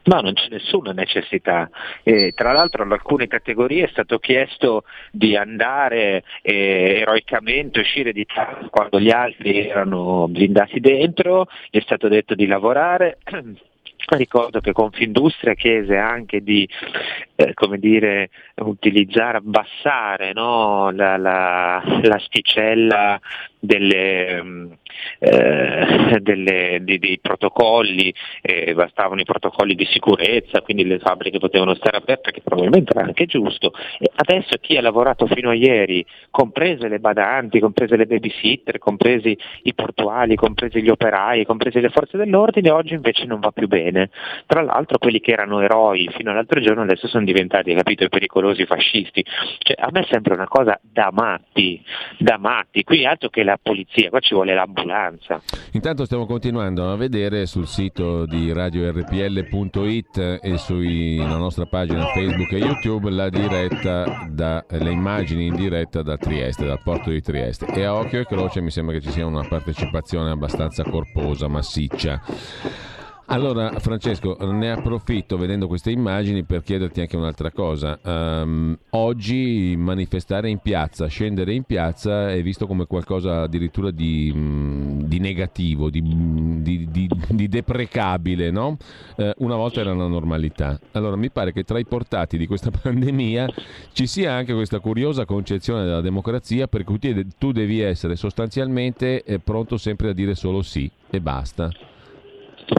No, 0.04 0.20
non 0.20 0.32
c'è 0.32 0.48
nessuna 0.48 0.92
necessità. 0.92 1.70
Eh, 2.02 2.32
tra 2.34 2.52
l'altro 2.52 2.82
ad 2.82 2.90
alcune 2.90 3.28
categorie 3.28 3.84
è 3.84 3.88
stato 3.88 4.18
chiesto 4.18 4.82
di 5.12 5.36
andare 5.36 6.24
eh, 6.42 7.00
eroicamente, 7.00 7.80
uscire 7.80 8.12
di 8.12 8.24
casa 8.24 8.66
quando 8.68 8.98
gli 8.98 9.10
altri 9.10 9.68
erano 9.68 10.26
blindati 10.28 10.80
dentro, 10.80 11.46
gli 11.70 11.78
è 11.78 11.82
stato 11.82 12.08
detto 12.08 12.34
di 12.34 12.46
lavorare. 12.46 13.18
Ricordo 14.04 14.58
che 14.58 14.72
Confindustria 14.72 15.54
chiese 15.54 15.96
anche 15.96 16.42
di 16.42 16.68
eh, 17.36 17.54
dire, 17.78 18.30
utilizzare, 18.56 19.38
abbassare 19.38 20.32
no, 20.32 20.90
la, 20.90 21.16
la, 21.16 21.80
l'asticella 22.02 23.20
delle, 23.64 24.42
mm, 24.42 24.72
eh, 25.20 26.18
delle- 26.20 26.80
di- 26.82 26.98
dei 26.98 27.20
protocolli, 27.20 28.12
eh, 28.40 28.74
bastavano 28.74 29.20
i 29.20 29.24
protocolli 29.24 29.76
di 29.76 29.86
sicurezza, 29.86 30.62
quindi 30.62 30.84
le 30.84 30.98
fabbriche 30.98 31.38
potevano 31.38 31.74
stare 31.74 31.98
aperte, 31.98 32.32
che 32.32 32.40
probabilmente 32.42 32.92
era 32.92 33.06
anche 33.06 33.26
giusto. 33.26 33.72
E 34.00 34.10
adesso 34.16 34.56
chi 34.60 34.76
ha 34.76 34.82
lavorato 34.82 35.26
fino 35.28 35.50
a 35.50 35.54
ieri, 35.54 36.04
comprese 36.30 36.88
le 36.88 36.98
badanti, 36.98 37.60
comprese 37.60 37.96
le 37.96 38.06
babysitter, 38.06 38.78
compresi 38.78 39.38
i 39.62 39.74
portuali, 39.74 40.34
compresi 40.34 40.82
gli 40.82 40.88
operai, 40.88 41.44
comprese 41.44 41.80
le 41.80 41.90
forze 41.90 42.16
dell'ordine, 42.16 42.70
oggi 42.70 42.94
invece 42.94 43.26
non 43.26 43.38
va 43.38 43.52
più 43.52 43.68
bene. 43.68 44.10
Tra 44.46 44.62
l'altro 44.62 44.98
quelli 44.98 45.20
che 45.20 45.30
erano 45.30 45.60
eroi 45.60 46.08
fino 46.16 46.32
all'altro 46.32 46.60
giorno 46.60 46.82
adesso 46.82 47.06
sono 47.06 47.24
diventati, 47.24 47.74
capito, 47.74 48.02
i 48.02 48.08
pericolosi 48.08 48.66
fascisti. 48.66 49.24
Cioè, 49.58 49.76
a 49.78 49.88
me 49.92 50.04
sembra 50.10 50.34
una 50.34 50.48
cosa 50.48 50.78
da 50.82 51.10
matti, 51.12 51.80
da 52.18 52.38
matti, 52.38 52.82
qui 52.82 53.06
altro 53.06 53.28
che 53.28 53.44
la 53.44 53.51
polizia, 53.60 54.10
qua 54.10 54.20
ci 54.20 54.34
vuole 54.34 54.54
l'ambulanza. 54.54 55.40
Intanto 55.72 56.04
stiamo 56.04 56.26
continuando 56.26 56.90
a 56.90 56.96
vedere 56.96 57.46
sul 57.46 57.66
sito 57.66 58.26
di 58.26 58.52
radiorpl.it 58.52 60.40
e 60.42 60.58
sulla 60.58 61.36
nostra 61.36 61.66
pagina 61.66 62.06
Facebook 62.06 62.52
e 62.52 62.58
YouTube 62.58 63.10
la 63.10 63.28
diretta 63.28 64.26
da, 64.28 64.64
le 64.68 64.90
immagini 64.90 65.46
in 65.46 65.56
diretta 65.56 66.02
da 66.02 66.16
Trieste, 66.16 66.66
dal 66.66 66.80
porto 66.82 67.10
di 67.10 67.20
Trieste. 67.20 67.66
E 67.66 67.84
a 67.84 67.94
occhio 67.94 68.20
e 68.20 68.26
croce 68.26 68.60
mi 68.60 68.70
sembra 68.70 68.94
che 68.94 69.00
ci 69.00 69.10
sia 69.10 69.26
una 69.26 69.46
partecipazione 69.46 70.30
abbastanza 70.30 70.82
corposa, 70.84 71.48
massiccia. 71.48 72.20
Allora, 73.32 73.78
Francesco, 73.78 74.36
ne 74.40 74.70
approfitto 74.72 75.38
vedendo 75.38 75.66
queste 75.66 75.90
immagini 75.90 76.42
per 76.42 76.62
chiederti 76.62 77.00
anche 77.00 77.16
un'altra 77.16 77.50
cosa. 77.50 77.98
Ehm, 78.04 78.76
oggi 78.90 79.74
manifestare 79.74 80.50
in 80.50 80.58
piazza, 80.58 81.06
scendere 81.06 81.54
in 81.54 81.62
piazza 81.62 82.30
è 82.30 82.42
visto 82.42 82.66
come 82.66 82.84
qualcosa 82.84 83.40
addirittura 83.40 83.90
di, 83.90 84.30
di 85.06 85.18
negativo, 85.18 85.88
di, 85.88 86.02
di- 86.60 86.86
di- 86.90 87.48
deprecabile, 87.48 88.50
no? 88.50 88.76
Eh, 89.16 89.32
una 89.38 89.56
volta 89.56 89.80
era 89.80 89.92
una 89.92 90.08
normalità. 90.08 90.78
Allora, 90.92 91.16
mi 91.16 91.30
pare 91.30 91.52
che 91.52 91.64
tra 91.64 91.78
i 91.78 91.86
portati 91.86 92.36
di 92.36 92.46
questa 92.46 92.68
pandemia 92.82 93.48
ci 93.92 94.06
sia 94.06 94.34
anche 94.34 94.52
questa 94.52 94.78
curiosa 94.78 95.24
concezione 95.24 95.84
della 95.84 96.02
democrazia 96.02 96.68
per 96.68 96.84
cui 96.84 96.98
tu 97.38 97.50
devi 97.50 97.80
essere 97.80 98.14
sostanzialmente 98.14 99.22
eh, 99.24 99.38
pronto 99.38 99.78
sempre 99.78 100.10
a 100.10 100.12
dire 100.12 100.34
solo 100.34 100.60
sì 100.60 100.90
e 101.08 101.18
basta. 101.18 101.70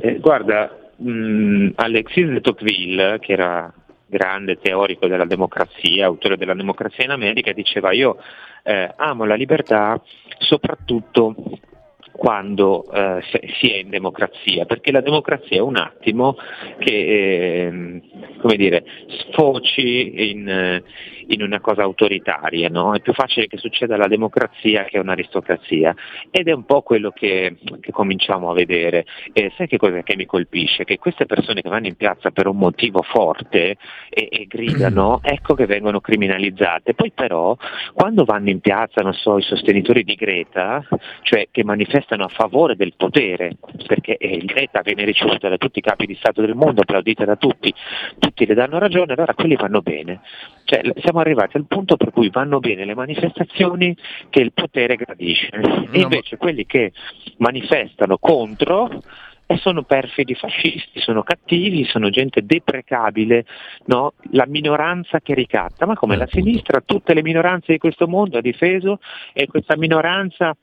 Eh, 0.02 0.20
guarda, 0.20 0.92
mh, 0.98 1.70
Alexis 1.76 2.28
de 2.28 2.42
Tocqueville, 2.42 3.20
che 3.20 3.34
era 3.34 3.74
grande 4.08 4.60
teorico 4.60 5.08
della 5.08 5.26
democrazia, 5.26 6.06
autore 6.06 6.38
della 6.38 6.54
democrazia 6.54 7.04
in 7.04 7.12
America, 7.12 7.52
diceva 7.52 7.92
io 7.92 8.18
eh, 8.64 8.94
amo 8.96 9.26
la 9.26 9.36
libertà 9.36 10.00
soprattutto 10.38 11.36
quando 12.12 12.86
eh, 12.92 13.22
si 13.60 13.72
è 13.72 13.78
in 13.78 13.90
democrazia, 13.90 14.66
perché 14.66 14.92
la 14.92 15.02
democrazia 15.02 15.58
è 15.58 15.62
un 15.62 15.78
attimo 15.78 16.38
che 16.78 17.66
ehm, 17.66 18.02
come 18.40 18.56
dire, 18.56 18.86
sfoci 19.08 20.30
in, 20.30 20.48
eh, 20.48 20.84
in 21.28 21.42
una 21.42 21.60
cosa 21.60 21.84
autoritaria, 21.84 22.70
no? 22.70 22.94
è 22.94 23.02
più 23.02 23.14
facile 23.14 23.48
che 23.48 23.58
succeda 23.58 23.98
la 23.98 24.08
democrazia 24.08 24.84
che 24.84 25.00
un'aristocrazia 25.00 25.96
ed 26.30 26.48
è 26.48 26.52
un 26.52 26.66
po' 26.66 26.82
quello 26.82 27.12
che, 27.12 27.58
che 27.80 27.92
cominciamo 27.92 28.50
a 28.50 28.54
vedere. 28.54 29.06
E 29.32 29.52
sai 29.56 29.68
che 29.68 29.78
cosa 29.78 30.02
che 30.02 30.16
mi 30.16 30.26
colpisce? 30.26 30.84
Che 30.84 30.98
queste 30.98 31.26
persone 31.26 31.62
che 31.62 31.70
vanno 31.70 31.88
in 31.88 31.96
piazza 31.96 32.32
per 32.32 32.48
un 32.48 32.58
motivo 32.58 33.02
forte 33.02 33.78
e, 34.10 34.28
e 34.30 34.46
gridano, 34.48 35.20
ecco 35.24 35.54
che 35.54 35.66
vengono 35.66 36.00
criminalizzate. 36.00 36.94
Poi 36.94 37.12
però 37.12 37.56
quando 37.94 38.24
vanno 38.24 38.50
in 38.50 38.60
piazza, 38.60 39.02
non 39.02 39.14
so, 39.14 39.38
i 39.38 39.44
sostenitori 39.44 40.04
di 40.04 40.16
Greta, 40.16 40.86
cioè 41.22 41.48
che 41.52 41.64
manifestano 41.64 42.24
a 42.24 42.30
favore 42.30 42.76
del 42.76 42.94
potere, 42.98 43.58
perché 43.88 44.18
eh, 44.18 44.38
Greta 44.46 44.82
viene 44.82 45.06
ricevuta 45.06 45.50
da 45.50 45.58
tutti 45.58 45.80
i 45.80 45.82
capi 45.82 46.06
di 46.06 46.16
Stato 46.16 46.42
del 46.42 46.56
mondo, 46.56 46.82
applaudita 46.82 47.26
da 47.26 47.36
tutti, 47.36 47.74
tutti 48.20 48.46
le 48.46 48.54
danno 48.54 48.80
ragione, 48.80 49.14
allora 49.14 49.34
quelli 49.34 49.56
vanno 49.56 49.82
bene. 49.82 50.22
Cioè, 50.66 50.82
siamo 51.02 51.20
arrivati 51.20 51.58
al 51.58 51.66
punto 51.68 51.98
per 51.98 52.12
cui 52.12 52.30
vanno 52.30 52.60
bene 52.60 52.86
le 52.86 52.96
manifestazioni 52.96 53.96
che 54.30 54.40
il 54.40 54.54
potere 54.54 54.96
gradisce. 54.96 55.50
E 55.92 56.00
invece 56.00 56.38
quelli 56.38 56.66
che 56.66 56.92
manifestano 57.38 58.18
contro 58.18 58.90
e 59.46 59.58
sono 59.58 59.84
perfidi 59.84 60.36
fascisti, 60.36 61.00
sono 61.00 61.22
cattivi, 61.22 61.86
sono 61.86 62.10
gente 62.10 62.46
deprecabile, 62.46 63.46
no? 63.86 64.14
la 64.32 64.46
minoranza 64.48 65.20
che 65.20 65.34
ricatta, 65.34 65.86
ma 65.86 65.96
come 65.96 66.16
la 66.16 66.28
sinistra 66.28 66.82
tutte 66.82 67.14
le 67.14 67.22
minoranze 67.22 67.74
di 67.74 67.78
questo 67.78 68.08
mondo 68.08 68.38
ha 68.38 68.42
difeso 68.42 69.00
e 69.34 69.48
questa 69.48 69.76
minoranza 69.76 70.56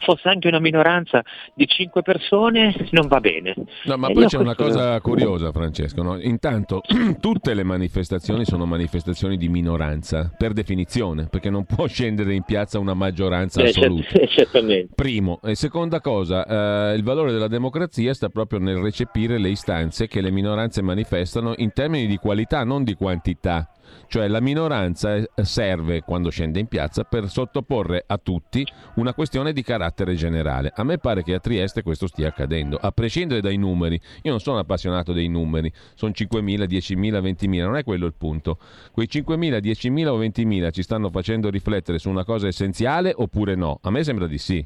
fosse 0.00 0.28
anche 0.28 0.48
una 0.48 0.58
minoranza 0.60 1.22
di 1.54 1.66
cinque 1.66 2.02
persone 2.02 2.74
non 2.90 3.06
va 3.08 3.20
bene. 3.20 3.54
No, 3.84 3.96
ma 3.96 4.08
E 4.08 4.12
poi 4.12 4.22
io 4.22 4.28
c'è 4.28 4.38
una 4.38 4.54
cosa 4.54 5.00
curiosa, 5.00 5.52
Francesco. 5.52 6.02
no? 6.02 6.18
Intanto, 6.20 6.80
tutte 7.20 7.54
le 7.54 7.62
manifestazioni 7.62 8.44
sono 8.44 8.66
manifestazioni 8.66 9.36
di 9.36 9.48
minoranza, 9.48 10.30
per 10.36 10.52
definizione, 10.52 11.26
perché 11.30 11.50
non 11.50 11.64
può 11.64 11.86
scendere 11.86 12.34
in 12.34 12.42
piazza 12.42 12.78
una 12.78 12.94
maggioranza 12.94 13.62
Eh, 13.62 13.68
assoluta. 13.68 14.02
cer- 14.10 14.28
certamente. 14.28 14.88
Primo. 14.94 15.40
E 15.42 15.54
seconda 15.54 16.00
cosa, 16.00 16.90
eh, 16.90 16.96
il 16.96 17.02
valore 17.02 17.32
della 17.32 17.48
democrazia 17.48 18.12
sta 18.14 18.28
proprio 18.28 18.58
nel 18.58 18.76
recepire 18.76 19.38
le 19.38 19.48
istanze 19.50 20.06
che 20.08 20.20
le 20.20 20.30
minoranze 20.30 20.82
manifestano 20.82 21.54
in 21.56 21.72
termini 21.72 22.06
di 22.06 22.16
qualità, 22.16 22.64
non 22.64 22.84
di 22.84 22.94
quantità. 22.94 23.68
Cioè 24.06 24.28
la 24.28 24.40
minoranza 24.40 25.14
eh, 25.16 25.26
serve, 25.42 26.02
quando 26.02 26.30
scende 26.30 26.60
in 26.60 26.66
piazza, 26.66 27.04
per 27.04 27.28
sottoporre 27.28 28.04
a 28.06 28.18
tutti 28.18 28.66
una 28.96 29.14
questione 29.14 29.52
di 29.52 29.62
carattere 29.62 30.14
generale. 30.14 30.72
A 30.74 30.84
me 30.84 30.98
pare 30.98 31.22
che 31.22 31.34
a 31.34 31.40
Trieste 31.40 31.82
questo 31.82 32.06
stia 32.06 32.28
accadendo, 32.28 32.76
a 32.76 32.90
prescindere 32.92 33.40
dai 33.40 33.56
numeri. 33.56 34.00
Io 34.22 34.30
non 34.30 34.40
sono 34.40 34.58
appassionato 34.58 35.12
dei 35.12 35.28
numeri, 35.28 35.72
sono 35.94 36.12
5.000, 36.14 36.64
10.000, 36.64 37.22
20.000, 37.22 37.64
non 37.64 37.76
è 37.76 37.84
quello 37.84 38.06
il 38.06 38.14
punto. 38.16 38.58
Quei 38.92 39.08
5.000, 39.10 39.58
10.000 39.58 40.06
o 40.06 40.18
20.000 40.18 40.70
ci 40.72 40.82
stanno 40.82 41.10
facendo 41.10 41.50
riflettere 41.50 41.98
su 41.98 42.08
una 42.08 42.24
cosa 42.24 42.46
essenziale 42.46 43.12
oppure 43.14 43.54
no? 43.54 43.78
A 43.82 43.90
me 43.90 44.04
sembra 44.04 44.26
di 44.26 44.38
sì. 44.38 44.64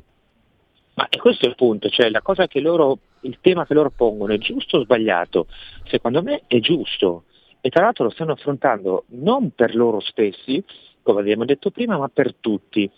Ma 0.94 1.08
questo 1.16 1.46
è 1.46 1.48
il 1.48 1.54
punto, 1.54 1.88
cioè 1.90 2.10
loro, 2.54 2.98
il 3.20 3.38
tema 3.40 3.64
che 3.64 3.74
loro 3.74 3.90
pongono 3.90 4.32
è 4.32 4.38
giusto 4.38 4.78
o 4.78 4.82
sbagliato? 4.82 5.46
Secondo 5.84 6.22
me 6.22 6.42
è 6.48 6.58
giusto 6.58 7.22
e 7.60 7.70
tra 7.70 7.84
l'altro 7.84 8.04
lo 8.04 8.10
stanno 8.10 8.32
affrontando 8.32 9.04
non 9.08 9.50
per 9.50 9.74
loro 9.74 10.00
stessi, 10.00 10.62
come 11.02 11.20
abbiamo 11.20 11.44
detto 11.44 11.70
prima, 11.70 11.96
ma 11.96 12.08
per 12.08 12.34
tutti. 12.34 12.90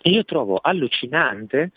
E 0.00 0.10
io 0.10 0.24
trovo 0.24 0.58
allucinante 0.60 1.72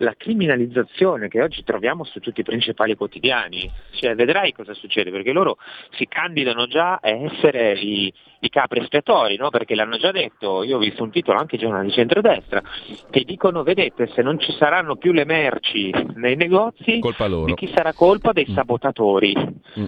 la 0.00 0.14
criminalizzazione 0.16 1.28
che 1.28 1.42
oggi 1.42 1.62
troviamo 1.62 2.04
su 2.04 2.20
tutti 2.20 2.40
i 2.40 2.44
principali 2.44 2.94
quotidiani. 2.94 3.70
Cioè, 3.92 4.14
vedrai 4.14 4.52
cosa 4.52 4.74
succede, 4.74 5.10
perché 5.10 5.32
loro 5.32 5.56
si 5.96 6.06
candidano 6.08 6.66
già 6.66 6.94
a 6.94 7.08
essere 7.08 7.72
i, 7.78 8.12
i 8.40 8.48
capri 8.48 8.80
espiatori, 8.80 9.36
no? 9.36 9.50
perché 9.50 9.74
l'hanno 9.74 9.98
già 9.98 10.10
detto, 10.10 10.62
io 10.62 10.76
ho 10.76 10.80
visto 10.80 11.02
un 11.02 11.10
titolo 11.10 11.38
anche 11.38 11.58
giornali 11.58 11.88
di 11.88 11.92
centrodestra, 11.92 12.62
che 13.10 13.24
dicono, 13.24 13.62
vedete, 13.62 14.08
se 14.14 14.22
non 14.22 14.38
ci 14.38 14.52
saranno 14.52 14.96
più 14.96 15.12
le 15.12 15.24
merci 15.24 15.92
nei 16.14 16.36
negozi, 16.36 16.98
Colpa 17.00 17.26
loro. 17.26 17.46
di 17.46 17.54
chi 17.54 17.70
sarà 17.74 17.92
colpa 17.92 18.32
dei 18.32 18.46
sabotatori, 18.54 19.34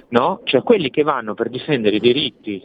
no? 0.08 0.40
Cioè 0.44 0.62
quelli 0.62 0.90
che 0.90 1.02
vanno 1.02 1.34
per 1.34 1.48
difendere 1.48 1.96
i 1.96 2.00
diritti 2.00 2.62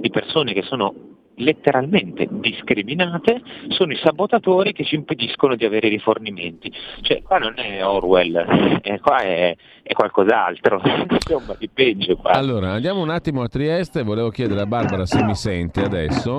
di 0.00 0.10
persone 0.10 0.52
che 0.52 0.62
sono 0.62 1.17
letteralmente 1.38 2.26
discriminate 2.30 3.40
sono 3.68 3.92
i 3.92 3.98
sabotatori 4.02 4.72
che 4.72 4.84
ci 4.84 4.94
impediscono 4.94 5.56
di 5.56 5.64
avere 5.64 5.88
i 5.88 5.90
rifornimenti. 5.90 6.72
Cioè 7.02 7.22
qua 7.22 7.38
non 7.38 7.54
è 7.56 7.84
Orwell, 7.84 8.80
eh, 8.82 9.00
qua 9.00 9.18
è, 9.18 9.56
è 9.82 9.92
qualcos'altro, 9.92 10.80
insomma 11.10 11.54
di 11.58 11.68
peggio 11.68 12.16
qua. 12.16 12.32
Allora, 12.32 12.72
andiamo 12.72 13.00
un 13.00 13.10
attimo 13.10 13.42
a 13.42 13.48
Trieste, 13.48 14.02
volevo 14.02 14.30
chiedere 14.30 14.60
a 14.60 14.66
Barbara 14.66 15.06
se 15.06 15.22
mi 15.22 15.34
sente 15.34 15.82
adesso. 15.82 16.38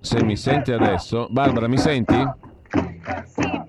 Se 0.00 0.22
mi 0.22 0.36
sente 0.36 0.72
adesso. 0.72 1.26
Barbara, 1.30 1.66
mi 1.66 1.78
senti? 1.78 2.14
Poco. 2.14 3.65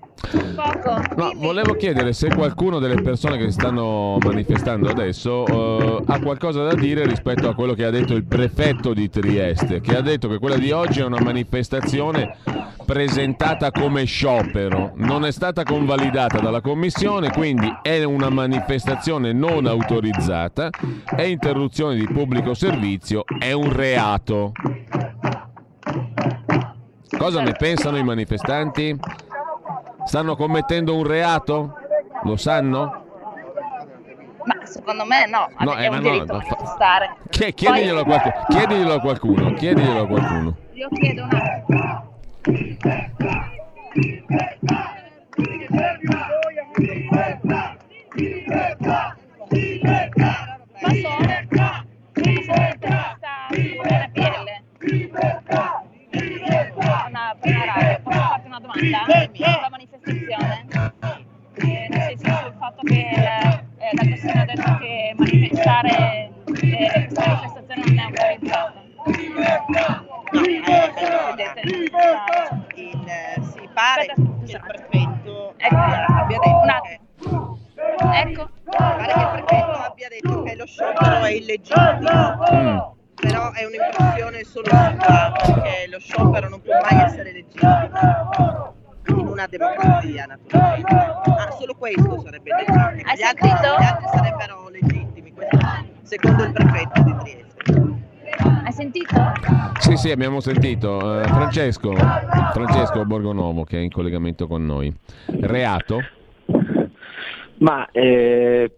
No, 1.16 1.32
volevo 1.36 1.74
chiedere 1.74 2.14
se 2.14 2.30
qualcuno 2.30 2.80
delle 2.80 3.02
persone 3.02 3.38
che 3.38 3.46
si 3.46 3.52
stanno 3.52 4.18
manifestando 4.24 4.90
adesso 4.90 5.46
eh, 5.46 6.04
ha 6.06 6.20
qualcosa 6.20 6.64
da 6.64 6.74
dire 6.74 7.06
rispetto 7.06 7.50
a 7.50 7.56
quello 7.56 7.74
che 7.74 7.86
ha 7.86 7.90
detto 7.90 8.14
il 8.14 8.24
prefetto 8.24 8.94
di 8.94 9.10
Trieste, 9.10 9.82
che 9.82 9.96
ha 9.96 10.02
detto 10.02 10.28
che 10.28 10.40
quella 10.40 10.58
di 10.58 10.72
oggi 10.72 11.00
è 11.00 11.06
una 11.06 11.22
manifestazione 11.22 12.36
presentata 12.86 13.72
come 13.72 14.06
sciopero, 14.06 14.94
non 14.96 15.26
è 15.26 15.32
stata 15.32 15.64
convalidata 15.64 16.40
dalla 16.40 16.62
commissione, 16.62 17.32
quindi 17.32 17.68
è 17.82 18.04
una 18.04 18.30
manifestazione 18.30 19.34
non 19.34 19.66
autorizzata, 19.66 20.70
è 21.16 21.24
interruzione 21.24 21.96
di 21.96 22.06
pubblico 22.06 22.54
servizio, 22.54 23.24
è 23.40 23.52
un 23.52 23.74
reato. 23.74 24.54
Cosa 27.18 27.42
ne 27.42 27.54
pensano 27.54 27.98
i 27.98 28.04
manifestanti? 28.04 28.98
Stanno 30.08 30.36
commettendo 30.36 30.96
un 30.96 31.06
reato? 31.06 31.76
Lo 32.24 32.36
sanno? 32.38 33.04
Ma 34.46 34.66
secondo 34.66 35.04
me 35.06 35.26
no, 35.28 35.48
No, 35.60 35.72
abbiamo 35.72 35.98
eh, 35.98 36.00
no, 36.00 36.10
diritto 36.10 36.32
no, 36.34 36.40
a 36.40 36.42
fa- 36.42 36.56
manifestare. 36.56 37.16
Che- 37.30 37.54
chiediglielo, 37.54 38.00
a 38.00 38.04
qualcuno, 38.06 38.46
chiediglielo 38.48 38.94
a 38.94 39.00
qualcuno, 39.02 39.54
chiediglielo 39.54 40.02
a 40.02 40.08
qualcuno. 40.08 40.56
Io 40.74 40.88
chiedo 40.94 41.24
un 41.24 41.30
attimo. 41.34 42.16
Ma 50.82 50.90
sono 50.94 51.18
un'intervista 52.16 53.18
per 53.80 54.10
PL. 54.14 54.46
Una, 57.08 57.36
una 57.42 57.66
radio. 57.66 58.00
Posso 58.04 58.20
farti 58.20 58.48
una 58.48 58.60
domanda? 58.60 59.00
Sulla 59.34 59.70
manifestazione? 60.08 61.26
Eh, 61.60 61.88
nel 61.90 62.18
senso 62.20 62.42
sul 62.44 62.54
fatto 62.60 62.82
che 62.84 63.10
eh, 63.10 63.90
la 63.94 64.04
questione 64.04 64.42
ha 64.42 64.46
detto 64.46 64.78
che 64.78 65.14
manifestare 65.18 66.32
eh, 66.46 67.08
questa 67.08 67.26
manifestazione 67.26 67.84
non 67.86 67.98
è 67.98 68.02
autorizzata. 68.04 68.86
Il, 72.76 73.06
si 73.42 73.70
pare 73.74 74.06
che 74.06 74.22
il 74.52 74.62
prefetto 74.66 75.56
abbia, 75.58 76.38
detto 76.40 76.62
che, 76.84 77.00
Ecco. 78.14 78.50
pare 78.66 79.06
che 79.06 79.20
il 79.20 79.30
prefetto 79.32 79.72
abbia 79.72 80.08
detto 80.10 80.44
che 80.44 80.56
lo 80.56 80.66
sciopero 80.66 81.24
è 81.24 81.32
illegittimo. 81.32 82.96
Però 83.16 83.52
è 83.52 83.66
un'impressione 83.66 84.44
solo 84.44 84.68
sua, 84.68 85.32
perché 85.34 85.88
lo 85.90 86.00
sciopero 86.00 86.50
non 86.50 86.62
può 86.62 86.74
mai 86.82 87.04
essere 87.04 87.32
legittimo. 87.32 88.67
Una 89.38 89.46
democrazia, 89.46 90.26
naturalmente. 90.26 90.96
Ah, 90.96 91.52
solo 91.52 91.76
questo 91.76 92.20
sarebbe 92.22 92.50
legittimo. 92.56 92.80
Hai 92.82 93.18
Gli 93.18 93.22
altri, 93.22 93.48
sentito? 93.50 93.76
gli 93.78 93.84
altri 93.84 94.06
sarebbero 94.12 94.70
legittimi, 94.72 95.32
questo 95.32 95.58
secondo 96.02 96.44
il 96.44 96.52
prefetto 96.54 97.04
di 97.04 97.16
Trieste. 97.20 97.74
Hai 98.66 98.72
sentito? 98.72 99.16
Sì, 99.78 99.96
sì, 99.96 100.10
abbiamo 100.10 100.40
sentito. 100.40 101.22
Eh, 101.22 101.28
Francesco, 101.28 101.94
Francesco 101.94 103.06
Borgonovo 103.06 103.64
che 103.64 103.78
è 103.78 103.82
in 103.82 103.92
collegamento 103.92 104.48
con 104.48 104.66
noi. 104.66 104.92
Reato? 105.28 106.02
Ma 107.60 107.88
eh, 107.92 108.72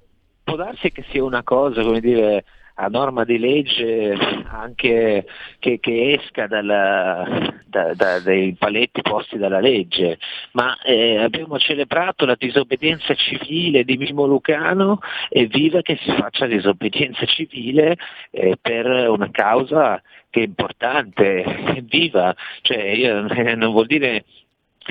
può 0.43 0.57
darsi 0.57 0.91
che 0.91 1.05
sia 1.09 1.23
una 1.23 1.41
cosa, 1.43 1.83
come 1.83 2.01
dire, 2.01 2.43
a 2.81 2.87
norma 2.87 3.25
di 3.25 3.37
legge 3.37 4.15
anche 4.47 5.25
che, 5.59 5.79
che 5.79 6.13
esca 6.13 6.47
dalla- 6.47 7.53
da- 7.65 7.93
da- 7.93 8.19
dai 8.19 8.55
paletti 8.57 9.01
posti 9.01 9.37
dalla 9.37 9.59
legge, 9.59 10.17
ma 10.53 10.79
eh, 10.81 11.17
abbiamo 11.17 11.59
celebrato 11.59 12.25
la 12.25 12.35
disobbedienza 12.37 13.13
civile 13.15 13.83
di 13.83 13.97
Mimo 13.97 14.25
Lucano 14.25 14.99
e 15.29 15.45
viva 15.47 15.81
che 15.81 15.97
si 16.01 16.11
faccia 16.13 16.45
disobbedienza 16.45 17.25
civile 17.25 17.97
eh, 18.31 18.57
per 18.59 18.85
una 19.09 19.29
causa 19.29 20.01
che 20.29 20.41
è 20.41 20.45
importante, 20.45 21.83
viva, 21.89 22.33
cioè 22.61 22.81
io, 22.81 23.27
eh, 23.27 23.55
non 23.55 23.71
vuol 23.71 23.87
dire 23.87 24.23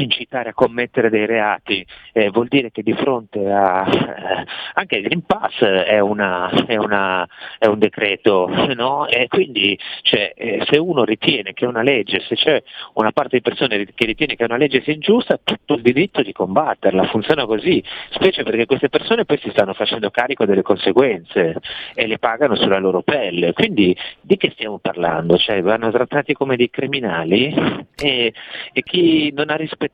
incitare 0.02 0.50
a 0.50 0.54
commettere 0.54 1.10
dei 1.10 1.26
reati, 1.26 1.84
eh, 2.12 2.30
vuol 2.30 2.48
dire 2.48 2.70
che 2.70 2.82
di 2.82 2.92
fronte 2.94 3.50
a 3.50 3.86
eh, 3.88 4.44
anche 4.74 4.96
il 4.96 5.02
Green 5.02 5.24
Pass 5.24 5.60
è, 5.62 5.98
una, 5.98 6.50
è, 6.66 6.76
una, 6.76 7.26
è 7.58 7.66
un 7.66 7.78
decreto, 7.78 8.48
no? 8.74 9.06
E 9.06 9.26
quindi 9.28 9.78
cioè, 10.02 10.32
eh, 10.36 10.64
se 10.68 10.78
uno 10.78 11.04
ritiene 11.04 11.52
che 11.52 11.66
una 11.66 11.82
legge, 11.82 12.20
se 12.20 12.36
c'è 12.36 12.62
una 12.94 13.12
parte 13.12 13.36
di 13.36 13.42
persone 13.42 13.86
che 13.94 14.06
ritiene 14.06 14.36
che 14.36 14.44
una 14.44 14.56
legge 14.56 14.82
sia 14.82 14.92
ingiusta, 14.92 15.34
ha 15.34 15.40
tutto 15.42 15.74
il 15.74 15.82
diritto 15.82 16.22
di 16.22 16.32
combatterla, 16.32 17.04
funziona 17.04 17.44
così, 17.46 17.82
specie 18.10 18.42
perché 18.42 18.66
queste 18.66 18.88
persone 18.88 19.24
poi 19.24 19.38
si 19.38 19.50
stanno 19.50 19.74
facendo 19.74 20.10
carico 20.10 20.44
delle 20.44 20.62
conseguenze 20.62 21.56
e 21.94 22.06
le 22.06 22.18
pagano 22.18 22.54
sulla 22.54 22.78
loro 22.78 23.02
pelle. 23.02 23.52
Quindi 23.52 23.96
di 24.20 24.36
che 24.36 24.50
stiamo 24.52 24.78
parlando? 24.78 25.36
Cioè, 25.36 25.60
vanno 25.62 25.90
trattati 25.90 26.34
come 26.34 26.56
dei 26.56 26.70
criminali 26.70 27.52
e, 27.96 28.32
e 28.72 28.82
chi 28.82 29.32
non 29.32 29.50
ha 29.50 29.56
rispettato 29.56 29.87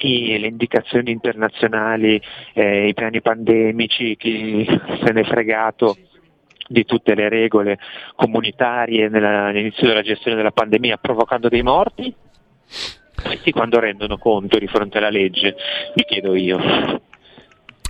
i- 0.00 0.38
le 0.38 0.46
indicazioni 0.46 1.10
internazionali, 1.10 2.20
eh, 2.54 2.88
i 2.88 2.94
piani 2.94 3.20
pandemici, 3.20 4.16
chi 4.16 4.64
se 4.66 5.12
ne 5.12 5.20
è 5.20 5.24
fregato 5.24 5.96
di 6.68 6.84
tutte 6.84 7.14
le 7.14 7.28
regole 7.28 7.78
comunitarie 8.16 9.08
nella- 9.08 9.46
all'inizio 9.46 9.86
della 9.86 10.02
gestione 10.02 10.36
della 10.36 10.50
pandemia 10.50 10.96
provocando 10.96 11.48
dei 11.48 11.62
morti? 11.62 12.14
Questi 13.22 13.50
quando 13.52 13.78
rendono 13.78 14.18
conto 14.18 14.58
di 14.58 14.66
fronte 14.66 14.98
alla 14.98 15.10
legge? 15.10 15.56
Mi 15.94 16.04
chiedo 16.04 16.34
io. 16.34 16.58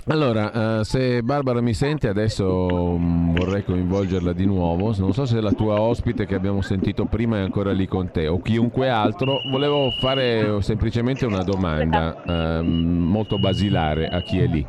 Allora, 0.09 0.79
eh, 0.79 0.83
se 0.85 1.21
Barbara 1.21 1.59
mi 1.59 1.73
sente, 1.73 2.07
adesso 2.07 2.95
mm, 2.97 3.35
vorrei 3.35 3.65
coinvolgerla 3.65 4.31
di 4.31 4.45
nuovo. 4.45 4.93
Non 4.97 5.11
so 5.11 5.25
se 5.25 5.41
la 5.41 5.51
tua 5.51 5.81
ospite 5.81 6.25
che 6.25 6.33
abbiamo 6.33 6.61
sentito 6.61 7.05
prima 7.05 7.37
è 7.37 7.41
ancora 7.41 7.73
lì 7.73 7.87
con 7.87 8.09
te 8.09 8.27
o 8.27 8.39
chiunque 8.41 8.87
altro. 8.89 9.39
Volevo 9.51 9.89
fare 9.99 10.61
semplicemente 10.61 11.25
una 11.25 11.43
domanda 11.43 12.23
ehm, 12.25 12.65
molto 12.65 13.37
basilare 13.37 14.07
a 14.07 14.21
chi 14.21 14.39
è 14.39 14.45
lì. 14.47 14.65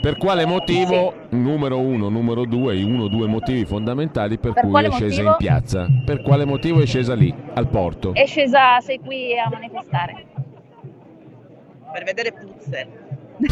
Per 0.00 0.16
quale 0.16 0.46
motivo, 0.46 1.14
numero 1.28 1.78
uno, 1.78 2.08
numero 2.08 2.44
due, 2.44 2.74
i 2.76 2.82
uno 2.82 3.04
o 3.04 3.08
due 3.08 3.28
motivi 3.28 3.64
fondamentali 3.64 4.36
per, 4.38 4.52
Per 4.52 4.64
cui 4.66 4.84
è 4.84 4.90
scesa 4.90 5.22
motivo? 5.22 5.28
in 5.28 5.36
piazza? 5.38 5.86
Per 6.04 6.22
quale 6.22 6.44
motivo 6.44 6.80
è 6.80 6.86
scesa 6.86 7.14
lì, 7.14 7.32
al 7.54 7.68
porto? 7.68 8.14
È 8.14 8.26
scesa, 8.26 8.80
sei 8.80 8.98
qui 8.98 9.38
a 9.38 9.48
manifestare. 9.48 10.26
Per 11.92 12.02
vedere 12.02 12.32
puzze. 12.32 13.01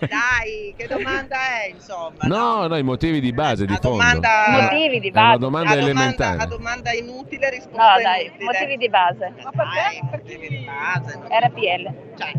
Dai, 0.00 0.74
che 0.76 0.86
domanda 0.86 1.36
è, 1.36 1.68
insomma? 1.72 2.16
No, 2.22 2.66
no, 2.66 2.76
i 2.76 2.82
motivi 2.82 3.20
di 3.20 3.32
base, 3.32 3.64
di 3.66 3.72
fondo. 3.80 3.88
domanda- 3.90 4.46
Eh, 4.46 4.62
Motivi 4.62 5.00
di 5.00 5.08
È 5.08 5.10
una 5.12 5.22
base. 5.26 5.38
domanda 5.38 5.70
a 5.70 5.74
domanda, 5.74 5.90
elementare. 6.00 6.38
a 6.42 6.46
domanda 6.46 6.92
inutile 6.92 7.50
risposta 7.50 7.94
No, 7.96 8.02
dai, 8.02 8.24
inutile. 8.26 8.44
motivi 8.44 8.76
di 8.76 8.88
base. 8.88 9.32
Ma 9.42 9.50
perché? 9.50 10.00
motivi 10.10 10.48
di 10.48 10.64
base. 10.64 11.18
no. 11.18 11.26
RPL. 11.28 11.94
Cioè, 12.16 12.32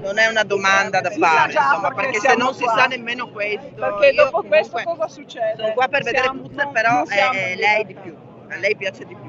non 0.00 0.16
è 0.18 0.26
una 0.28 0.44
domanda 0.44 1.00
da 1.00 1.10
fare, 1.10 1.52
insomma, 1.52 1.88
perché 1.90 2.10
perché 2.12 2.28
se 2.28 2.36
non 2.36 2.54
si 2.54 2.62
qua. 2.62 2.76
sa 2.78 2.86
nemmeno 2.86 3.28
questo. 3.30 3.68
Perché 3.74 4.12
dopo 4.14 4.42
questo 4.42 4.76
comunque 4.78 4.96
cosa 5.06 5.08
succede? 5.12 5.54
Sono 5.56 5.72
qua 5.72 5.88
per 5.88 6.02
vedere 6.04 6.22
Siamo- 6.24 6.42
puzze, 6.42 6.62
non- 6.62 6.72
però 6.72 7.04
è, 7.06 7.30
è 7.30 7.56
lei 7.56 7.84
di 7.86 7.94
più. 7.94 8.16
A 8.50 8.56
lei 8.56 8.76
piace 8.76 9.04
di 9.04 9.14
più. 9.14 9.27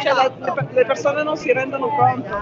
Cioè, 0.00 0.12
la- 0.12 0.30
le 0.38 0.52
per- 0.52 0.68
le 0.72 0.84
persone 0.84 1.22
non 1.22 1.36
si 1.36 1.52
rendono 1.52 1.88
conto. 1.88 2.36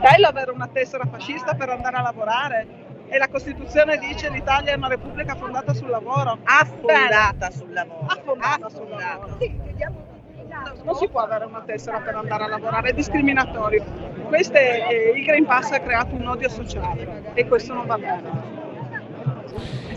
Bello 0.00 0.26
avere 0.26 0.50
una 0.50 0.68
tessera 0.68 1.04
fascista 1.10 1.54
per 1.54 1.68
andare 1.70 1.96
a 1.96 2.02
lavorare. 2.02 2.66
E 3.10 3.16
la 3.18 3.28
Costituzione 3.28 3.96
dice 3.98 4.28
l'Italia 4.30 4.72
è 4.72 4.76
una 4.76 4.88
repubblica 4.88 5.34
fondata 5.34 5.72
sul 5.72 5.88
lavoro. 5.88 6.38
Affondata 6.44 7.50
sul 7.50 7.72
lavoro. 7.72 8.06
Affondata 8.06 8.68
sul 8.68 8.88
lavoro. 8.88 9.36
Non 10.84 10.94
si 10.94 11.08
può 11.08 11.20
avere 11.20 11.44
una 11.44 11.60
tessera 11.60 12.00
per 12.00 12.14
andare 12.16 12.44
a 12.44 12.48
lavorare, 12.48 12.90
è 12.90 12.92
discriminatorio. 12.92 13.84
Questo 14.26 14.56
è- 14.56 14.86
eh, 14.90 15.12
il 15.16 15.24
Green 15.24 15.44
Pass 15.46 15.70
ha 15.72 15.80
creato 15.80 16.14
un 16.14 16.26
odio 16.26 16.48
sociale 16.48 17.32
e 17.34 17.46
questo 17.46 17.74
non 17.74 17.86
va 17.86 17.96
bene. 17.98 18.56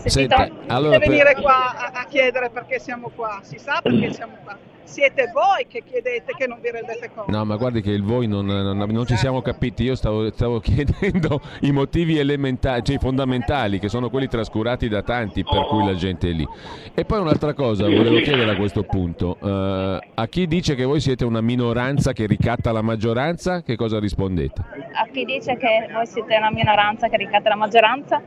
Senta, 0.09 0.49
allora, 0.67 0.97
per- 0.97 1.07
venire 1.07 1.35
qua 1.35 1.75
a, 1.75 1.91
a 2.01 2.05
chiedere 2.05 2.49
perché 2.49 2.79
siamo 2.79 3.09
qua, 3.15 3.39
si 3.43 3.57
sa 3.57 3.79
perché 3.81 4.11
siamo 4.13 4.33
qua. 4.43 4.57
Siete 4.83 5.31
voi 5.33 5.67
che 5.69 5.83
chiedete 5.89 6.33
che 6.37 6.47
non 6.47 6.59
vi 6.59 6.69
rendete 6.69 7.09
conto. 7.15 7.31
No, 7.31 7.45
ma 7.45 7.55
guardi 7.55 7.81
che 7.81 7.91
il 7.91 8.03
voi 8.03 8.27
non, 8.27 8.45
non- 8.45 8.77
non 8.77 9.05
ci 9.05 9.15
siamo 9.15 9.41
capiti. 9.41 9.83
Io 9.83 9.95
stavo, 9.95 10.29
stavo 10.31 10.59
chiedendo 10.59 11.39
i 11.61 11.71
motivi 11.71 12.17
elementari, 12.17 12.83
cioè 12.83 12.95
i 12.97 12.99
fondamentali, 12.99 13.79
che 13.79 13.87
sono 13.87 14.09
quelli 14.09 14.27
trascurati 14.27 14.89
da 14.89 15.01
tanti 15.01 15.43
per 15.45 15.65
cui 15.67 15.85
la 15.85 15.93
gente 15.93 16.27
è 16.29 16.31
lì. 16.33 16.45
E 16.93 17.05
poi 17.05 17.19
un'altra 17.19 17.53
cosa 17.53 17.85
volevo 17.85 18.19
chiedere 18.19 18.51
a 18.51 18.55
questo 18.57 18.83
punto: 18.83 19.37
eh, 19.41 19.99
a 20.13 20.27
chi 20.27 20.45
dice 20.47 20.75
che 20.75 20.83
voi 20.83 20.99
siete 20.99 21.23
una 21.23 21.41
minoranza 21.41 22.11
che 22.11 22.25
ricatta 22.25 22.73
la 22.73 22.81
maggioranza, 22.81 23.61
che 23.61 23.77
cosa 23.77 23.97
rispondete? 23.97 24.61
A 24.93 25.07
chi 25.09 25.23
dice 25.23 25.55
che 25.55 25.87
voi 25.93 26.05
siete 26.05 26.35
una 26.35 26.51
minoranza 26.51 27.07
che 27.07 27.15
ricatta 27.15 27.47
la 27.47 27.55
maggioranza? 27.55 28.21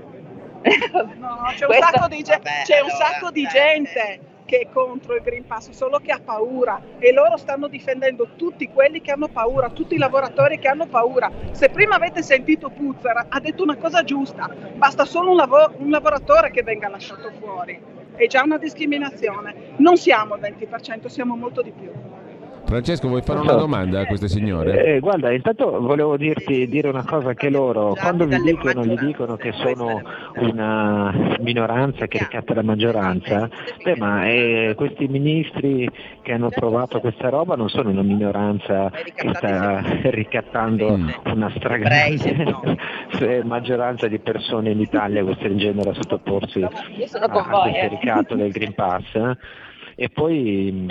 No, 0.64 1.42
c'è 1.54 1.64
un 1.66 1.66
Questo- 1.66 1.86
sacco 1.92 2.08
di, 2.08 2.22
ge- 2.22 2.32
Vabbè, 2.32 2.62
c'è 2.64 2.80
un 2.80 2.88
allora, 2.90 3.04
sacco 3.06 3.30
di 3.30 3.46
gente 3.46 4.20
che 4.46 4.58
è 4.60 4.68
contro 4.70 5.14
il 5.14 5.22
Green 5.22 5.46
Pass, 5.46 5.70
solo 5.70 5.98
che 5.98 6.10
ha 6.12 6.20
paura 6.22 6.80
e 6.98 7.12
loro 7.12 7.36
stanno 7.36 7.66
difendendo 7.68 8.28
tutti 8.36 8.68
quelli 8.68 9.00
che 9.00 9.10
hanno 9.12 9.28
paura, 9.28 9.70
tutti 9.70 9.94
i 9.94 9.98
lavoratori 9.98 10.58
che 10.58 10.68
hanno 10.68 10.86
paura. 10.86 11.30
Se 11.52 11.68
prima 11.70 11.96
avete 11.96 12.22
sentito 12.22 12.68
Puzzer, 12.70 13.26
ha 13.28 13.40
detto 13.40 13.62
una 13.62 13.76
cosa 13.76 14.02
giusta, 14.04 14.48
basta 14.74 15.04
solo 15.04 15.30
un, 15.30 15.36
lavo- 15.36 15.72
un 15.78 15.90
lavoratore 15.90 16.50
che 16.50 16.62
venga 16.62 16.88
lasciato 16.88 17.30
fuori. 17.38 17.80
È 18.16 18.26
già 18.26 18.42
una 18.42 18.58
discriminazione. 18.58 19.72
Non 19.78 19.96
siamo 19.96 20.34
il 20.36 20.40
20%, 20.42 21.06
siamo 21.08 21.36
molto 21.36 21.62
di 21.62 21.72
più. 21.72 21.90
Francesco, 22.66 23.08
vuoi 23.08 23.22
fare 23.22 23.40
una 23.40 23.52
domanda 23.54 24.00
a 24.00 24.06
queste 24.06 24.28
signore? 24.28 24.96
Eh, 24.96 25.00
guarda, 25.00 25.30
intanto 25.30 25.80
volevo 25.80 26.16
dirti, 26.16 26.66
dire 26.66 26.88
una 26.88 27.04
cosa 27.04 27.34
che 27.34 27.50
loro, 27.50 27.94
quando 27.94 28.26
vi 28.26 28.40
dicono, 28.40 28.84
gli 28.84 28.96
dicono 28.96 29.36
che 29.36 29.52
sono 29.52 30.02
una 30.36 31.36
minoranza 31.40 32.06
che 32.06 32.18
ricatta 32.18 32.54
la 32.54 32.62
maggioranza, 32.62 33.48
beh, 33.82 33.96
ma 33.96 34.26
eh, 34.26 34.72
questi 34.76 35.06
ministri 35.08 35.88
che 36.22 36.32
hanno 36.32 36.46
approvato 36.46 37.00
questa 37.00 37.28
roba 37.28 37.54
non 37.54 37.68
sono 37.68 37.90
una 37.90 38.02
minoranza 38.02 38.90
che 38.90 39.30
sta 39.34 39.82
ricattando 40.10 40.98
una 41.24 41.52
stragrande 41.56 43.42
maggioranza 43.44 44.08
di 44.08 44.18
persone 44.18 44.70
in 44.70 44.80
Italia 44.80 45.22
costringendo 45.22 45.90
a 45.90 45.94
sottoporsi 45.94 46.62
a, 46.62 46.70
questo 46.96 47.18
eh. 47.18 47.88
ricatto 47.88 48.34
del 48.34 48.50
Green 48.50 48.74
Pass. 48.74 49.14
eh. 49.14 49.36
E 49.96 50.08
poi 50.08 50.90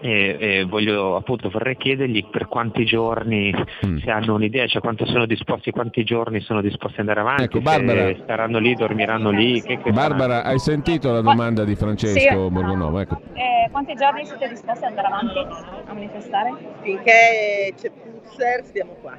e, 0.00 0.36
e 0.38 0.64
voglio 0.64 1.16
appunto 1.16 1.48
vorrei 1.50 1.76
chiedergli 1.76 2.24
per 2.28 2.46
quanti 2.46 2.84
giorni 2.84 3.52
Mm. 3.84 3.98
se 3.98 4.10
hanno 4.10 4.34
un'idea, 4.34 4.66
cioè 4.66 4.80
quanto 4.80 5.06
sono 5.06 5.24
disposti, 5.26 5.70
quanti 5.70 6.02
giorni 6.04 6.40
sono 6.40 6.60
disposti 6.60 7.00
ad 7.00 7.08
andare 7.08 7.20
avanti, 7.20 7.42
Ecco, 7.44 7.60
Barbara. 7.60 8.06
se 8.06 8.18
staranno 8.22 8.58
lì, 8.58 8.74
dormiranno 8.74 9.30
lì, 9.30 9.60
che, 9.62 9.78
che 9.78 9.90
Barbara, 9.92 10.42
hai 10.44 10.58
sentito 10.58 11.10
la 11.12 11.20
domanda 11.20 11.64
di 11.64 11.74
Francesco 11.76 12.18
Sì. 12.46 12.50
Borgonovo? 12.50 12.98
Ecco. 13.00 13.20
Eh, 13.34 13.68
quanti 13.70 13.94
giorni 13.94 14.24
siete 14.24 14.48
disposti 14.48 14.84
ad 14.84 14.90
andare 14.90 15.06
avanti 15.06 15.38
a 15.38 15.92
manifestare? 15.92 16.52
Finché 16.82 17.74
c'è 17.80 17.90
Puzzer 17.90 18.64
stiamo 18.64 18.96
qua. 19.00 19.16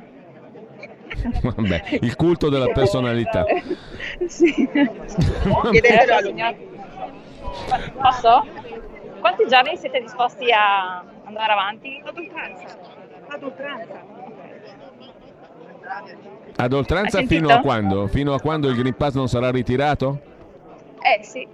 Vabbè, 1.55 1.97
il 2.01 2.15
culto 2.15 2.49
della 2.49 2.67
personalità. 2.67 3.45
sì. 4.27 4.53
Chiedetelo 5.71 6.33
a. 6.37 6.55
Posso? 8.01 8.45
Quanti 9.19 9.47
giorni 9.47 9.75
siete 9.77 9.99
disposti 10.01 10.51
a 10.51 11.03
andare 11.25 11.51
avanti? 11.51 12.01
Ad 12.05 12.17
oltranza. 12.17 12.77
Ad 13.27 13.43
oltranza. 13.43 14.03
Ad 16.55 16.73
oltranza 16.73 17.21
fino 17.23 17.49
a 17.49 17.59
quando? 17.59 18.07
Fino 18.07 18.33
a 18.33 18.39
quando 18.39 18.69
il 18.69 18.75
Green 18.75 18.95
Pass 18.95 19.13
non 19.15 19.27
sarà 19.27 19.49
ritirato? 19.51 20.19
Eh 21.01 21.23
sì. 21.23 21.47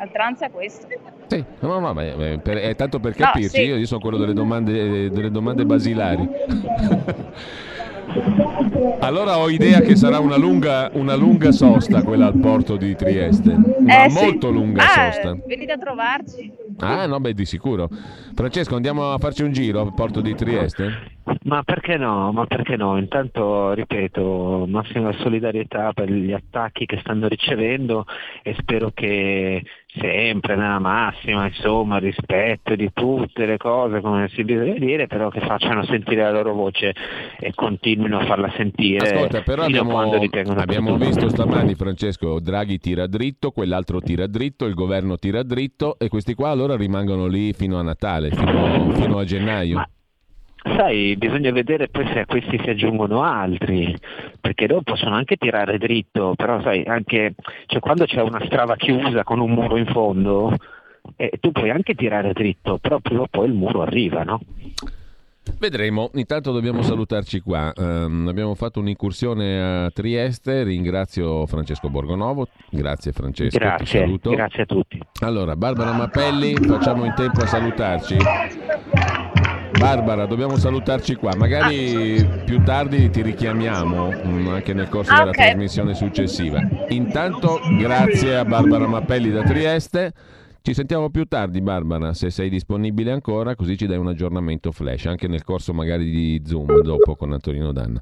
Oltranza 0.00 0.46
è 0.46 0.50
questo. 0.50 0.86
Sì, 1.28 1.42
no, 1.60 1.78
no, 1.78 1.92
beh, 1.94 2.12
beh, 2.14 2.38
per- 2.38 2.58
è 2.58 2.74
tanto 2.76 2.98
per 3.00 3.18
No, 3.18 3.24
capirci, 3.26 3.48
sì. 3.48 3.62
io, 3.62 3.76
io 3.76 3.86
sono 3.86 4.00
quello 4.00 4.18
delle 4.18 4.34
domande, 4.34 5.10
delle 5.10 5.30
domande 5.30 5.64
basilari. 5.64 6.28
allora 9.00 9.38
ho 9.38 9.48
idea 9.48 9.80
che 9.80 9.96
sarà 9.96 10.18
una 10.18 10.36
lunga, 10.36 10.90
una 10.92 11.14
lunga 11.14 11.50
sosta 11.52 12.02
quella 12.02 12.26
al 12.26 12.36
porto 12.38 12.76
di 12.76 12.94
Trieste, 12.94 13.56
una 13.78 14.04
Eh, 14.04 14.10
sì. 14.10 14.22
molto 14.22 14.50
lunga 14.50 14.82
Ah, 14.82 15.10
sosta. 15.10 15.34
Venite 15.46 15.72
a 15.72 15.78
trovarci. 15.78 16.52
Ah 16.78 17.06
no, 17.06 17.20
beh 17.20 17.34
di 17.34 17.44
sicuro. 17.44 17.88
Francesco, 18.34 18.74
andiamo 18.74 19.12
a 19.12 19.18
farci 19.18 19.42
un 19.42 19.52
giro 19.52 19.80
al 19.80 19.94
porto 19.94 20.20
di 20.20 20.34
Trieste? 20.34 21.11
Ma 21.44 21.62
perché 21.62 21.96
no? 21.96 22.32
Ma 22.32 22.46
perché 22.46 22.76
no? 22.76 22.98
Intanto, 22.98 23.72
ripeto, 23.72 24.66
massima 24.68 25.12
solidarietà 25.12 25.92
per 25.92 26.10
gli 26.10 26.32
attacchi 26.32 26.84
che 26.84 26.98
stanno 26.98 27.28
ricevendo 27.28 28.06
e 28.42 28.54
spero 28.58 28.90
che 28.92 29.62
sempre 29.86 30.56
nella 30.56 30.80
massima, 30.80 31.46
insomma, 31.46 31.98
rispetto 31.98 32.74
di 32.74 32.90
tutte 32.92 33.46
le 33.46 33.56
cose, 33.56 34.00
come 34.00 34.28
si 34.30 34.42
bisogna 34.42 34.78
dire, 34.78 35.06
però 35.06 35.28
che 35.28 35.40
facciano 35.40 35.84
sentire 35.84 36.22
la 36.22 36.32
loro 36.32 36.54
voce 36.54 36.94
e 37.38 37.52
continuino 37.54 38.18
a 38.18 38.24
farla 38.24 38.50
sentire. 38.56 39.06
Ascolta, 39.06 39.42
però 39.42 39.62
abbiamo, 39.62 40.00
abbiamo 40.56 40.96
visto 40.96 41.28
stamani, 41.28 41.74
Francesco, 41.74 42.40
Draghi 42.40 42.78
tira 42.78 43.06
dritto, 43.06 43.50
quell'altro 43.52 44.00
tira 44.00 44.26
dritto, 44.26 44.64
il 44.64 44.74
governo 44.74 45.16
tira 45.18 45.42
dritto 45.42 45.98
e 45.98 46.08
questi 46.08 46.34
qua 46.34 46.50
allora 46.50 46.76
rimangono 46.76 47.26
lì 47.26 47.52
fino 47.52 47.78
a 47.78 47.82
Natale, 47.82 48.30
fino, 48.30 48.90
fino 48.94 49.18
a 49.18 49.24
gennaio. 49.24 49.76
Ma- 49.76 49.88
Sai, 50.64 51.16
bisogna 51.16 51.50
vedere 51.50 51.88
poi 51.88 52.06
se 52.12 52.20
a 52.20 52.26
questi 52.26 52.58
si 52.62 52.70
aggiungono 52.70 53.22
altri, 53.22 53.96
perché 54.40 54.68
loro 54.68 54.82
possono 54.82 55.14
anche 55.16 55.36
tirare 55.36 55.76
dritto, 55.78 56.34
però 56.36 56.62
sai, 56.62 56.84
anche 56.84 57.34
cioè, 57.66 57.80
quando 57.80 58.04
c'è 58.04 58.22
una 58.22 58.40
strada 58.44 58.76
chiusa 58.76 59.24
con 59.24 59.40
un 59.40 59.50
muro 59.50 59.76
in 59.76 59.86
fondo, 59.86 60.54
eh, 61.16 61.32
tu 61.40 61.50
puoi 61.50 61.70
anche 61.70 61.94
tirare 61.94 62.32
dritto, 62.32 62.78
però 62.78 63.00
prima 63.00 63.22
o 63.22 63.26
poi 63.28 63.46
il 63.48 63.54
muro 63.54 63.82
arriva, 63.82 64.22
no? 64.22 64.40
Vedremo, 65.58 66.10
intanto 66.14 66.52
dobbiamo 66.52 66.82
salutarci 66.82 67.40
qua. 67.40 67.72
Ehm, 67.76 68.28
abbiamo 68.28 68.54
fatto 68.54 68.78
un'incursione 68.78 69.84
a 69.84 69.90
Trieste, 69.90 70.62
ringrazio 70.62 71.46
Francesco 71.46 71.88
Borgonovo, 71.88 72.46
grazie 72.70 73.10
Francesco, 73.10 73.58
Grazie, 73.58 74.00
saluto. 74.00 74.30
grazie 74.30 74.62
a 74.62 74.66
tutti. 74.66 75.00
Allora, 75.22 75.56
Barbara 75.56 75.92
Mappelli, 75.92 76.54
facciamo 76.54 77.04
in 77.04 77.14
tempo 77.14 77.40
a 77.42 77.46
salutarci. 77.46 78.16
Barbara, 79.78 80.26
dobbiamo 80.26 80.56
salutarci 80.56 81.14
qua, 81.16 81.34
magari 81.34 82.24
più 82.44 82.62
tardi 82.62 83.10
ti 83.10 83.22
richiamiamo 83.22 84.12
mm, 84.26 84.46
anche 84.48 84.74
nel 84.74 84.88
corso 84.88 85.12
Ah, 85.12 85.18
della 85.18 85.30
ok. 85.30 85.36
trasmissione 85.36 85.94
successiva. 85.94 86.60
Intanto 86.88 87.58
grazie 87.78 88.36
a 88.36 88.44
Barbara 88.44 88.86
Mappelli 88.86 89.30
da 89.30 89.42
Trieste. 89.42 90.12
Ci 90.62 90.74
sentiamo 90.74 91.10
più 91.10 91.24
tardi, 91.24 91.60
Barbara, 91.60 92.12
se 92.14 92.30
sei 92.30 92.48
disponibile 92.48 93.10
ancora, 93.10 93.56
così 93.56 93.76
ci 93.76 93.86
dai 93.86 93.96
un 93.98 94.06
aggiornamento 94.06 94.70
flash, 94.70 95.06
anche 95.06 95.26
nel 95.26 95.42
corso 95.42 95.72
magari 95.72 96.08
di 96.08 96.40
Zoom 96.46 96.80
dopo 96.82 97.16
con 97.16 97.32
Antonino 97.32 97.72
Danna. 97.72 98.00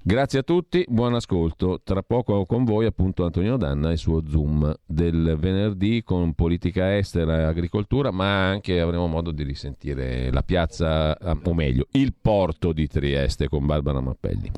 Grazie 0.00 0.38
a 0.38 0.42
tutti, 0.42 0.84
buon 0.88 1.14
ascolto. 1.14 1.80
Tra 1.84 2.02
poco 2.02 2.46
con 2.46 2.64
voi 2.64 2.86
appunto 2.86 3.24
Antonino 3.24 3.56
Danna 3.56 3.90
e 3.90 3.92
il 3.92 3.98
suo 3.98 4.22
Zoom 4.26 4.74
del 4.86 5.36
venerdì 5.38 6.02
con 6.02 6.32
politica 6.34 6.96
estera 6.96 7.40
e 7.40 7.42
agricoltura, 7.42 8.10
ma 8.10 8.48
anche 8.48 8.80
avremo 8.80 9.06
modo 9.06 9.32
di 9.32 9.42
risentire 9.42 10.30
la 10.30 10.42
piazza, 10.42 11.18
ah, 11.18 11.36
o 11.42 11.52
meglio, 11.52 11.88
il 11.92 12.14
porto 12.18 12.72
di 12.72 12.86
Trieste 12.86 13.48
con 13.48 13.66
Barbara 13.66 14.00
Mappelli. 14.00 14.50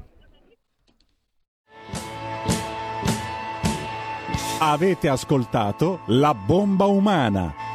Avete 4.61 5.09
ascoltato 5.09 6.01
La 6.09 6.35
bomba 6.35 6.85
umana 6.85 7.69